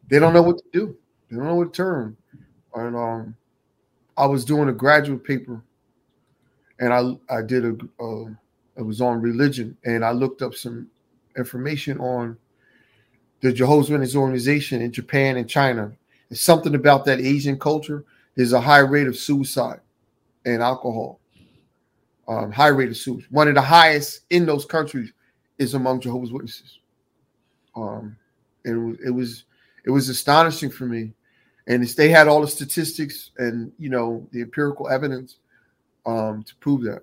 [0.08, 0.96] they don't know what to do.
[1.30, 2.16] They don't know what to turn.
[2.74, 3.36] And um,
[4.16, 5.62] I was doing a graduate paper
[6.80, 8.30] and I I did a uh,
[8.80, 10.88] it was on religion, and I looked up some
[11.36, 12.38] information on
[13.42, 15.92] the Jehovah's Witness organization in Japan and China.
[16.30, 18.04] It's something about that Asian culture.
[18.34, 19.80] There's a high rate of suicide
[20.46, 21.20] and alcohol.
[22.26, 23.28] Um, high rate of suicide.
[23.30, 25.12] One of the highest in those countries
[25.58, 26.78] is among Jehovah's Witnesses.
[27.76, 28.16] Um,
[28.64, 29.44] and it was, it was
[29.84, 31.12] it was astonishing for me,
[31.66, 35.36] and they had all the statistics and you know the empirical evidence
[36.06, 37.02] um, to prove that.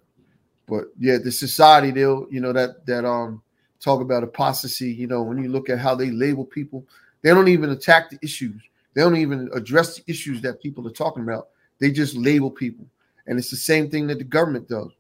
[0.68, 3.42] But yeah, the society they'll you know that that um
[3.80, 4.92] talk about apostasy.
[4.92, 6.86] You know when you look at how they label people,
[7.22, 8.62] they don't even attack the issues.
[8.94, 11.50] They don't even address the issues that people are talking about.
[11.80, 12.86] They just label people,
[13.28, 14.92] and it's the same thing that the government does.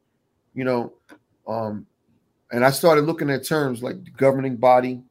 [0.54, 0.94] You know,
[1.48, 1.86] um,
[2.52, 5.02] and I started looking at terms like the governing body.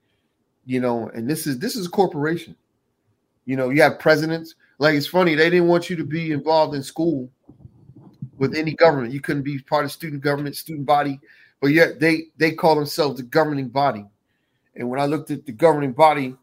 [0.64, 2.56] You know, and this is this is a corporation.
[3.44, 4.54] You know, you have presidents.
[4.78, 7.30] Like it's funny they didn't want you to be involved in school
[8.38, 9.12] with any government.
[9.12, 11.20] You couldn't be part of student government, student body,
[11.60, 14.04] but yet they they call themselves the governing body.
[14.74, 16.36] And when I looked at the governing body,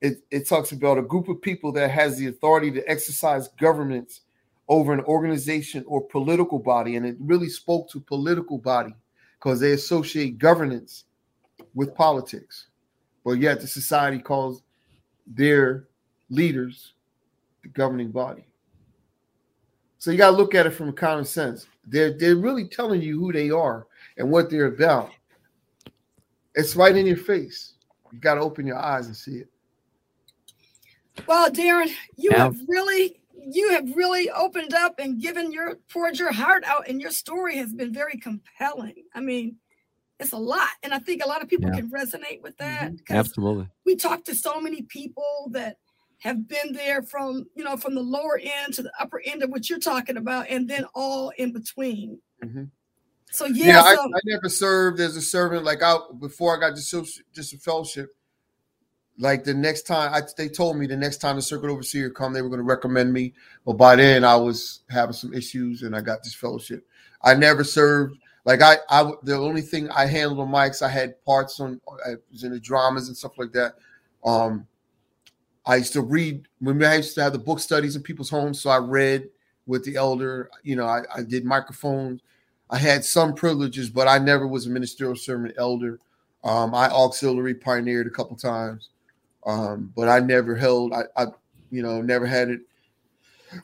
[0.00, 4.22] it, it talks about a group of people that has the authority to exercise governments
[4.68, 6.96] over an organization or political body.
[6.96, 8.94] And it really spoke to political body
[9.38, 11.04] because they associate governance
[11.74, 12.66] with politics.
[13.24, 14.62] But yet the society calls
[15.26, 15.88] their
[16.30, 16.94] leaders
[17.62, 18.47] the governing body.
[19.98, 21.66] So you got to look at it from a common sense.
[21.86, 25.10] They're they're really telling you who they are and what they're about.
[26.54, 27.74] It's right in your face.
[28.12, 29.48] You got to open your eyes and see it.
[31.26, 32.44] Well, Darren, you yeah.
[32.44, 33.20] have really
[33.50, 37.56] you have really opened up and given your poured your heart out, and your story
[37.56, 39.04] has been very compelling.
[39.14, 39.56] I mean,
[40.20, 41.76] it's a lot, and I think a lot of people yeah.
[41.76, 42.92] can resonate with that.
[42.92, 43.14] Mm-hmm.
[43.14, 45.78] Absolutely, we talk to so many people that
[46.18, 49.50] have been there from you know from the lower end to the upper end of
[49.50, 52.18] what you're talking about, and then all in between.
[52.44, 52.64] Mm-hmm.
[53.30, 55.64] So yeah, yeah so, I, I, never served as a servant.
[55.64, 58.14] Like I before I got just just a fellowship.
[59.20, 62.32] Like the next time, I, they told me the next time the circuit overseer come,
[62.32, 63.34] they were going to recommend me.
[63.66, 66.86] But by then, I was having some issues, and I got disfellowship.
[67.22, 68.16] I never served.
[68.44, 72.14] Like I, I the only thing I handled on mics, I had parts on, I
[72.30, 73.74] was in the dramas and stuff like that.
[74.24, 74.66] Um,
[75.68, 78.58] I used to read when I used to have the book studies in people's homes,
[78.60, 79.28] so I read
[79.66, 80.50] with the elder.
[80.62, 82.22] You know, I, I did microphones.
[82.70, 86.00] I had some privileges, but I never was a ministerial servant elder.
[86.42, 88.88] Um, I auxiliary pioneered a couple times,
[89.44, 90.94] um, but I never held.
[90.94, 91.26] I, I,
[91.70, 92.60] you know, never had it.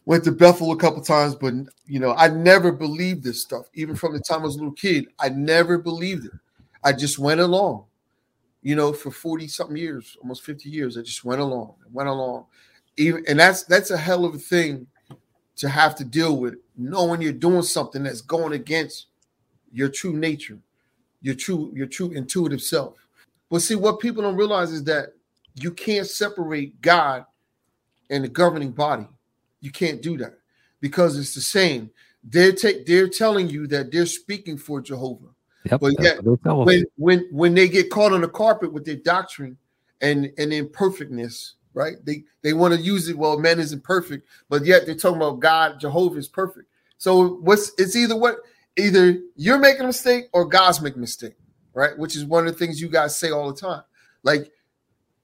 [0.05, 1.55] Went to Bethel a couple times, but
[1.87, 3.67] you know, I never believed this stuff.
[3.75, 6.33] Even from the time I was a little kid, I never believed it.
[6.83, 7.85] I just went along.
[8.65, 12.47] You know, for forty something years, almost fifty years, I just went along, went along.
[12.97, 14.87] Even and that's that's a hell of a thing
[15.57, 19.09] to have to deal with knowing you're doing something that's going against
[19.71, 20.59] your true nature,
[21.21, 22.97] your true your true intuitive self.
[23.51, 25.11] But see, what people don't realize is that
[25.57, 27.27] you can't separate God
[28.09, 29.07] and the governing body.
[29.61, 30.39] You can't do that
[30.81, 31.91] because it's the same.
[32.25, 35.34] They're take they're telling you that they're speaking for Jehovah.
[35.71, 39.57] Yep, but yet, when when when they get caught on the carpet with their doctrine
[40.01, 41.95] and and imperfectness, right?
[42.05, 43.17] They they want to use it.
[43.17, 46.69] Well, man isn't perfect, but yet they're talking about God, Jehovah is perfect.
[46.99, 48.39] So what's it's either what
[48.77, 51.37] either you're making a mistake or God's making a mistake,
[51.73, 51.97] right?
[51.97, 53.83] Which is one of the things you guys say all the time.
[54.23, 54.51] Like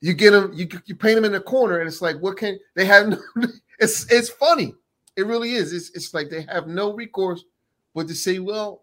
[0.01, 2.59] you get them, you you paint them in a corner, and it's like, what can
[2.75, 3.09] they have?
[3.09, 3.19] No,
[3.79, 4.75] it's it's funny.
[5.17, 5.75] It really is.
[5.75, 7.45] It's it's like they have no recourse
[7.95, 8.83] but to say, well,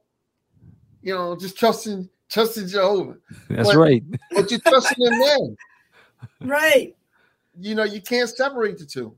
[1.02, 3.18] you know, just trusting trusting Jehovah.
[3.50, 4.04] That's but, right.
[4.32, 5.58] But you're trusting in man.
[6.42, 6.98] Right
[7.60, 9.16] you know, you can't separate the two.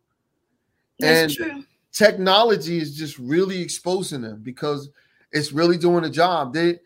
[1.00, 1.64] That's and true.
[1.92, 4.90] technology is just really exposing them because
[5.32, 6.54] it's really doing a job.
[6.54, 6.80] They,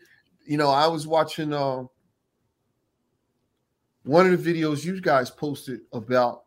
[0.46, 1.84] you know, I was watching uh,
[4.04, 6.44] one of the videos you guys posted about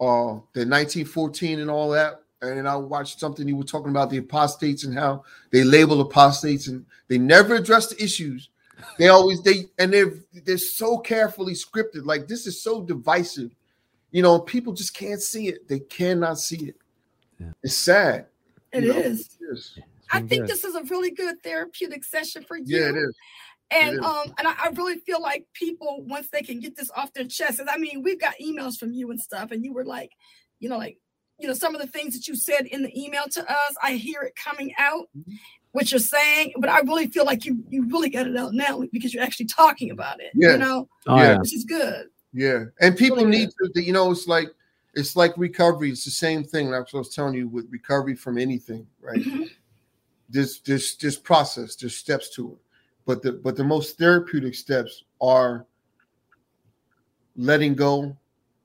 [0.00, 2.20] uh, the 1914 and all that.
[2.50, 6.68] And I watched something you were talking about the apostates and how they label apostates
[6.68, 8.48] and they never address the issues.
[8.98, 10.14] They always they and they're
[10.44, 12.04] they're so carefully scripted.
[12.04, 13.50] Like this is so divisive
[14.14, 15.66] you know, people just can't see it.
[15.66, 16.76] They cannot see it.
[17.40, 17.50] Yeah.
[17.64, 18.26] It's sad.
[18.72, 19.36] It is.
[19.40, 19.76] It is.
[20.12, 22.78] I think this is a really good therapeutic session for you.
[22.78, 23.16] Yeah, it is.
[23.72, 27.12] And um, and I, I, really feel like people once they can get this off
[27.12, 29.84] their chest, and I mean, we've got emails from you and stuff, and you were
[29.84, 30.12] like,
[30.60, 30.98] you know, like,
[31.38, 33.94] you know, some of the things that you said in the email to us, I
[33.94, 35.34] hear it coming out, mm-hmm.
[35.72, 38.82] what you're saying, but I really feel like you you really got it out now
[38.92, 40.30] because you're actually talking about it.
[40.34, 40.52] Yeah.
[40.52, 41.38] You know, oh, yeah.
[41.38, 42.06] which is good.
[42.32, 43.82] Yeah, and people really need to.
[43.82, 44.48] You know, it's like
[44.94, 45.90] it's like recovery.
[45.90, 46.70] It's the same thing.
[46.70, 49.20] That's what I was telling you with recovery from anything, right?
[49.20, 49.44] Mm-hmm.
[50.28, 51.76] There's there's there's process.
[51.76, 52.58] There's steps to it,
[53.06, 55.66] but the but the most therapeutic steps are
[57.36, 58.16] letting go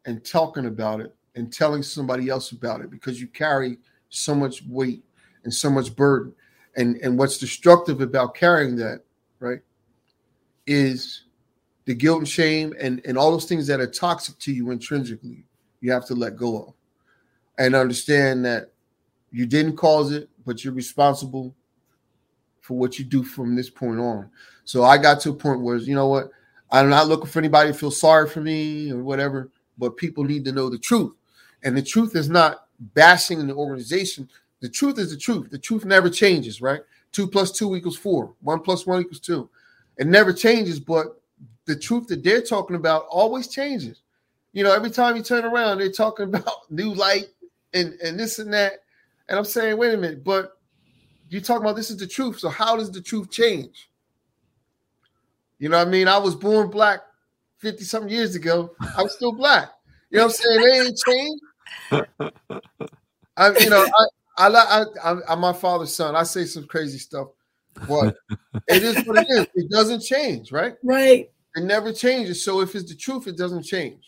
[0.06, 3.78] and talking about it and telling somebody else about it because you carry
[4.10, 5.04] so much weight
[5.44, 6.34] and so much burden.
[6.76, 9.02] And and what's destructive about carrying that,
[9.40, 9.60] right,
[10.68, 11.24] is
[11.86, 15.44] the guilt and shame and, and all those things that are toxic to you intrinsically,
[15.82, 16.74] you have to let go of
[17.58, 18.72] and understand that
[19.32, 21.56] you didn't cause it, but you're responsible
[22.62, 24.30] for what you do from this point on.
[24.66, 26.30] So I got to a point where, you know what,
[26.72, 30.46] I'm not looking for anybody to feel sorry for me or whatever, but people need
[30.46, 31.14] to know the truth.
[31.64, 34.30] And the truth is not bashing in the organization.
[34.62, 35.50] The truth is the truth.
[35.50, 36.82] The truth never changes, right?
[37.12, 38.34] Two plus two equals four.
[38.42, 39.50] One plus one equals two.
[39.98, 41.22] It never changes, but
[41.66, 44.02] the truth that they're talking about always changes.
[44.54, 47.28] You know, every time you turn around, they're talking about new light
[47.74, 48.84] and, and this and that.
[49.28, 50.58] And I'm saying, wait a minute, but
[51.30, 52.40] you're talking about this is the truth.
[52.40, 53.90] So how does the truth change?
[55.60, 56.08] You know what I mean?
[56.08, 57.02] I was born black
[57.58, 58.72] 50 something years ago.
[58.98, 59.70] I'm still black.
[60.10, 60.62] You know what I'm saying?
[60.62, 61.44] They ain't changed.
[61.92, 63.88] I, you know,
[64.38, 66.16] I, I, I, I, I'm my father's son.
[66.16, 67.28] I say some crazy stuff.
[67.88, 68.18] But
[68.68, 69.48] it is what it is.
[69.56, 70.76] It doesn't change, right?
[70.84, 71.30] Right.
[71.56, 72.44] It never changes.
[72.44, 74.04] So if it's the truth, it doesn't change.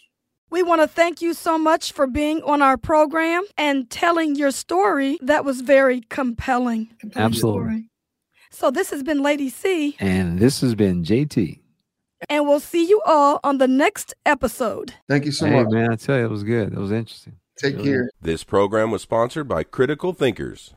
[0.50, 4.52] We want to thank you so much for being on our program and telling your
[4.52, 5.18] story.
[5.22, 6.90] That was very compelling.
[7.00, 7.62] compelling Absolutely.
[7.62, 7.90] Story.
[8.52, 9.96] So this has been Lady C.
[10.00, 11.60] And this has been JT.
[12.30, 14.94] And we'll see you all on the next episode.
[15.08, 15.72] Thank you so hey, much.
[15.72, 16.74] man, I tell you, it was good.
[16.74, 17.38] It was interesting.
[17.58, 18.10] Take care.
[18.22, 20.74] This program was sponsored by Critical Thinkers.